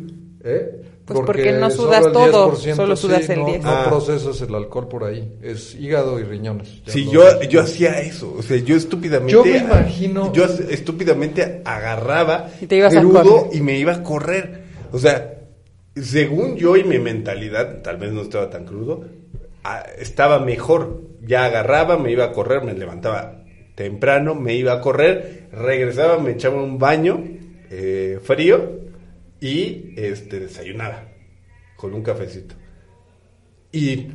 ¿Eh? 0.45 0.83
Pues 1.05 1.21
porque 1.25 1.53
no 1.53 1.71
sudas 1.71 2.03
todo, 2.13 2.53
10% 2.53 2.75
solo 2.77 2.95
sudas 2.95 3.25
sí, 3.25 3.33
el 3.33 3.39
no, 3.39 3.47
10. 3.47 3.63
No 3.63 3.71
Ah. 3.71 3.85
procesas 3.89 4.39
el 4.43 4.55
alcohol 4.55 4.89
por 4.89 5.05
ahí, 5.05 5.39
es 5.43 5.75
hígado 5.75 6.21
y 6.21 6.23
riñones. 6.25 6.83
Sí, 6.87 7.09
yo, 7.11 7.41
yo 7.45 7.63
hacía 7.63 7.99
eso, 8.03 8.35
o 8.39 8.43
sea, 8.43 8.59
yo 8.59 8.77
estúpidamente... 8.77 9.33
Yo 9.33 9.43
me 9.43 9.57
imagino- 9.57 10.31
Yo 10.35 10.45
estúpidamente 10.45 11.63
agarraba 11.65 12.51
Y 12.61 12.67
te 12.67 12.77
ibas 12.77 12.95
a 12.95 13.01
crudo 13.01 13.49
y 13.53 13.61
me 13.63 13.79
iba 13.79 13.95
a 13.95 14.03
correr. 14.03 14.65
O 14.93 14.99
sea, 14.99 15.35
según 15.97 16.57
yo 16.57 16.77
y 16.77 16.85
mi 16.85 16.99
mentalidad, 16.99 17.81
tal 17.83 17.97
vez 17.97 18.13
no 18.13 18.21
estaba 18.23 18.51
tan 18.51 18.67
crudo, 18.67 19.05
estaba 19.99 20.39
mejor. 20.41 21.03
Ya 21.23 21.45
agarraba, 21.45 21.99
me 21.99 22.11
iba 22.13 22.25
a 22.25 22.33
correr, 22.33 22.63
me 22.63 22.73
levantaba 22.75 23.43
temprano, 23.75 24.35
me 24.35 24.55
iba 24.55 24.73
a 24.73 24.81
correr, 24.81 25.49
regresaba, 25.53 26.19
me 26.19 26.33
echaba 26.33 26.63
un 26.63 26.79
baño 26.79 27.23
eh, 27.71 28.19
frío 28.23 28.81
y 29.41 29.95
este 29.97 30.41
desayunaba 30.41 31.05
con 31.77 31.95
un 31.95 32.03
cafecito. 32.03 32.55
Y, 33.71 34.09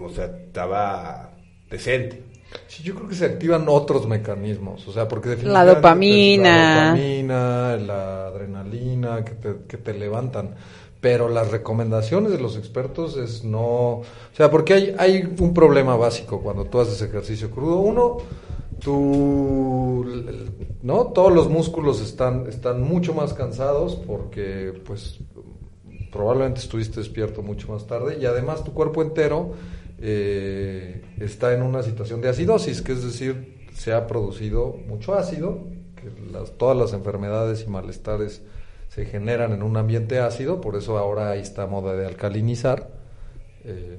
o 0.00 0.08
sea, 0.08 0.24
estaba 0.46 1.36
decente. 1.70 2.22
Sí, 2.68 2.82
yo 2.82 2.94
creo 2.94 3.08
que 3.08 3.14
se 3.14 3.26
activan 3.26 3.66
otros 3.68 4.06
mecanismos, 4.06 4.86
o 4.88 4.92
sea, 4.92 5.06
porque 5.06 5.28
La 5.30 5.64
definitivamente, 5.64 5.72
pues, 5.72 5.82
dopamina. 5.82 6.74
la 6.74 6.84
dopamina, 6.90 7.76
la 7.76 8.26
adrenalina 8.28 9.24
que 9.24 9.32
te, 9.32 9.54
que 9.68 9.76
te 9.76 9.94
levantan. 9.94 10.54
Pero 11.00 11.28
las 11.28 11.50
recomendaciones 11.50 12.32
de 12.32 12.38
los 12.38 12.56
expertos 12.56 13.16
es 13.16 13.44
no, 13.44 13.60
o 13.60 14.04
sea, 14.32 14.50
porque 14.50 14.74
hay, 14.74 14.94
hay 14.98 15.34
un 15.38 15.52
problema 15.52 15.96
básico 15.96 16.40
cuando 16.40 16.64
tú 16.64 16.80
haces 16.80 17.00
ejercicio 17.02 17.50
crudo. 17.50 17.78
Uno, 17.78 18.18
tu, 18.80 20.04
no, 20.82 21.06
todos 21.08 21.32
los 21.32 21.48
músculos 21.48 22.00
están, 22.00 22.46
están 22.46 22.82
mucho 22.82 23.14
más 23.14 23.34
cansados 23.34 23.96
porque, 23.96 24.72
pues, 24.84 25.18
probablemente 26.10 26.60
estuviste 26.60 27.00
despierto 27.00 27.42
mucho 27.42 27.72
más 27.72 27.86
tarde 27.86 28.18
y 28.20 28.26
además 28.26 28.64
tu 28.64 28.72
cuerpo 28.72 29.02
entero 29.02 29.52
eh, 29.98 31.02
está 31.18 31.54
en 31.54 31.62
una 31.62 31.82
situación 31.82 32.20
de 32.20 32.28
acidosis, 32.28 32.82
que 32.82 32.92
es 32.92 33.02
decir, 33.02 33.66
se 33.74 33.92
ha 33.92 34.06
producido 34.06 34.76
mucho 34.86 35.14
ácido, 35.14 35.64
que 35.94 36.10
las, 36.32 36.52
todas 36.52 36.76
las 36.76 36.92
enfermedades 36.92 37.64
y 37.66 37.70
malestares 37.70 38.42
se 38.96 39.04
generan 39.04 39.52
en 39.52 39.62
un 39.62 39.76
ambiente 39.76 40.20
ácido, 40.20 40.62
por 40.62 40.74
eso 40.74 40.96
ahora 40.96 41.32
hay 41.32 41.40
esta 41.40 41.66
moda 41.66 41.94
de 41.94 42.06
alcalinizar. 42.06 42.88
eh, 43.62 43.98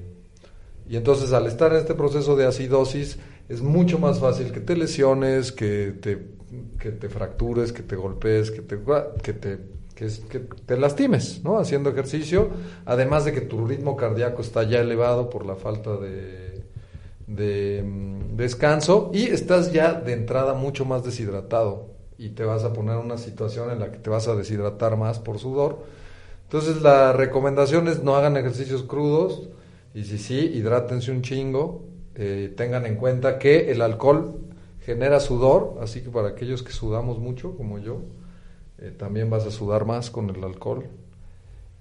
y 0.88 0.96
entonces 0.96 1.32
al 1.32 1.46
estar 1.46 1.70
en 1.72 1.78
este 1.78 1.94
proceso 1.94 2.34
de 2.34 2.46
acidosis 2.46 3.18
es 3.48 3.62
mucho 3.62 4.00
más 4.00 4.18
fácil 4.18 4.50
que 4.50 4.58
te 4.58 4.74
lesiones, 4.74 5.52
que 5.52 5.92
te, 6.00 6.18
que 6.80 6.90
te 6.90 7.08
fractures, 7.08 7.72
que 7.72 7.82
te 7.82 7.94
golpees, 7.94 8.50
que 8.50 8.62
te, 8.62 8.78
que 9.22 9.32
te, 9.34 9.58
que, 9.94 10.08
te 10.66 10.76
lastimes, 10.76 11.44
¿no? 11.44 11.58
Haciendo 11.58 11.90
ejercicio, 11.90 12.48
además 12.84 13.24
de 13.24 13.32
que 13.32 13.42
tu 13.42 13.66
ritmo 13.66 13.96
cardíaco 13.96 14.42
está 14.42 14.64
ya 14.64 14.80
elevado 14.80 15.30
por 15.30 15.46
la 15.46 15.54
falta 15.54 15.96
de, 15.96 16.64
de 17.28 17.84
mm, 17.84 18.36
descanso 18.36 19.12
y 19.14 19.26
estás 19.26 19.72
ya 19.72 19.92
de 19.92 20.12
entrada 20.14 20.54
mucho 20.54 20.84
más 20.84 21.04
deshidratado 21.04 21.97
y 22.18 22.30
te 22.30 22.44
vas 22.44 22.64
a 22.64 22.72
poner 22.72 22.96
en 22.96 23.04
una 23.04 23.16
situación 23.16 23.70
en 23.70 23.78
la 23.78 23.92
que 23.92 23.98
te 23.98 24.10
vas 24.10 24.26
a 24.26 24.34
deshidratar 24.34 24.96
más 24.96 25.20
por 25.20 25.38
sudor. 25.38 25.86
Entonces 26.42 26.82
la 26.82 27.12
recomendación 27.12 27.88
es 27.88 28.02
no 28.02 28.16
hagan 28.16 28.36
ejercicios 28.36 28.82
crudos 28.82 29.48
y 29.94 30.04
si 30.04 30.18
sí, 30.18 30.38
hidrátense 30.38 31.12
un 31.12 31.22
chingo, 31.22 31.84
eh, 32.14 32.52
tengan 32.56 32.84
en 32.86 32.96
cuenta 32.96 33.38
que 33.38 33.70
el 33.70 33.80
alcohol 33.80 34.40
genera 34.80 35.20
sudor, 35.20 35.78
así 35.80 36.02
que 36.02 36.10
para 36.10 36.28
aquellos 36.28 36.62
que 36.62 36.72
sudamos 36.72 37.18
mucho, 37.18 37.56
como 37.56 37.78
yo, 37.78 38.00
eh, 38.78 38.92
también 38.96 39.30
vas 39.30 39.46
a 39.46 39.50
sudar 39.50 39.84
más 39.84 40.10
con 40.10 40.30
el 40.30 40.42
alcohol 40.42 40.86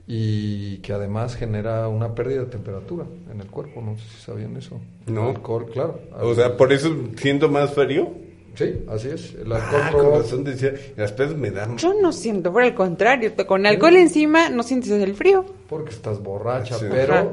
y 0.05 0.77
que 0.77 0.93
además 0.93 1.35
genera 1.35 1.87
una 1.89 2.15
pérdida 2.15 2.41
de 2.41 2.45
temperatura 2.45 3.05
en 3.31 3.41
el 3.41 3.47
cuerpo, 3.47 3.81
no 3.81 3.97
sé 3.97 4.03
si 4.09 4.21
sabían 4.21 4.55
eso. 4.55 4.79
No. 5.05 5.29
El 5.29 5.35
alcohol, 5.37 5.69
claro. 5.71 5.99
O 6.21 6.33
sea, 6.35 6.55
por 6.55 6.71
eso 6.71 6.95
siento 7.17 7.49
más 7.49 7.73
frío. 7.73 8.26
Sí, 8.57 8.83
así 8.89 9.09
es. 9.09 9.35
El 9.35 9.51
alcohol 9.51 9.81
Ah, 9.83 9.91
con 9.91 10.11
razón 10.11 10.43
decía, 10.43 10.73
las 10.95 11.11
pedas 11.11 11.35
me 11.35 11.51
dan... 11.51 11.77
Yo 11.77 11.93
no 12.01 12.11
siento, 12.11 12.51
por 12.51 12.63
el 12.63 12.73
contrario, 12.73 13.31
con 13.45 13.65
alcohol 13.67 13.95
encima 13.97 14.49
no 14.49 14.63
sientes 14.63 14.89
el 14.91 15.13
frío. 15.13 15.45
Porque 15.69 15.91
estás 15.91 16.23
borracha, 16.23 16.75
Sí. 16.79 16.85
pero, 16.89 17.13
Ajá. 17.13 17.27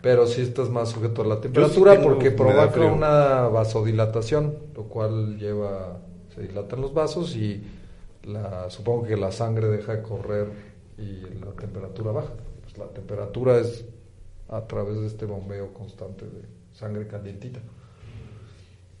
pero 0.00 0.26
sí 0.26 0.40
estás 0.40 0.70
más 0.70 0.88
sujeto 0.88 1.20
a 1.20 1.26
la 1.26 1.40
temperatura 1.40 2.00
porque 2.00 2.30
provoca 2.30 2.80
una 2.80 3.48
vasodilatación, 3.48 4.54
lo 4.74 4.84
cual 4.84 5.36
lleva, 5.38 5.98
se 6.34 6.42
dilatan 6.42 6.80
los 6.80 6.94
vasos 6.94 7.36
y 7.36 7.62
la, 8.24 8.70
supongo 8.70 9.04
que 9.04 9.16
la 9.18 9.32
sangre 9.32 9.68
deja 9.68 9.96
de 9.96 10.02
correr 10.02 10.46
y 10.96 11.20
la 11.44 11.52
temperatura 11.58 12.12
baja. 12.12 12.32
Pues 12.62 12.78
la 12.78 12.86
temperatura 12.86 13.58
es 13.58 13.84
a 14.48 14.66
través 14.66 14.98
de 15.00 15.06
este 15.08 15.26
bombeo 15.26 15.74
constante 15.74 16.24
de 16.24 16.40
sangre 16.72 17.06
calientita. 17.06 17.60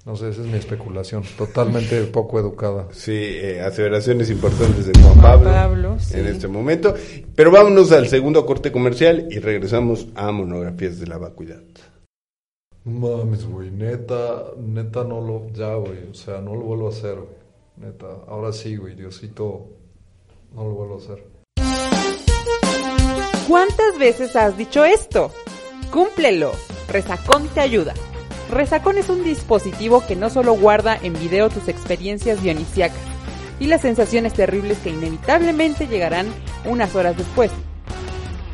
No 0.06 0.16
sé, 0.16 0.30
esa 0.30 0.40
es 0.40 0.46
mi 0.46 0.56
especulación, 0.56 1.22
totalmente 1.36 2.02
poco 2.12 2.40
educada. 2.40 2.88
Sí, 2.90 3.12
eh, 3.12 3.60
aseveraciones 3.60 4.30
importantes 4.30 4.86
de 4.86 4.98
Juan 5.02 5.20
Pablo, 5.20 5.50
Pablo, 5.50 5.96
sí. 5.98 6.18
en 6.18 6.26
este 6.26 6.48
momento. 6.48 6.94
Pero 7.34 7.50
vámonos 7.50 7.92
al 7.92 8.08
segundo 8.08 8.46
corte 8.46 8.72
comercial 8.72 9.28
y 9.30 9.38
regresamos 9.38 10.08
a 10.14 10.32
monografías 10.32 10.98
de 10.98 11.06
la 11.06 11.18
vacuidad. 11.18 11.62
Mames, 12.84 13.44
güey, 13.44 13.70
neta, 13.70 14.52
neta 14.58 15.04
no 15.04 15.20
lo, 15.20 15.50
ya, 15.52 15.74
güey, 15.74 16.08
o 16.10 16.14
sea, 16.14 16.40
no 16.40 16.54
lo 16.54 16.62
vuelvo 16.62 16.86
a 16.86 16.90
hacer, 16.90 17.16
güey, 17.16 17.28
neta, 17.76 18.06
ahora 18.26 18.52
sí, 18.52 18.76
güey, 18.76 18.94
Diosito, 18.94 19.68
no 20.54 20.64
lo 20.64 20.70
vuelvo 20.70 20.94
a 20.94 20.98
hacer. 20.98 21.22
¿Cuántas 23.46 23.98
veces 23.98 24.34
has 24.34 24.56
dicho 24.56 24.84
esto? 24.84 25.30
Cúmplelo. 25.90 26.52
Resacón 26.88 27.48
te 27.48 27.60
ayuda. 27.60 27.94
Resacón 28.50 28.98
es 28.98 29.08
un 29.08 29.22
dispositivo 29.22 30.04
que 30.06 30.16
no 30.16 30.28
solo 30.28 30.54
guarda 30.54 30.98
en 31.00 31.12
video 31.12 31.48
tus 31.50 31.68
experiencias 31.68 32.42
dionisíacas 32.42 32.98
y 33.60 33.66
las 33.66 33.82
sensaciones 33.82 34.32
terribles 34.32 34.78
que 34.78 34.90
inevitablemente 34.90 35.86
llegarán 35.86 36.26
unas 36.64 36.94
horas 36.96 37.16
después, 37.16 37.52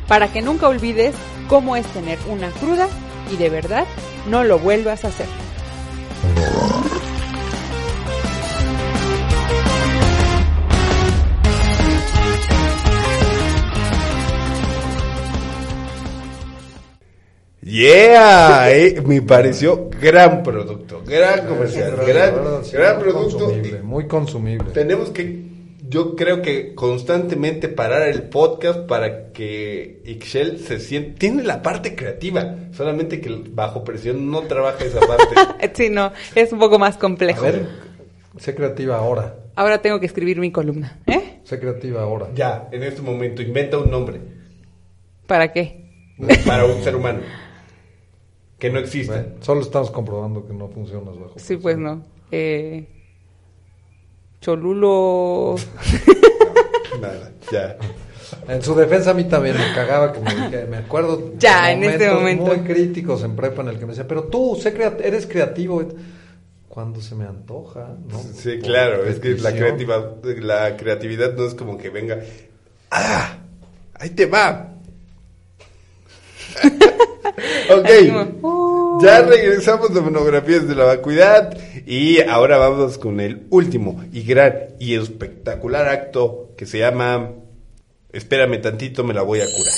para 0.07 0.31
que 0.31 0.43
nunca 0.43 0.67
olvides 0.67 1.15
cómo 1.47 1.75
es 1.75 1.85
tener 1.87 2.19
una 2.29 2.49
cruda 2.51 2.87
y 3.31 3.37
de 3.37 3.49
verdad 3.49 3.85
no 4.29 4.43
lo 4.43 4.59
vuelvas 4.59 5.03
a 5.03 5.07
hacer. 5.07 5.27
Yeah, 17.81 18.71
eh, 18.71 19.03
me 19.05 19.21
pareció 19.21 19.87
gran 20.01 20.41
producto, 20.41 21.03
gran 21.05 21.45
comercial, 21.45 21.91
gran, 22.07 22.33
verdad, 22.33 22.63
sí, 22.63 22.71
gran 22.71 22.95
muy 22.95 23.03
producto. 23.03 23.37
consumible, 23.45 23.81
muy 23.83 24.07
consumible. 24.07 24.71
Tenemos 24.73 25.11
que, 25.11 25.43
yo 25.87 26.15
creo 26.15 26.41
que 26.41 26.73
constantemente 26.73 27.69
parar 27.69 28.07
el 28.07 28.23
podcast 28.23 28.79
para 28.87 29.31
que 29.31 30.01
Ixchel 30.05 30.57
se 30.59 30.79
siente, 30.79 31.19
tiene 31.19 31.43
la 31.43 31.61
parte 31.61 31.95
creativa, 31.95 32.55
solamente 32.71 33.21
que 33.21 33.43
bajo 33.51 33.83
presión 33.83 34.31
no 34.31 34.41
trabaja 34.41 34.83
esa 34.83 34.99
parte. 35.01 35.35
Sí, 35.75 35.91
no, 35.91 36.11
es 36.33 36.51
un 36.51 36.57
poco 36.57 36.79
más 36.79 36.95
A 36.95 36.99
complejo. 36.99 37.43
ver, 37.43 37.67
sé 38.39 38.55
creativa 38.55 38.97
ahora. 38.97 39.35
Ahora 39.55 39.83
tengo 39.83 39.99
que 39.99 40.07
escribir 40.07 40.39
mi 40.39 40.51
columna. 40.51 40.97
¿Eh? 41.05 41.41
Sé 41.43 41.59
creativa 41.59 42.01
ahora. 42.01 42.29
ya, 42.33 42.69
en 42.71 42.81
este 42.81 43.03
momento, 43.03 43.43
inventa 43.43 43.77
un 43.77 43.91
nombre 43.91 44.19
¿Para 45.27 45.53
qué? 45.53 45.85
para 46.47 46.65
un 46.65 46.83
ser 46.83 46.95
humano 46.95 47.19
que 48.59 48.69
no 48.69 48.79
exista. 48.79 49.13
Bueno, 49.13 49.29
solo 49.41 49.61
estamos 49.61 49.91
comprobando 49.91 50.45
que 50.47 50.53
no 50.53 50.67
funcionas 50.69 51.17
bajo. 51.19 51.33
Sí, 51.37 51.57
pues 51.57 51.77
no. 51.77 52.03
Eh, 52.31 52.87
Cholulo. 54.41 55.55
Nada, 57.01 57.31
ya. 57.51 57.77
En 58.47 58.61
su 58.61 58.75
defensa 58.75 59.11
a 59.11 59.13
mí 59.13 59.23
también 59.25 59.55
me 59.57 59.73
cagaba 59.73 60.11
que 60.11 60.19
me, 60.19 60.49
que 60.49 60.65
me 60.65 60.77
acuerdo 60.77 61.33
Ya, 61.37 61.67
de 61.67 61.73
en 61.73 61.83
este 61.85 62.11
momento. 62.11 62.43
muy 62.45 62.59
críticos 62.59 63.23
en 63.23 63.35
prepa 63.35 63.61
en 63.61 63.69
el 63.69 63.79
que 63.79 63.85
me 63.85 63.91
decía, 63.91 64.07
pero 64.07 64.23
tú 64.25 64.57
sé 64.61 64.73
crea- 64.73 64.97
eres 65.01 65.25
creativo 65.27 65.83
cuando 66.67 67.01
se 67.01 67.15
me 67.15 67.25
antoja, 67.25 67.95
¿no? 68.09 68.19
Sí, 68.19 68.57
Por 68.57 68.67
claro, 68.69 69.05
es 69.05 69.19
que 69.19 69.29
la, 69.35 69.51
creativa, 69.53 70.15
la 70.39 70.77
creatividad 70.77 71.33
no 71.35 71.45
es 71.45 71.55
como 71.55 71.77
que 71.77 71.89
venga, 71.89 72.19
¡ah! 72.91 73.37
Ahí 73.95 74.09
te 74.11 74.25
va. 74.27 74.73
ok, 77.69 78.39
como, 78.41 78.99
ya 79.01 79.21
regresamos 79.21 79.93
de 79.93 80.01
monografías 80.01 80.67
de 80.67 80.75
la 80.75 80.85
vacuidad 80.85 81.57
y 81.85 82.21
ahora 82.21 82.57
vamos 82.57 82.97
con 82.97 83.19
el 83.19 83.45
último 83.49 84.03
y 84.11 84.23
gran 84.23 84.75
y 84.79 84.95
espectacular 84.95 85.87
acto 85.87 86.53
que 86.57 86.65
se 86.65 86.79
llama 86.79 87.31
Espérame 88.11 88.61
tantito, 88.61 89.03
me 89.03 89.13
la 89.13 89.21
voy 89.21 89.41
a 89.41 89.45
curar. 89.45 89.73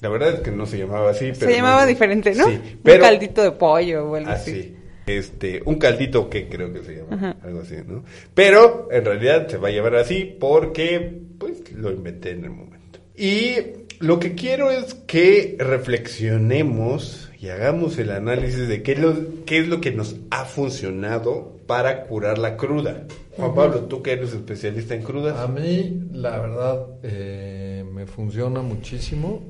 La 0.00 0.08
verdad 0.08 0.34
es 0.34 0.40
que 0.40 0.50
no 0.52 0.64
se 0.66 0.78
llamaba 0.78 1.10
así, 1.10 1.32
pero 1.38 1.50
Se 1.50 1.56
llamaba 1.56 1.82
no- 1.82 1.88
diferente, 1.88 2.34
¿no? 2.34 2.46
Sí, 2.46 2.78
pero 2.82 2.96
Un 3.04 3.10
caldito 3.10 3.42
de 3.42 3.50
pollo 3.52 4.06
o 4.08 4.14
algo 4.14 4.30
así. 4.30 4.50
Así. 4.50 4.74
Este, 5.06 5.62
un 5.64 5.76
caldito 5.76 6.28
que 6.28 6.48
creo 6.48 6.72
que 6.72 6.82
se 6.82 6.96
llama, 6.96 7.36
algo 7.42 7.60
así, 7.62 7.76
¿no? 7.86 8.04
Pero 8.34 8.88
en 8.90 9.04
realidad 9.04 9.48
se 9.48 9.56
va 9.56 9.68
a 9.68 9.70
llamar 9.70 9.96
así 9.96 10.36
porque 10.38 11.20
pues 11.38 11.72
lo 11.72 11.90
inventé 11.90 12.30
en 12.30 12.44
el 12.44 12.50
momento. 12.50 12.97
Y 13.18 13.56
lo 14.00 14.20
que 14.20 14.34
quiero 14.34 14.70
es 14.70 14.94
que 14.94 15.56
reflexionemos 15.58 17.30
y 17.40 17.48
hagamos 17.48 17.98
el 17.98 18.10
análisis 18.10 18.68
de 18.68 18.82
qué 18.82 18.92
es 18.92 18.98
lo, 19.00 19.14
qué 19.44 19.58
es 19.58 19.68
lo 19.68 19.80
que 19.80 19.92
nos 19.92 20.16
ha 20.30 20.44
funcionado 20.44 21.56
para 21.66 22.04
curar 22.06 22.38
la 22.38 22.56
cruda. 22.56 23.06
Juan 23.36 23.54
Pablo, 23.54 23.80
tú 23.84 24.02
que 24.02 24.12
eres 24.12 24.32
especialista 24.32 24.94
en 24.94 25.02
crudas. 25.02 25.36
A 25.38 25.46
mí, 25.48 26.02
la 26.12 26.38
verdad, 26.38 26.86
eh, 27.02 27.84
me 27.92 28.06
funciona 28.06 28.62
muchísimo. 28.62 29.42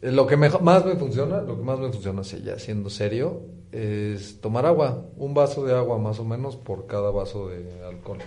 Eh, 0.00 0.12
Lo 0.12 0.26
que 0.26 0.36
mejo- 0.36 0.60
más 0.60 0.84
me 0.86 0.96
funciona, 0.96 1.40
lo 1.42 1.56
que 1.58 1.62
más 1.64 1.78
me 1.78 1.90
funciona, 1.90 2.22
sí, 2.24 2.42
ya 2.44 2.58
siendo 2.58 2.88
serio, 2.90 3.42
es 3.72 4.40
tomar 4.40 4.64
agua. 4.66 5.06
Un 5.16 5.34
vaso 5.34 5.64
de 5.64 5.74
agua 5.74 5.98
más 5.98 6.18
o 6.20 6.24
menos 6.24 6.56
por 6.56 6.86
cada 6.86 7.10
vaso 7.10 7.48
de 7.48 7.64
alcohol. 7.84 8.18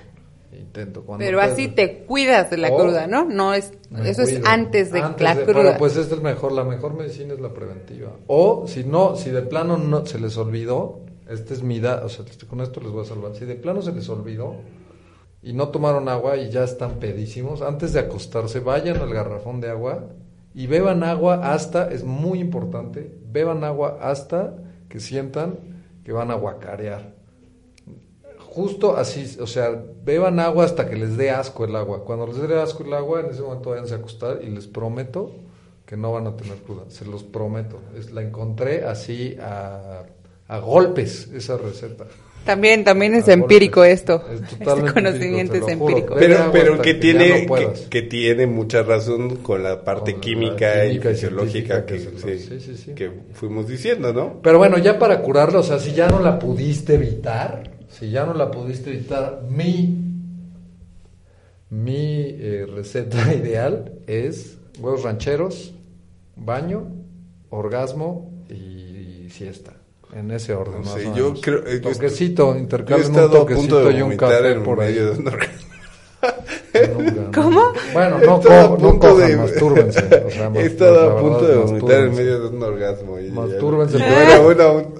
Intento. 0.51 1.03
Cuando 1.03 1.23
Pero 1.25 1.41
así 1.41 1.67
te 1.67 2.05
cuidas 2.05 2.49
de 2.49 2.57
la 2.57 2.69
Oh. 2.71 2.77
cruda, 2.77 3.05
¿no? 3.07 3.25
No 3.25 3.53
es, 3.53 3.73
eso 4.05 4.21
es 4.23 4.41
antes 4.45 4.91
de 4.91 5.01
Antes 5.01 5.21
la 5.23 5.35
de- 5.35 5.43
cruda. 5.45 5.77
Pues 5.77 5.97
es 5.97 6.11
el 6.11 6.21
mejor, 6.21 6.51
la 6.53 6.63
mejor 6.63 6.93
medicina 6.95 7.33
es 7.33 7.39
la 7.39 7.53
preventiva. 7.53 8.11
O 8.27 8.65
si 8.67 8.83
no, 8.83 9.15
si 9.15 9.29
de 9.29 9.41
plano 9.41 9.77
no 9.77 10.05
se 10.05 10.19
les 10.19 10.37
olvidó, 10.37 11.01
este 11.29 11.53
es 11.53 11.61
mi 11.63 11.79
da, 11.79 12.03
o 12.05 12.09
sea, 12.09 12.23
con 12.49 12.61
esto 12.61 12.79
les 12.79 12.91
voy 12.91 13.03
a 13.03 13.05
salvar. 13.05 13.35
Si 13.35 13.45
de 13.45 13.55
plano 13.55 13.81
se 13.81 13.91
les 13.91 14.07
olvidó 14.09 14.55
y 15.43 15.51
no 15.53 15.67
tomaron 15.69 16.07
agua 16.09 16.37
y 16.37 16.49
ya 16.49 16.63
están 16.63 16.93
pedísimos, 16.99 17.61
antes 17.61 17.91
de 17.93 17.99
acostarse 17.99 18.59
vayan 18.61 18.97
al 18.97 19.13
garrafón 19.13 19.59
de 19.59 19.69
agua 19.69 20.05
y 20.53 20.65
beban 20.67 21.03
agua 21.03 21.53
hasta, 21.53 21.91
es 21.91 22.03
muy 22.05 22.39
importante, 22.39 23.13
beban 23.29 23.63
agua 23.65 23.99
hasta 24.01 24.55
que 24.89 24.99
sientan 25.01 25.59
que 26.05 26.13
van 26.13 26.31
a 26.31 26.35
guacarear. 26.35 27.16
Justo 28.49 28.97
así, 28.97 29.37
o 29.39 29.45
sea, 29.47 29.69
beban 30.03 30.39
agua 30.39 30.65
hasta 30.65 30.89
que 30.89 30.95
les 30.95 31.15
dé 31.17 31.29
asco 31.29 31.65
el 31.65 31.75
agua. 31.75 32.03
Cuando 32.03 32.25
les 32.27 32.37
dé 32.47 32.59
asco 32.59 32.83
el 32.83 32.93
agua, 32.93 33.19
en 33.21 33.27
ese 33.27 33.41
momento 33.41 33.69
váyanse 33.71 33.93
a 33.93 33.97
acostar 33.97 34.39
y 34.43 34.49
les 34.49 34.65
prometo 34.67 35.31
que 35.85 35.95
no 35.95 36.11
van 36.13 36.27
a 36.27 36.35
tener 36.35 36.57
cruda. 36.57 36.83
Se 36.89 37.05
los 37.05 37.23
prometo. 37.23 37.79
Es, 37.97 38.11
la 38.11 38.21
encontré 38.21 38.83
así 38.83 39.37
a, 39.41 40.03
a 40.47 40.59
golpes, 40.59 41.29
esa 41.33 41.57
receta. 41.57 42.05
También, 42.45 42.83
también 42.85 43.13
es 43.13 43.27
A 43.27 43.33
empírico 43.33 43.81
golpes. 43.81 43.99
esto. 43.99 44.23
Es 44.31 44.41
Este 44.41 44.93
conocimiento 44.93 45.53
empírico, 45.55 46.17
es 46.17 46.25
Pero, 46.27 46.49
pero 46.51 46.81
que 46.81 46.93
tiene, 46.93 47.45
no 47.45 47.55
que, 47.55 47.73
que 47.89 48.01
tiene 48.03 48.47
mucha 48.47 48.83
razón 48.83 49.37
con 49.37 49.61
la 49.63 49.83
parte 49.83 50.13
Con 50.13 50.21
la 50.21 50.25
química, 50.25 50.85
y 50.85 50.99
fisiológica 50.99 51.85
que, 51.85 51.95
que 51.95 51.99
se- 51.99 52.39
sí, 52.39 52.47
sí, 52.47 52.59
sí, 52.61 52.77
sí. 52.77 52.91
que 52.93 53.11
fuimos 53.33 53.67
diciendo, 53.67 54.13
¿no? 54.13 54.39
Pero 54.41 54.57
bueno, 54.57 54.77
ya 54.77 54.97
para 54.97 55.21
curarlo, 55.21 55.59
o 55.59 55.63
sea, 55.63 55.77
si 55.77 55.91
ya 55.93 56.07
no 56.07 56.19
la 56.21 56.39
pudiste 56.39 56.93
evitar, 56.95 57.76
si 57.97 58.09
ya 58.11 58.25
no 58.25 58.33
la 58.33 58.51
pudiste 58.51 58.89
evitar, 58.91 59.43
mi, 59.49 60.03
mi 61.69 61.95
eh, 62.39 62.65
receta 62.73 63.33
ideal 63.33 63.93
es 64.07 64.57
huevos 64.79 65.03
rancheros, 65.03 65.73
baño, 66.35 66.87
orgasmo 67.49 68.31
y, 68.49 69.29
siesta. 69.29 69.73
En 70.13 70.31
ese 70.31 70.53
orden, 70.53 70.75
No 70.81 70.85
más 70.85 70.93
sé, 70.93 71.07
o 71.09 71.15
yo 71.15 71.33
creo- 71.41 71.67
eh, 71.67 71.79
Toquecito, 71.79 72.51
Yo 72.53 72.55
he 72.55 72.59
intercambien 72.61 73.11
un 73.11 73.17
a 73.19 73.29
toquecito 73.29 73.75
punto 73.75 73.89
de 73.89 73.97
y 73.97 74.01
un 74.01 74.15
café 74.15 74.51
en 74.53 74.63
por 74.63 74.79
ahí. 74.79 74.93
de 74.93 75.11
un. 75.11 75.25
Nunca, 76.97 77.41
¿Cómo? 77.41 77.61
Bueno, 77.93 78.17
no, 78.19 78.36
a 78.36 78.41
co- 78.41 78.78
no 78.80 78.99
cojan, 78.99 79.28
de- 79.28 79.38
mastúrbense. 79.38 79.99
O 80.25 80.30
sea, 80.30 80.51
He 80.55 80.65
estado 80.65 80.99
a 80.99 81.05
verdad, 81.15 81.21
punto 81.21 81.47
de 81.47 81.55
vomitar 81.57 81.99
en 82.03 82.15
medio 82.15 82.39
de 82.41 82.47
un 82.55 82.63
orgasmo. 82.63 83.19
y- 83.19 83.32
Mastúrbense, 83.32 83.99
No 83.99 84.05
pero- 84.05 84.51
era, 84.51 84.71
uno, 84.71 84.93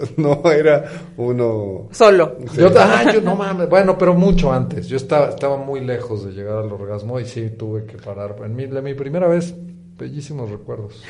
no 0.44 0.52
era 0.52 0.92
uno... 1.18 1.88
Solo. 1.92 2.36
Sí. 2.52 2.58
Yo, 2.62 2.70
ah, 2.78 3.12
yo 3.14 3.22
no 3.22 3.36
mames, 3.36 3.70
bueno, 3.70 3.98
pero 3.98 4.14
mucho 4.14 4.52
antes. 4.52 4.88
Yo 4.88 4.98
estaba, 4.98 5.30
estaba 5.30 5.58
muy 5.58 5.82
lejos 5.82 6.26
de 6.26 6.32
llegar 6.32 6.58
al 6.60 6.72
orgasmo 6.72 7.20
y 7.20 7.26
sí 7.26 7.50
tuve 7.58 7.86
que 7.86 7.98
parar. 7.98 8.36
En 8.44 8.56
mi, 8.56 8.68
la- 8.68 8.82
mi 8.82 8.94
primera 8.94 9.28
vez, 9.28 9.54
bellísimos 9.98 10.50
recuerdos. 10.50 11.02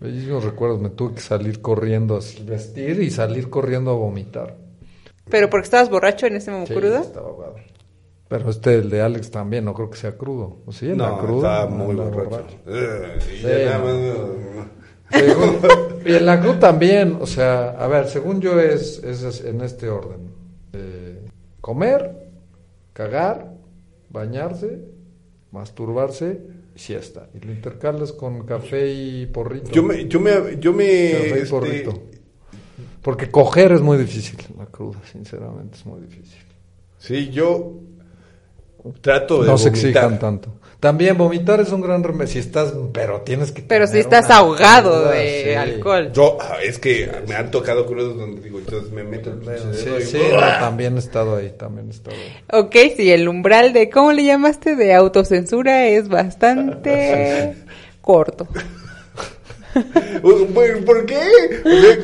Bellísimos 0.00 0.44
recuerdos. 0.44 0.80
Me 0.80 0.90
tuve 0.90 1.14
que 1.14 1.20
salir 1.20 1.60
corriendo, 1.60 2.16
así, 2.16 2.42
vestir 2.42 3.02
y 3.02 3.10
salir 3.10 3.50
corriendo 3.50 3.90
a 3.90 3.94
vomitar. 3.94 4.56
¿Pero 5.28 5.48
porque 5.50 5.64
estabas 5.66 5.90
borracho 5.90 6.26
en 6.26 6.36
ese 6.36 6.50
momento 6.50 6.72
Sí, 6.74 6.80
crudo? 6.80 6.98
estaba 6.98 7.28
ahogado. 7.28 7.54
Pero 8.30 8.48
este, 8.48 8.76
el 8.76 8.90
de 8.90 9.02
Alex 9.02 9.32
también, 9.32 9.64
no 9.64 9.74
creo 9.74 9.90
que 9.90 9.98
sea 9.98 10.16
crudo. 10.16 10.58
¿O 10.64 10.70
sí? 10.70 10.92
No, 10.94 11.04
¿Era 11.04 11.18
crudo? 11.18 11.68
No, 11.68 11.68
muy 11.68 11.96
borracho. 11.96 12.46
Eh, 12.64 13.18
y 13.26 13.36
Sí, 13.38 15.18
Según- 15.18 15.58
y 16.06 16.12
en 16.14 16.26
la 16.26 16.40
cruz 16.40 16.60
también, 16.60 17.18
o 17.20 17.26
sea, 17.26 17.70
a 17.70 17.88
ver, 17.88 18.06
según 18.06 18.40
yo 18.40 18.60
es, 18.60 19.02
es 19.02 19.44
en 19.44 19.60
este 19.62 19.88
orden. 19.88 20.30
Eh, 20.72 21.26
comer, 21.60 22.28
cagar, 22.92 23.52
bañarse, 24.10 24.78
masturbarse, 25.50 26.40
siesta. 26.76 27.28
Y 27.34 27.44
lo 27.44 27.50
intercalas 27.50 28.12
con 28.12 28.46
café 28.46 28.92
y 28.92 29.26
porrito. 29.26 29.72
Yo 29.72 29.82
me, 29.82 30.06
yo 30.06 30.20
me, 30.20 30.56
yo 30.60 30.72
me, 30.72 31.10
Café 31.10 31.28
y 31.30 31.32
este, 31.32 31.46
porrito. 31.50 32.02
Porque 33.02 33.28
coger 33.28 33.72
es 33.72 33.80
muy 33.80 33.98
difícil, 33.98 34.38
la 34.56 34.66
cruda, 34.66 35.00
sinceramente, 35.10 35.76
es 35.78 35.84
muy 35.84 36.00
difícil. 36.02 36.38
sí, 36.96 37.30
yo 37.30 37.80
trato 39.00 39.42
de 39.42 39.48
No 39.48 39.58
se 39.58 39.70
vomitar. 39.70 39.88
exijan 39.88 40.18
tanto. 40.18 40.48
También 40.80 41.18
vomitar 41.18 41.60
es 41.60 41.70
un 41.72 41.82
gran 41.82 42.02
remedio, 42.02 42.26
si 42.26 42.38
estás, 42.38 42.72
pero 42.94 43.20
tienes 43.20 43.52
que 43.52 43.60
Pero 43.60 43.86
si 43.86 43.98
estás 43.98 44.30
ahogado 44.30 44.90
cruda, 45.02 45.10
de 45.10 45.42
sí. 45.44 45.54
alcohol. 45.54 46.10
Yo, 46.14 46.38
ah, 46.40 46.56
es 46.64 46.78
que 46.78 47.10
me 47.28 47.34
han 47.34 47.50
tocado 47.50 47.84
crudos 47.84 48.16
donde 48.16 48.40
digo, 48.40 48.58
entonces 48.60 48.90
me 48.90 49.04
meto 49.04 49.28
el 49.30 49.40
pinche 49.40 49.58
Sí, 49.74 49.84
dedo 49.84 49.98
y- 49.98 50.02
sí, 50.06 50.18
no, 50.32 50.40
también 50.58 50.96
he 50.96 51.00
estado 51.00 51.36
ahí, 51.36 51.52
también 51.58 51.88
he 51.88 51.90
estado 51.90 52.16
ahí. 52.16 52.58
Ok, 52.62 52.74
sí, 52.96 53.10
el 53.12 53.28
umbral 53.28 53.74
de, 53.74 53.90
¿cómo 53.90 54.12
le 54.12 54.24
llamaste? 54.24 54.74
De 54.74 54.94
autocensura 54.94 55.86
es 55.86 56.08
bastante 56.08 57.56
corto. 58.00 58.48
Uh, 60.22 60.84
¿Por 60.84 61.06
qué? 61.06 61.20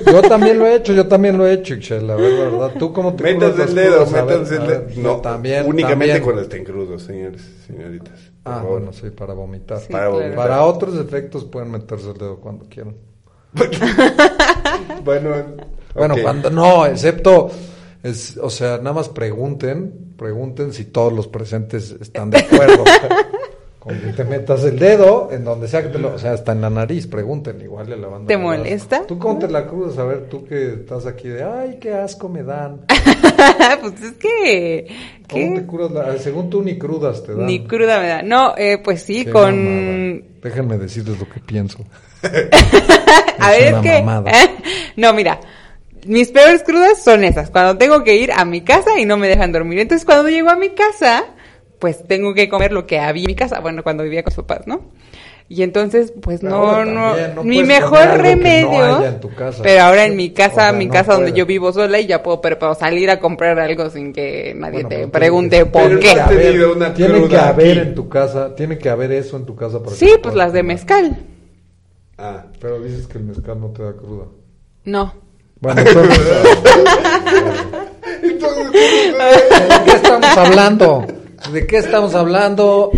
Yo 0.06 0.22
también 0.22 0.58
lo 0.58 0.66
he 0.66 0.76
hecho, 0.76 0.92
yo 0.92 1.06
también 1.06 1.36
lo 1.36 1.46
he 1.46 1.54
hecho, 1.54 1.74
Ixchel, 1.74 2.06
la 2.06 2.16
verdad. 2.16 2.72
¿Tú 2.78 2.92
cómo 2.92 3.14
te 3.14 3.24
Métanse 3.24 3.64
el 3.64 3.74
dedo, 3.74 4.06
métanse 4.06 4.56
el 4.56 4.66
dedo. 4.66 4.84
No, 4.96 5.16
también, 5.16 5.66
únicamente 5.66 6.14
también. 6.14 6.22
cuando 6.22 6.42
estén 6.42 6.64
crudos, 6.64 7.02
señores, 7.02 7.42
señoritas. 7.66 8.14
Ah, 8.44 8.60
favor. 8.60 8.78
bueno, 8.78 8.92
sí, 8.92 9.10
para 9.10 9.34
vomitar. 9.34 9.80
Sí, 9.80 9.92
Para 9.92 10.08
vomitar. 10.08 10.36
Para 10.36 10.62
otros 10.62 10.98
efectos 10.98 11.44
pueden 11.44 11.72
meterse 11.72 12.10
el 12.10 12.18
dedo 12.18 12.36
cuando 12.40 12.66
quieran. 12.68 12.94
Bueno, 15.04 15.30
Bueno, 15.94 16.14
cuando 16.20 16.50
no, 16.50 16.84
excepto, 16.84 17.50
es, 18.02 18.36
o 18.36 18.50
sea, 18.50 18.78
nada 18.78 18.92
más 18.92 19.08
pregunten, 19.08 20.14
pregunten 20.16 20.72
si 20.72 20.86
todos 20.86 21.12
los 21.12 21.28
presentes 21.28 21.96
están 22.00 22.30
de 22.30 22.38
acuerdo 22.38 22.84
Con 23.86 24.00
que 24.00 24.12
te 24.12 24.24
metas 24.24 24.64
el 24.64 24.80
dedo 24.80 25.28
en 25.30 25.44
donde 25.44 25.68
sea 25.68 25.80
que 25.80 25.90
te 25.90 26.00
lo... 26.00 26.12
O 26.12 26.18
sea, 26.18 26.32
hasta 26.32 26.50
en 26.50 26.60
la 26.60 26.70
nariz, 26.70 27.06
pregúntenle, 27.06 27.66
igual 27.66 27.88
le 27.88 27.96
la 27.96 28.08
banda. 28.08 28.26
¿Te 28.26 28.36
molesta? 28.36 29.06
Tú 29.06 29.16
cómo 29.16 29.38
te 29.38 29.46
la 29.46 29.64
cruzas, 29.68 29.98
a 29.98 30.04
ver, 30.04 30.28
tú 30.28 30.44
que 30.44 30.72
estás 30.72 31.06
aquí 31.06 31.28
de, 31.28 31.44
ay, 31.44 31.78
qué 31.80 31.94
asco 31.94 32.28
me 32.28 32.42
dan. 32.42 32.80
pues 33.80 34.02
es 34.02 34.12
que... 34.14 34.88
¿Cómo 35.30 35.54
¿qué? 35.54 35.60
te 35.60 35.66
curas 35.66 35.92
la... 35.92 36.18
Según 36.18 36.50
tú 36.50 36.62
ni 36.62 36.76
crudas 36.76 37.22
te 37.22 37.32
dan. 37.32 37.46
Ni 37.46 37.64
cruda 37.64 38.00
me 38.00 38.08
da. 38.08 38.22
No, 38.22 38.54
eh, 38.58 38.78
pues 38.82 39.02
sí, 39.02 39.24
Qué 39.24 39.30
con... 39.30 39.64
mamada. 39.64 40.26
Déjenme 40.42 40.78
decirles 40.78 41.20
lo 41.20 41.28
que 41.28 41.38
pienso. 41.38 41.78
A 43.38 43.50
ver, 43.52 43.72
una 43.72 43.76
es 43.76 43.82
que... 43.82 44.02
mamada. 44.02 44.32
No, 44.96 45.12
mira. 45.12 45.38
Mis 46.06 46.32
peores 46.32 46.64
crudas 46.64 47.04
son 47.04 47.22
esas, 47.22 47.50
cuando 47.50 47.78
tengo 47.78 48.02
que 48.02 48.16
ir 48.16 48.32
a 48.32 48.44
mi 48.44 48.62
casa 48.62 48.98
y 48.98 49.04
no 49.04 49.16
me 49.16 49.28
dejan 49.28 49.52
dormir. 49.52 49.78
Entonces, 49.78 50.04
cuando 50.04 50.28
llego 50.28 50.50
a 50.50 50.56
mi 50.56 50.70
casa, 50.70 51.24
pues 51.78 52.06
tengo 52.06 52.34
que 52.34 52.48
comer 52.48 52.72
lo 52.72 52.86
que 52.86 52.98
había 52.98 53.22
en 53.24 53.26
mi 53.28 53.34
casa. 53.34 53.60
Bueno, 53.60 53.82
cuando 53.82 54.02
vivía 54.04 54.22
con 54.22 54.32
sus 54.32 54.44
papás, 54.44 54.66
¿no? 54.66 54.80
Y 55.48 55.62
entonces, 55.62 56.12
pues 56.22 56.40
Pero 56.40 56.50
no, 56.56 56.84
no, 56.84 57.06
también, 57.10 57.34
no 57.36 57.44
mi 57.44 57.62
mejor 57.62 58.04
no 58.08 58.16
remedio. 58.16 58.96
haya 58.96 59.08
en 59.10 59.20
tu 59.20 59.32
casa. 59.32 59.62
Pero 59.62 59.82
ahora 59.84 60.04
en 60.04 60.16
mi 60.16 60.30
O 60.30 60.34
casa, 60.34 60.54
sea, 60.54 60.72
mi 60.72 60.86
no 60.86 60.92
casa 60.92 61.12
donde 61.12 61.32
yo 61.32 61.46
vivo 61.46 61.72
sola 61.72 62.00
y 62.00 62.06
ya 62.06 62.20
puedo, 62.20 62.40
pero 62.40 62.58
puedo 62.58 62.74
salir 62.74 63.08
a 63.10 63.20
comprar 63.20 63.56
algo 63.60 63.88
sin 63.88 64.12
que 64.12 64.54
nadie 64.56 64.82
Bueno, 64.82 64.88
te 64.88 65.06
pregunte 65.08 65.64
por 65.66 66.00
qué. 66.00 66.16
tenido 66.28 66.72
una 66.72 66.92
tiene 66.92 67.14
que 67.14 67.20
cruda 67.28 67.48
haber 67.50 67.78
aquí. 67.78 67.88
en 67.88 67.94
tu 67.94 68.08
casa, 68.08 68.56
tiene 68.56 68.76
que 68.76 68.88
haber 68.90 69.12
eso 69.12 69.36
en 69.36 69.46
tu 69.46 69.54
casa 69.54 69.78
para 69.78 69.92
que 69.92 69.96
Sí, 70.04 70.14
pues 70.20 70.34
las 70.34 70.52
de 70.52 70.64
mezcal. 70.64 71.16
Ah. 72.18 72.46
Pero 72.60 72.80
dices 72.80 73.06
que 73.06 73.18
el 73.18 73.24
mezcal 73.24 73.60
no 73.60 73.68
te 73.68 73.84
da 73.84 73.92
cruda. 73.92 74.24
No. 74.84 75.14
Bueno, 75.60 75.80
entonces, 75.80 76.18
Entonces, 78.22 78.72
¿de 78.72 79.84
qué 79.84 79.92
estamos 79.92 80.36
hablando? 80.36 81.06
¿De 81.52 81.66
qué 81.66 81.78
estamos 81.78 82.14
hablando? 82.14 82.90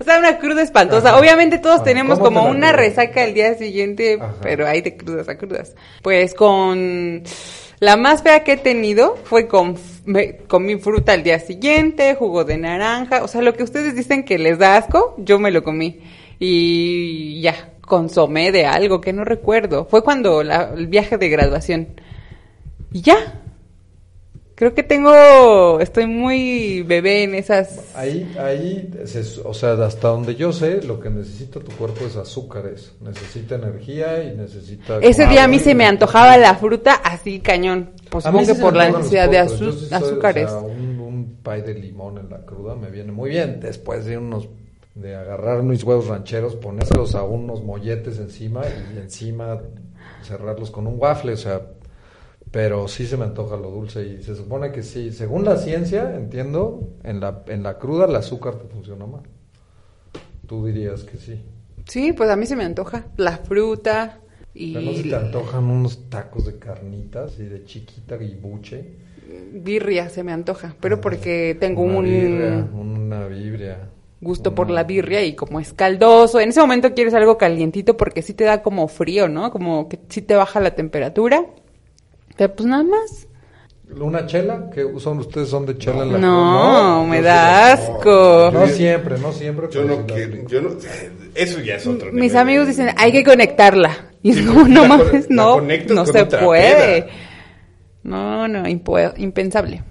O 0.00 0.04
sea, 0.04 0.18
una 0.18 0.38
cruda 0.38 0.62
espantosa. 0.62 1.10
Ajá. 1.10 1.18
Obviamente 1.20 1.58
todos 1.58 1.82
tenemos 1.84 2.18
¿cómo 2.18 2.28
te 2.30 2.34
como 2.36 2.50
una 2.50 2.72
resaca 2.72 3.24
el 3.24 3.34
día 3.34 3.54
siguiente, 3.54 4.18
Ajá. 4.20 4.34
pero 4.42 4.66
hay 4.66 4.80
de 4.80 4.96
crudas 4.96 5.28
a 5.28 5.36
crudas. 5.36 5.74
Pues 6.02 6.34
con 6.34 7.22
la 7.80 7.96
más 7.96 8.22
fea 8.22 8.44
que 8.44 8.52
he 8.52 8.56
tenido 8.56 9.16
fue 9.24 9.48
con 9.48 9.76
me 10.04 10.38
comí 10.48 10.76
fruta 10.76 11.12
al 11.12 11.22
día 11.22 11.38
siguiente, 11.40 12.14
jugo 12.14 12.44
de 12.44 12.56
naranja, 12.58 13.22
o 13.22 13.28
sea, 13.28 13.42
lo 13.42 13.54
que 13.54 13.62
ustedes 13.62 13.94
dicen 13.94 14.24
que 14.24 14.38
les 14.38 14.58
da 14.58 14.76
asco, 14.76 15.14
yo 15.18 15.38
me 15.38 15.50
lo 15.50 15.62
comí 15.62 16.00
y 16.38 17.40
ya 17.40 17.70
consomé 17.82 18.50
de 18.52 18.66
algo 18.66 19.00
que 19.00 19.12
no 19.12 19.24
recuerdo. 19.24 19.84
Fue 19.84 20.02
cuando 20.02 20.42
la- 20.42 20.72
el 20.76 20.86
viaje 20.86 21.18
de 21.18 21.28
graduación. 21.28 21.88
Y 22.92 23.02
ya. 23.02 23.41
Creo 24.62 24.74
que 24.74 24.84
tengo, 24.84 25.80
estoy 25.80 26.06
muy 26.06 26.82
bebé 26.82 27.24
en 27.24 27.34
esas 27.34 27.96
Ahí, 27.96 28.32
ahí, 28.38 28.88
o 29.42 29.54
sea, 29.54 29.72
hasta 29.72 30.06
donde 30.06 30.36
yo 30.36 30.52
sé, 30.52 30.80
lo 30.84 31.00
que 31.00 31.10
necesita 31.10 31.58
tu 31.58 31.72
cuerpo 31.72 32.04
es 32.06 32.14
azúcares. 32.14 32.92
Necesita 33.00 33.56
energía 33.56 34.22
y 34.22 34.36
necesita... 34.36 35.00
Ese 35.00 35.26
día 35.26 35.42
a 35.42 35.48
mí 35.48 35.58
se 35.58 35.74
me 35.74 35.84
antojaba 35.84 36.38
la 36.38 36.54
fruta 36.54 36.94
así 36.94 37.40
cañón. 37.40 37.90
Pues 38.08 38.22
supongo 38.22 38.46
que 38.46 38.54
por 38.54 38.76
la 38.76 38.88
necesidad 38.88 39.28
de 39.28 39.48
soy, 39.48 39.88
azúcares. 39.90 40.46
O 40.52 40.60
sea, 40.60 40.60
un, 40.60 41.00
un 41.00 41.38
pay 41.42 41.62
de 41.62 41.74
limón 41.74 42.18
en 42.18 42.30
la 42.30 42.46
cruda 42.46 42.76
me 42.76 42.88
viene 42.88 43.10
muy 43.10 43.30
bien. 43.30 43.58
Después 43.58 44.04
de 44.04 44.16
unos 44.16 44.48
de 44.94 45.16
agarrar 45.16 45.64
mis 45.64 45.82
huevos 45.82 46.06
rancheros, 46.06 46.54
ponérselos 46.54 47.16
a 47.16 47.24
unos 47.24 47.64
molletes 47.64 48.20
encima 48.20 48.62
y 48.94 48.98
encima 48.98 49.60
cerrarlos 50.22 50.70
con 50.70 50.86
un 50.86 51.00
waffle, 51.00 51.32
o 51.32 51.36
sea, 51.36 51.62
pero 52.52 52.86
sí 52.88 53.06
se 53.06 53.16
me 53.16 53.24
antoja 53.24 53.56
lo 53.56 53.70
dulce 53.70 54.06
y 54.06 54.22
se 54.22 54.36
supone 54.36 54.72
que 54.72 54.82
sí, 54.84 55.12
según 55.12 55.44
la 55.44 55.56
ciencia, 55.58 56.14
entiendo, 56.16 56.90
en 57.04 57.20
la 57.20 57.42
en 57.48 57.62
la 57.64 57.78
cruda 57.78 58.06
el 58.06 58.16
azúcar 58.16 58.56
te 58.56 58.68
funciona 58.68 59.06
mal. 59.06 59.22
Tú 60.46 60.64
dirías 60.66 61.04
que 61.04 61.18
sí. 61.18 61.40
Sí, 61.86 62.12
pues 62.12 62.30
a 62.30 62.36
mí 62.36 62.46
se 62.46 62.56
me 62.56 62.64
antoja 62.64 63.06
la 63.16 63.38
fruta 63.38 64.20
y 64.54 64.72
Pero 64.72 64.84
no 64.86 64.92
se 64.94 65.04
te 65.04 65.14
antojan 65.14 65.64
unos 65.70 66.10
tacos 66.10 66.46
de 66.46 66.58
carnitas 66.58 67.38
y 67.38 67.44
de 67.44 67.64
chiquita 67.64 68.16
y 68.22 68.34
buche. 68.34 68.96
birria 69.52 70.08
se 70.10 70.22
me 70.24 70.32
antoja, 70.32 70.76
pero 70.80 71.00
porque 71.00 71.56
tengo 71.60 71.82
Una 71.82 71.98
un 71.98 72.04
birria, 72.04 72.70
una 72.72 73.26
bibria. 73.26 73.90
gusto 74.20 74.54
por 74.54 74.70
la 74.70 74.84
birria 74.84 75.22
y 75.24 75.34
como 75.34 75.58
es 75.60 75.72
caldoso, 75.72 76.40
en 76.40 76.50
ese 76.50 76.60
momento 76.60 76.94
quieres 76.94 77.14
algo 77.14 77.38
calientito 77.38 77.96
porque 77.96 78.22
sí 78.22 78.34
te 78.34 78.44
da 78.44 78.62
como 78.62 78.86
frío, 78.88 79.28
¿no? 79.28 79.50
Como 79.50 79.88
que 79.88 79.98
sí 80.08 80.22
te 80.22 80.34
baja 80.36 80.60
la 80.60 80.74
temperatura. 80.74 81.44
Pero 82.36 82.54
pues 82.54 82.66
nada 82.68 82.82
más. 82.82 83.26
¿Una 84.00 84.24
chela? 84.26 84.70
que 84.74 84.86
son 85.00 85.18
ustedes 85.18 85.50
son 85.50 85.66
de 85.66 85.76
chela 85.76 86.02
en 86.04 86.12
la 86.14 86.18
No, 86.18 87.02
cruda? 87.02 87.10
me 87.10 87.20
da 87.22 87.76
sí 87.76 87.82
asco. 87.82 88.50
No 88.52 88.66
siempre, 88.68 89.18
no 89.18 89.32
siempre. 89.32 89.68
yo 89.70 89.84
no 89.84 89.96
sí 89.96 90.02
quiero, 90.06 90.48
yo 90.48 90.62
no, 90.62 90.70
eso 91.34 91.60
ya 91.60 91.74
es 91.76 91.86
otro 91.86 92.10
Mis 92.10 92.22
nivel 92.22 92.36
amigos 92.38 92.66
dicen, 92.68 92.88
hay 92.96 93.12
que 93.12 93.22
conectarla. 93.22 93.90
Y 94.22 94.30
es 94.30 94.46
como, 94.46 94.66
no 94.66 94.80
con- 94.80 94.88
mames, 94.88 95.28
no, 95.28 95.60
no 95.60 96.06
se 96.06 96.24
puede. 96.24 97.08
No, 98.02 98.48
no, 98.48 98.66
impensable. 99.16 99.82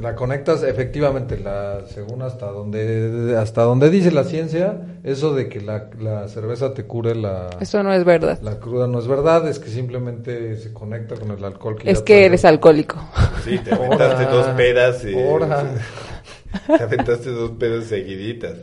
La 0.00 0.14
conectas 0.14 0.62
efectivamente, 0.62 1.38
la 1.38 1.80
según 1.88 2.22
hasta 2.22 2.46
donde 2.46 3.36
hasta 3.36 3.62
donde 3.62 3.90
dice 3.90 4.12
la 4.12 4.22
ciencia, 4.22 4.80
eso 5.02 5.34
de 5.34 5.48
que 5.48 5.60
la, 5.60 5.90
la 5.98 6.28
cerveza 6.28 6.72
te 6.72 6.84
cure 6.84 7.16
la, 7.16 7.50
Eso 7.60 7.82
no 7.82 7.92
es 7.92 8.04
verdad. 8.04 8.38
la 8.42 8.60
cruda 8.60 8.86
no 8.86 9.00
es 9.00 9.08
verdad, 9.08 9.48
es 9.48 9.58
que 9.58 9.70
simplemente 9.70 10.56
se 10.56 10.72
conecta 10.72 11.16
con 11.16 11.32
el 11.32 11.42
alcohol 11.44 11.76
que 11.76 11.90
Es 11.90 11.98
ya 11.98 12.04
que 12.04 12.26
eres 12.26 12.44
alcohólico. 12.44 12.96
Sí, 13.44 13.58
te 13.58 13.74
aventaste 13.74 14.24
dos 14.26 14.46
pedas 14.56 15.04
y... 15.04 15.14
Te 16.66 16.82
aventaste 16.82 17.30
dos 17.30 17.50
pedas 17.52 17.84
seguiditas. 17.84 18.54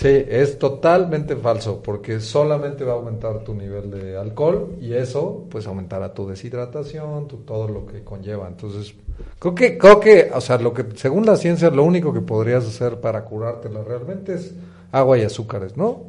Sí, 0.00 0.06
es 0.28 0.60
totalmente 0.60 1.34
falso, 1.34 1.82
porque 1.82 2.20
solamente 2.20 2.84
va 2.84 2.92
a 2.92 2.96
aumentar 2.96 3.40
tu 3.42 3.52
nivel 3.52 3.90
de 3.90 4.16
alcohol 4.16 4.76
y 4.80 4.92
eso 4.92 5.44
pues 5.50 5.66
aumentará 5.66 6.14
tu 6.14 6.28
deshidratación, 6.28 7.26
tu, 7.26 7.38
todo 7.38 7.66
lo 7.66 7.84
que 7.84 8.04
conlleva. 8.04 8.46
Entonces, 8.46 8.94
creo 9.40 9.56
que, 9.56 9.76
creo 9.76 9.98
que, 9.98 10.30
o 10.32 10.40
sea, 10.40 10.56
lo 10.58 10.72
que, 10.72 10.84
según 10.94 11.26
la 11.26 11.34
ciencia, 11.34 11.70
lo 11.70 11.82
único 11.82 12.12
que 12.12 12.20
podrías 12.20 12.64
hacer 12.64 13.00
para 13.00 13.24
curártela 13.24 13.82
realmente 13.82 14.34
es 14.34 14.54
agua 14.92 15.18
y 15.18 15.22
azúcares, 15.22 15.76
¿no? 15.76 16.04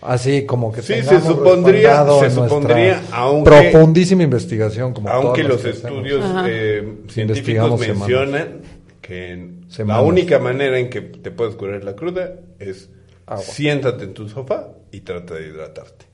Así 0.00 0.46
como 0.46 0.70
que 0.70 0.82
Sí, 0.82 0.94
se 1.02 1.20
supondría- 1.22 2.06
se 2.20 2.30
supondría, 2.30 3.02
aunque- 3.10 3.70
profundísima 3.72 4.22
investigación, 4.22 4.92
como 4.94 5.08
Aunque 5.08 5.42
los 5.42 5.60
que 5.60 5.70
estudios 5.70 6.24
eh, 6.46 6.98
científicos 7.08 7.80
mencionan 7.80 8.60
que 9.00 9.60
la 9.86 10.00
única 10.00 10.38
manera 10.38 10.78
en 10.78 10.90
que 10.90 11.00
te 11.00 11.30
puedes 11.30 11.54
curar 11.56 11.82
la 11.84 11.94
cruda 11.96 12.34
es 12.58 12.90
Agua. 13.26 13.42
siéntate 13.44 14.04
en 14.04 14.14
tu 14.14 14.28
sofá 14.28 14.68
y 14.90 15.00
trata 15.00 15.34
de 15.34 15.48
hidratarte. 15.48 16.06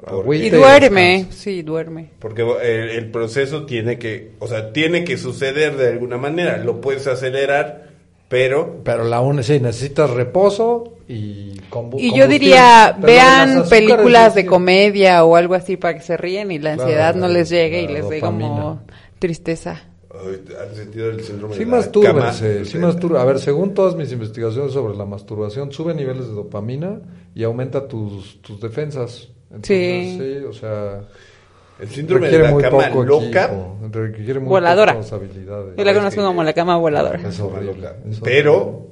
Porque, 0.00 0.36
Y 0.36 0.50
duerme, 0.50 1.26
sí, 1.30 1.62
duerme. 1.62 2.10
porque 2.20 2.42
el, 2.42 2.90
el 2.90 3.10
proceso 3.10 3.66
tiene 3.66 3.98
que, 3.98 4.32
o 4.38 4.46
sea, 4.48 4.72
tiene 4.72 5.04
que 5.04 5.18
suceder 5.18 5.76
de 5.76 5.88
alguna 5.88 6.16
manera. 6.16 6.56
Lo 6.58 6.80
puedes 6.80 7.06
acelerar, 7.06 7.88
pero 8.28 8.80
Pero 8.84 9.04
la 9.04 9.20
une, 9.20 9.42
sí, 9.42 9.60
necesitas 9.60 10.08
reposo 10.10 10.94
y 11.06 11.52
combu- 11.70 11.96
Y 11.98 12.06
yo 12.06 12.10
combustible. 12.22 12.28
diría, 12.28 12.96
Pero 12.98 13.06
vean 13.12 13.68
películas 13.68 14.34
de 14.36 14.46
comedia 14.46 15.22
o 15.24 15.36
algo 15.36 15.54
así 15.54 15.76
para 15.76 15.94
que 15.98 16.02
se 16.02 16.16
ríen 16.16 16.50
y 16.50 16.58
la 16.58 16.74
Claro, 16.74 16.82
ansiedad 16.84 17.14
no 17.16 17.28
les 17.28 17.50
llegue 17.50 17.82
y 17.82 17.88
les 17.88 18.08
dé 18.08 18.20
como 18.20 18.80
tristeza. 19.18 19.82
¿Has 20.60 20.76
sentido 20.76 21.10
el 21.10 21.22
síndrome 21.22 21.54
Sí 21.54 21.60
de 21.60 21.66
cama? 21.66 21.80
sí 22.64 22.78
mastur- 22.78 23.16
A 23.18 23.24
ver, 23.24 23.38
según 23.38 23.74
todas 23.74 23.94
mis 23.96 24.10
investigaciones 24.12 24.72
sobre 24.72 24.96
la 24.96 25.04
masturbación, 25.06 25.72
sube 25.72 25.94
niveles 25.94 26.26
de 26.28 26.34
dopamina 26.34 27.00
y 27.34 27.42
aumenta 27.44 27.86
tus, 27.88 28.40
tus 28.42 28.60
defensas. 28.60 29.28
Entonces, 29.50 30.08
Sí. 30.08 30.18
sí, 30.18 30.44
o 30.44 30.52
sea, 30.52 31.00
El 31.80 31.88
síndrome 31.88 32.26
de 32.26 32.32
requiere 32.38 32.44
la 32.44 32.50
muy 32.52 32.62
cama 32.62 32.88
poco 32.88 33.04
loca. 33.04 33.44
equipo, 33.46 33.78
requiere 33.92 34.40
muy 34.40 34.48
Voladora. 34.48 34.92
habilidades. 34.92 35.76
Yo 35.76 35.84
la 35.84 35.90
es 35.92 35.96
conozco 35.96 36.22
como 36.22 36.42
la 36.44 36.52
cama 36.52 36.76
voladora. 36.76 37.20
Es 37.28 37.40
horrible, 37.40 37.72
loca. 37.74 37.96
es 38.08 38.20
Pero 38.20 38.86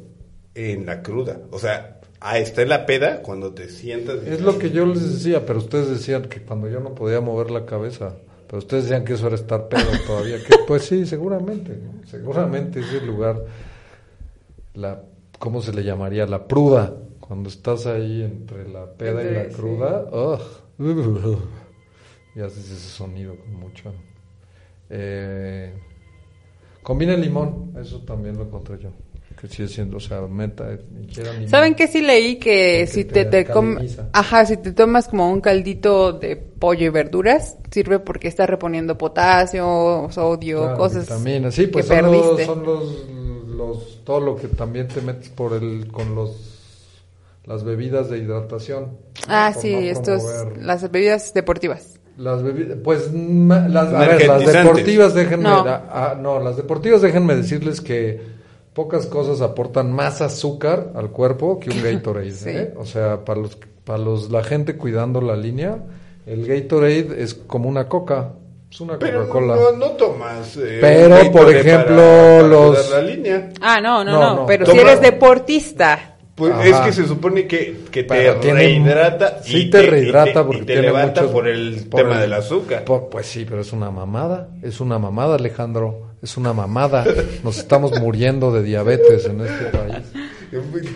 en 0.54 0.86
la 0.86 1.02
cruda. 1.02 1.40
O 1.52 1.58
sea, 1.58 2.00
ah, 2.20 2.38
está 2.38 2.62
en 2.62 2.70
la 2.70 2.86
peda 2.86 3.22
cuando 3.22 3.52
te 3.54 3.68
sientas. 3.68 4.16
Es 4.26 4.40
lo 4.40 4.58
que 4.58 4.70
yo 4.70 4.86
les 4.86 5.12
decía, 5.14 5.44
pero 5.46 5.58
ustedes 5.60 5.88
decían 5.90 6.22
que 6.24 6.40
cuando 6.42 6.68
yo 6.68 6.80
no 6.80 6.94
podía 6.94 7.20
mover 7.20 7.50
la 7.52 7.64
cabeza, 7.66 8.16
pero 8.48 8.58
ustedes 8.58 8.84
decían 8.84 9.04
que 9.04 9.12
eso 9.12 9.26
era 9.28 9.36
estar 9.36 9.68
pedo 9.68 9.82
todavía. 10.06 10.38
Que, 10.38 10.54
pues 10.66 10.82
sí, 10.86 11.06
seguramente, 11.06 11.76
¿no? 11.76 12.04
seguramente 12.06 12.80
ese 12.80 13.00
lugar, 13.06 13.44
la, 14.74 15.02
¿cómo 15.38 15.62
se 15.62 15.72
le 15.72 15.84
llamaría? 15.84 16.26
La 16.26 16.48
pruda, 16.48 16.94
cuando 17.20 17.48
estás 17.48 17.86
ahí 17.86 18.22
entre 18.22 18.68
la 18.68 18.86
peda 18.92 19.22
y 19.22 19.34
la 19.34 19.42
Entre- 19.44 19.52
cruda, 19.54 20.06
y 22.34 22.40
haces 22.40 22.70
ese 22.70 22.88
sonido 22.88 23.36
con 23.36 23.54
mucho. 23.54 23.92
Eh, 24.90 25.72
combina 26.82 27.14
el 27.14 27.20
limón, 27.20 27.72
eso 27.80 28.00
también 28.02 28.36
lo 28.36 28.44
encontré 28.44 28.78
yo. 28.78 28.90
Que 29.40 29.46
sigue 29.48 29.68
siendo, 29.68 29.98
o 29.98 30.00
sea, 30.00 30.20
meta, 30.22 30.68
limón. 30.68 31.48
¿Saben 31.48 31.74
qué 31.76 31.86
sí 31.86 32.00
leí? 32.00 32.36
Que 32.36 32.86
si 32.88 33.04
te 33.04 33.24
te, 33.24 33.44
te 33.44 33.52
com-. 33.52 33.78
Ajá, 34.12 34.44
si 34.44 34.56
te 34.56 34.72
tomas 34.72 35.06
como 35.06 35.30
un 35.30 35.40
caldito 35.40 36.12
de 36.12 36.34
pollo 36.36 36.86
y 36.86 36.88
verduras, 36.88 37.56
sirve 37.70 38.00
porque 38.00 38.26
está 38.26 38.46
reponiendo 38.46 38.98
potasio, 38.98 40.08
sodio, 40.10 40.62
Claro, 40.62 40.76
cosas 40.76 41.02
vitaminas. 41.02 41.54
Sí, 41.54 41.68
pues 41.68 41.86
que 41.86 41.94
son, 42.00 42.10
los, 42.12 42.42
son 42.42 42.62
los, 42.64 43.08
los, 43.48 44.04
todo 44.04 44.20
lo 44.20 44.34
que 44.36 44.48
también 44.48 44.88
te 44.88 45.00
metes 45.02 45.28
por 45.28 45.52
el, 45.54 45.86
con 45.92 46.16
los, 46.16 46.32
las 47.44 47.62
bebidas 47.62 48.10
de 48.10 48.18
hidratación. 48.18 48.96
Ah, 49.28 49.54
sí, 49.56 49.72
no 49.72 49.78
estos, 49.80 50.22
las 50.60 50.90
bebidas 50.90 51.32
deportivas. 51.32 52.00
Las 52.16 52.42
bebidas, 52.42 52.76
pues 52.82 53.12
ma- 53.12 53.68
las, 53.68 53.94
a 53.94 53.98
ver, 54.00 54.26
las 54.26 54.44
deportivas, 54.52 55.14
déjenme, 55.14 55.44
No. 55.44 55.64
no, 56.16 56.40
las 56.40 56.56
deportivas 56.56 57.02
déjenme 57.02 57.36
decirles 57.36 57.80
que 57.80 58.36
pocas 58.78 59.06
cosas 59.06 59.40
aportan 59.40 59.92
más 59.92 60.20
azúcar 60.20 60.92
al 60.94 61.10
cuerpo 61.10 61.58
que 61.58 61.70
un 61.70 61.82
Gatorade, 61.82 62.30
Sí. 62.30 62.50
¿eh? 62.50 62.74
O 62.76 62.86
sea, 62.86 63.24
para 63.24 63.40
los, 63.40 63.58
para 63.84 63.98
los, 63.98 64.30
la 64.30 64.44
gente 64.44 64.76
cuidando 64.76 65.20
la 65.20 65.34
línea, 65.34 65.78
el 66.26 66.46
Gatorade 66.46 67.20
es 67.20 67.34
como 67.34 67.68
una 67.68 67.88
coca, 67.88 68.34
es 68.70 68.80
una 68.80 68.96
Pero 69.00 69.22
Coca-Cola. 69.28 69.56
no, 69.56 69.72
no 69.72 69.86
tomas. 69.96 70.56
eh, 70.58 70.78
Pero, 70.80 71.32
por 71.32 71.52
ejemplo, 71.52 71.96
para 71.96 72.42
los- 72.42 72.78
cuidar 72.86 73.02
la 73.02 73.10
línea. 73.10 73.50
Ah, 73.60 73.80
no, 73.80 74.04
no, 74.04 74.12
No, 74.12 74.20
no, 74.20 74.34
no. 74.36 74.46
pero 74.46 74.64
Toma- 74.64 74.74
si 74.76 74.86
eres 74.86 75.00
deportista. 75.00 76.17
Pues 76.38 76.52
Ajá. 76.52 76.64
es 76.68 76.76
que 76.86 76.92
se 77.02 77.08
supone 77.08 77.46
que, 77.48 77.80
que 77.90 78.04
te 78.04 78.32
tiene- 78.40 78.60
rehidrata. 78.60 79.40
sí 79.42 79.56
y 79.62 79.70
te 79.70 79.82
y 79.82 79.86
rehidrata 79.86 80.40
y 80.40 80.44
porque 80.44 80.58
te 80.60 80.66
tiene 80.66 80.82
levanta 80.82 81.22
muchos- 81.22 81.32
por 81.34 81.48
el 81.48 81.86
por 81.90 82.00
tema 82.00 82.14
el- 82.14 82.20
del 82.20 82.32
azúcar. 82.34 82.84
Po- 82.84 83.10
Pues 83.10 83.26
sí, 83.26 83.44
pero 83.48 83.60
es 83.62 83.72
una 83.72 83.90
mamada, 83.90 84.48
es 84.62 84.80
una 84.80 84.98
mamada, 85.00 85.34
Alejandro, 85.34 86.12
es 86.22 86.36
una 86.36 86.52
mamada. 86.52 87.04
Nos 87.42 87.58
estamos 87.58 88.00
muriendo 88.00 88.52
de 88.52 88.62
diabetes 88.62 89.26
en 89.26 89.40
este 89.40 89.64
país. 89.66 89.96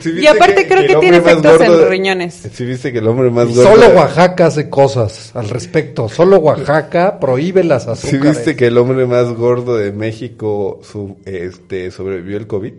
¿Sí 0.01 0.12
Y 0.22 0.26
aparte 0.26 0.66
creo 0.66 0.80
el 0.80 0.86
que 0.86 0.97
tiene 0.97 1.18
efectos 1.18 1.61
en 1.61 1.66
gordo- 1.68 1.80
los 1.80 1.88
riñones. 1.90 2.49
Sí 2.53 2.64
viste 2.64 2.90
que 2.90 3.01
el 3.01 3.07
hombre 3.09 3.28
más 3.30 3.51
Y 3.51 3.55
gordo... 3.55 3.70
solo 3.70 3.88
Oaxaca 3.88 4.47
hace 4.47 4.70
cosas 4.70 5.30
al 5.36 5.49
respecto. 5.51 6.09
Solo 6.09 6.38
Oaxaca 6.38 7.20
prohíbe 7.20 7.62
las 7.62 7.82
¿Sí 7.84 7.90
azúcares. 7.90 8.36
viste 8.38 8.57
que 8.57 8.68
el 8.68 8.78
hombre 8.78 9.05
más 9.07 9.30
gordo 9.34 9.76
de 9.76 9.93
México 9.93 10.80
su, 10.82 11.18
este, 11.26 11.90
sobrevivió 11.90 12.38
el 12.38 12.47
COVID? 12.47 12.72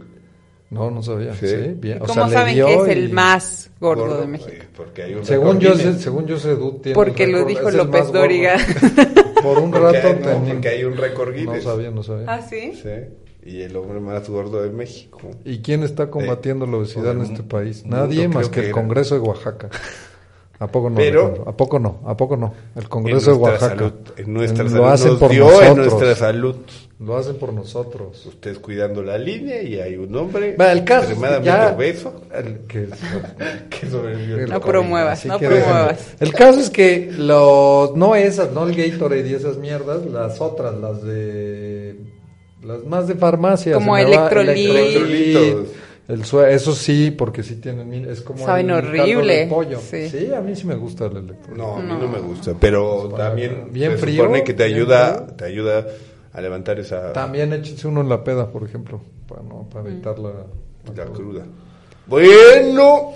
No, 0.73 0.89
no 0.91 1.01
sabía. 1.03 1.33
Sí. 1.35 1.47
Sí, 1.47 1.73
bien. 1.75 1.97
O 2.01 2.05
¿Cómo 2.05 2.13
sea, 2.13 2.27
le 2.27 2.33
saben 2.33 2.55
dio 2.55 2.65
que 2.67 2.73
es 2.75 2.87
el 2.89 3.09
más 3.13 3.69
gordo, 3.79 4.17
de 4.17 4.23
eh, 4.23 4.27
México? 4.27 4.65
Porque 4.75 5.03
hay 5.03 5.13
un 5.15 5.25
Según 5.25 5.59
yo, 5.59 5.75
Guinness. 5.75 6.01
según 6.01 6.25
yo 6.25 6.37
Edu 6.37 6.79
tiene 6.81 6.95
Porque 6.95 7.27
lo 7.27 7.45
dijo 7.45 7.67
es 7.69 7.73
el 7.75 7.77
López 7.77 8.07
gordo. 8.07 8.19
Dóriga. 8.19 8.57
Por 9.43 9.59
un 9.59 9.71
Porque 9.71 9.91
rato 9.93 10.07
hay- 10.07 10.13
no, 10.15 10.19
tenía- 10.21 10.53
porque 10.53 10.67
hay 10.69 10.83
un 10.85 10.97
récord 10.97 11.29
No 11.29 11.35
Guinness. 11.35 11.63
sabía, 11.63 11.91
no 11.91 12.01
sabía. 12.03 12.25
¿Ah, 12.27 12.41
sí? 12.41 12.73
Sí, 12.81 12.89
y 13.45 13.61
el 13.61 13.75
hombre 13.75 13.99
más 13.99 14.29
gordo 14.29 14.61
de 14.63 14.69
México. 14.69 15.19
¿Y 15.43 15.59
quién 15.59 15.83
está 15.83 16.09
combatiendo 16.09 16.65
la 16.65 16.77
obesidad 16.77 17.11
en 17.11 17.21
este 17.23 17.43
país? 17.43 17.85
Nadie 17.85 18.27
más 18.29 18.47
que 18.49 18.61
que 18.61 18.67
el. 18.67 18.71
Congreso 18.71 19.15
de 19.15 19.21
Oaxaca. 19.21 19.69
¿A 20.59 20.67
poco 20.67 20.89
no? 20.89 20.95
Pero- 20.95 21.19
Alejandro? 21.21 21.49
¿A 21.51 21.57
poco 21.57 21.79
no? 21.79 21.99
¿A 22.05 22.15
poco 22.15 22.37
no? 22.37 22.53
El 22.75 22.87
Congreso 22.87 23.31
de 23.31 23.35
en 23.37 23.41
Oaxaca. 23.43 23.75
salud, 23.75 23.93
en 24.17 24.33
nuestra 24.33 24.63
Lo 24.63 24.69
salud 24.69 24.85
hacen 24.85 25.09
nos 25.11 25.19
por 25.19 25.31
dio 25.31 25.43
nosotros. 25.45 25.67
en 25.69 25.77
nuestra 25.77 26.15
salud. 26.15 26.55
Lo 26.99 27.17
hacen 27.17 27.35
por 27.35 27.51
nosotros. 27.51 28.25
Ustedes 28.27 28.59
cuidando 28.59 29.03
la 29.03 29.17
línea 29.17 29.61
y 29.61 29.77
hay 29.79 29.97
un 29.97 30.15
hombre 30.15 30.55
Va, 30.55 30.71
el 30.71 30.85
caso 30.85 31.01
es 31.01 31.07
que 31.07 31.13
extremadamente 31.13 31.49
ya- 31.69 31.75
obeso 31.75 32.21
El 32.33 32.59
que, 32.59 32.87
que 33.69 33.87
sobrevivió. 33.89 34.37
el 34.37 34.49
No 34.51 34.61
COVID. 34.61 34.71
promuevas, 34.71 35.25
no 35.25 35.37
que 35.39 35.47
promuevas. 35.47 35.97
déjenme. 35.97 36.15
El 36.19 36.33
caso 36.33 36.59
es 36.61 36.69
que 36.69 37.11
los, 37.17 37.95
no 37.97 38.15
esas, 38.15 38.51
no 38.53 38.65
el 38.65 38.73
Gatorade 38.75 39.27
y 39.27 39.33
esas 39.33 39.57
mierdas, 39.57 40.05
las 40.05 40.39
otras, 40.39 40.75
las 40.75 41.03
de, 41.03 41.97
las 42.63 42.85
más 42.85 43.07
de 43.09 43.15
farmacia. 43.15 43.73
Como. 43.73 43.97
Electrolitos. 43.97 45.67
El 46.07 46.21
eso 46.21 46.75
sí, 46.75 47.11
porque 47.11 47.43
sí 47.43 47.55
tienen, 47.55 47.87
mil- 47.89 48.07
es 48.09 48.21
como 48.21 48.43
Saben 48.43 48.69
el 48.69 48.75
caldo 48.81 48.89
horrible, 48.89 49.37
de 49.37 49.47
pollo. 49.47 49.79
sí. 49.79 50.09
Sí. 50.09 50.33
a 50.33 50.41
mí 50.41 50.53
sí 50.55 50.67
me 50.67 50.75
gusta 50.75 51.05
el 51.05 51.15
electrolit. 51.17 51.57
No, 51.57 51.77
a 51.77 51.81
mí 51.81 51.87
no. 51.93 51.99
No. 51.99 52.07
me 52.09 52.19
gusta, 52.19 52.53
pero 52.59 53.07
Pues, 53.09 53.15
también 53.23 53.67
bien 53.71 53.91
se 53.93 53.97
frío, 53.99 54.23
supone 54.23 54.43
que 54.43 54.53
te 54.53 54.63
ayuda, 54.63 55.15
frío. 55.15 55.35
te 55.37 55.45
ayuda 55.45 55.85
a 56.33 56.41
levantar 56.41 56.79
esa 56.79 57.13
También 57.13 57.53
échense 57.53 57.87
uno 57.87 58.01
en 58.01 58.09
la 58.09 58.21
peda, 58.23 58.49
por 58.49 58.63
ejemplo, 58.63 58.99
para, 59.27 59.43
no, 59.43 59.67
para 59.71 59.87
evitar 59.89 60.19
la... 60.19 60.31
la 60.93 61.05
cruda. 61.05 61.43
Bueno, 62.05 63.11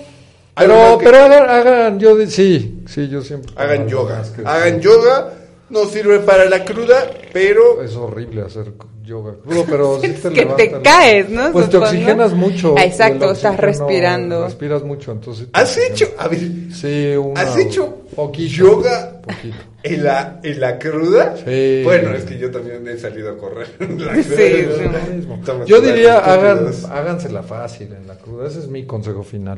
Pero, 0.56 0.98
que- 0.98 1.06
pero 1.06 1.18
hagan, 1.18 1.50
hagan, 1.50 2.00
yo 2.00 2.16
sí, 2.28 2.84
sí, 2.88 3.10
yo 3.10 3.22
siempre... 3.22 3.52
hagan 3.58 3.88
yoga, 3.88 4.24
hagan 4.46 4.80
yoga, 4.80 5.34
no 5.70 5.86
sirve 5.86 6.20
para 6.20 6.46
la 6.46 6.64
cruda, 6.64 7.06
pero 7.34 7.82
Es 7.84 7.96
horrible 7.98 8.44
hacer 8.44 8.72
yoga 9.08 9.34
crudo, 9.44 9.66
pero 9.68 10.00
sí 10.02 10.08
Es 10.08 10.22
te 10.22 10.30
que 10.30 10.36
levanta 10.42 10.58
te 10.58 10.82
caes, 10.84 11.30
¿no? 11.30 11.52
Pues 11.52 11.70
te 11.70 11.78
oxigenas 11.78 12.34
mucho. 12.34 12.76
Ah, 12.78 12.84
exacto, 12.86 13.32
estás 13.32 13.58
respirando. 13.58 14.44
Respiras 14.46 14.84
mucho, 14.84 15.12
entonces... 15.14 15.48
te 15.52 15.60
has 15.60 15.70
oxigenas. 15.78 15.92
hecho, 16.02 16.14
a 16.20 16.28
ver, 16.28 16.40
Sí, 16.74 17.16
una- 17.16 17.42
¿Has 17.42 17.58
hecho 17.58 17.96
poquito, 18.16 18.54
yoga 18.54 19.22
Poquito. 19.22 19.56
en 19.84 20.04
la, 20.04 20.40
en 20.44 20.60
la 20.60 20.78
cruda? 20.78 21.36
Sí. 21.38 21.82
Bueno, 21.84 22.14
es 22.14 22.26
que 22.26 22.38
yo 22.38 22.52
también 22.52 22.88
he 22.88 22.98
salido 22.98 23.32
a 23.32 23.38
correr. 23.38 23.68
en 23.80 24.06
la 24.06 24.16
Sí, 24.16 24.24
cruda. 24.24 25.00
sí. 25.08 25.14
Mismo. 25.16 25.36
Estamos 25.36 25.68
Yo 25.68 25.82
diría, 25.82 26.20
hagan, 26.20 26.68
hágansela 26.92 27.42
fácil 27.44 27.94
en 27.94 28.08
la 28.08 28.16
cruda. 28.18 28.48
Ese 28.48 28.60
es 28.60 28.68
mi 28.68 28.86
consejo 28.86 29.24
final. 29.24 29.58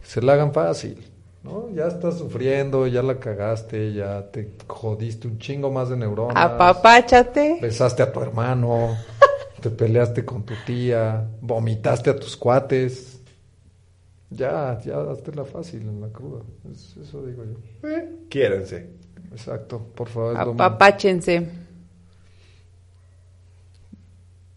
Que 0.00 0.06
se 0.08 0.20
la 0.22 0.34
hagan 0.34 0.52
fácil. 0.52 0.96
¿No? 1.44 1.70
Ya 1.74 1.86
estás 1.88 2.18
sufriendo, 2.18 2.86
ya 2.86 3.02
la 3.02 3.18
cagaste, 3.18 3.92
ya 3.92 4.30
te 4.30 4.52
jodiste 4.66 5.26
un 5.28 5.38
chingo 5.38 5.70
más 5.70 5.88
de 5.88 5.96
neuronas. 5.96 6.36
Apapáchate. 6.36 7.58
Besaste 7.60 8.02
a 8.02 8.12
tu 8.12 8.20
hermano, 8.20 8.96
te 9.60 9.70
peleaste 9.70 10.24
con 10.24 10.44
tu 10.44 10.54
tía, 10.66 11.28
vomitaste 11.40 12.10
a 12.10 12.16
tus 12.16 12.36
cuates. 12.36 13.20
Ya, 14.30 14.78
ya, 14.84 15.00
hazte 15.10 15.34
la 15.34 15.44
fácil 15.44 15.82
en 15.82 16.00
la 16.00 16.08
cruda. 16.08 16.42
Es- 16.72 16.96
eso 16.96 17.24
digo 17.26 17.44
yo. 17.44 17.88
Eh, 17.88 18.08
quiéranse. 18.30 18.90
Exacto, 19.30 19.78
por 19.94 20.08
favor. 20.08 20.36
Apapáchense. 20.36 21.48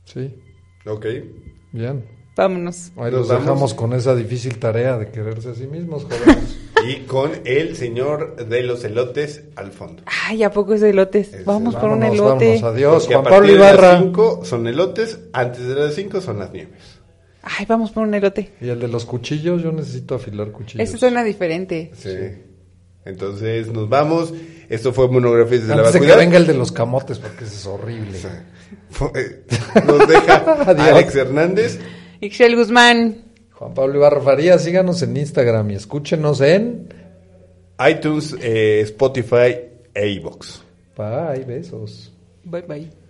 Sí, 0.05 0.33
Ok. 0.85 1.05
bien. 1.71 2.05
Vámonos. 2.37 2.91
Ahí 2.97 3.11
los 3.11 3.27
vamos. 3.27 3.43
dejamos 3.43 3.73
con 3.73 3.93
esa 3.93 4.13
difícil 4.13 4.59
tarea 4.59 4.97
de 4.97 5.09
quererse 5.09 5.49
a 5.49 5.55
sí 5.55 5.67
mismos, 5.67 6.03
jóvenes. 6.05 6.59
Y 6.87 7.01
con 7.05 7.31
el 7.45 7.75
señor 7.75 8.35
de 8.47 8.63
los 8.63 8.83
elotes 8.83 9.43
al 9.55 9.71
fondo. 9.71 10.03
Ay, 10.05 10.43
¿a 10.43 10.51
poco 10.51 10.73
es 10.73 10.81
de 10.81 10.89
elotes? 10.91 11.33
Ese, 11.33 11.43
Vamos 11.43 11.75
por 11.75 11.89
un 11.91 12.03
elote. 12.03 12.45
vámonos, 12.59 12.63
adiós. 12.63 13.03
Porque 13.03 13.13
a 13.15 13.17
Juan 13.19 13.23
partir 13.23 13.39
Pablo 13.39 13.53
de 13.53 13.59
las 13.59 13.73
Ibarra. 13.79 13.99
5 13.99 14.41
son 14.45 14.67
elotes, 14.67 15.19
antes 15.33 15.67
de 15.67 15.75
las 15.75 15.93
5 15.93 16.21
son 16.21 16.39
las 16.39 16.51
nieves. 16.51 16.99
Ay, 17.41 17.65
vamos 17.67 17.91
por 17.91 18.03
un 18.03 18.13
elote. 18.13 18.53
Y 18.59 18.69
el 18.69 18.79
de 18.79 18.87
los 18.87 19.05
cuchillos, 19.05 19.61
yo 19.61 19.71
necesito 19.71 20.15
afilar 20.15 20.51
cuchillos. 20.51 20.87
Eso 20.89 20.97
suena 20.97 21.23
diferente. 21.23 21.91
Sí. 21.95 22.09
Entonces 23.05 23.67
nos 23.71 23.87
vamos. 23.87 24.33
Esto 24.67 24.91
fue 24.93 25.07
Monografías 25.07 25.61
de 25.67 25.67
la 25.67 25.73
Antes 25.75 25.93
de 25.93 25.99
que 25.99 26.05
Vacuidad. 26.07 26.17
venga 26.25 26.37
el 26.37 26.47
de 26.47 26.55
los 26.55 26.71
camotes, 26.71 27.19
porque 27.19 27.43
ese 27.43 27.55
es 27.55 27.65
horrible. 27.67 28.17
Fue- 28.89 29.11
eh, 29.13 29.43
Nos 29.85 30.07
deja. 30.07 30.37
Alex 30.91 31.15
Hernández. 31.15 31.79
Ixchel 32.19 32.55
Guzmán. 32.55 33.24
Juan 33.57 33.73
Pablo 33.73 33.95
Ibarra 33.95 34.21
Farías, 34.21 34.63
síganos 34.63 35.01
en 35.01 35.15
Instagram 35.17 35.71
y 35.71 35.75
escúchenos 35.75 36.41
en... 36.41 36.89
iTunes, 37.79 38.35
eh, 38.41 38.81
Spotify 38.81 39.55
e 39.93 40.09
iVoox. 40.09 40.61
Bye, 40.97 41.43
besos. 41.45 42.11
Bye 42.43 42.61
bye. 42.61 43.04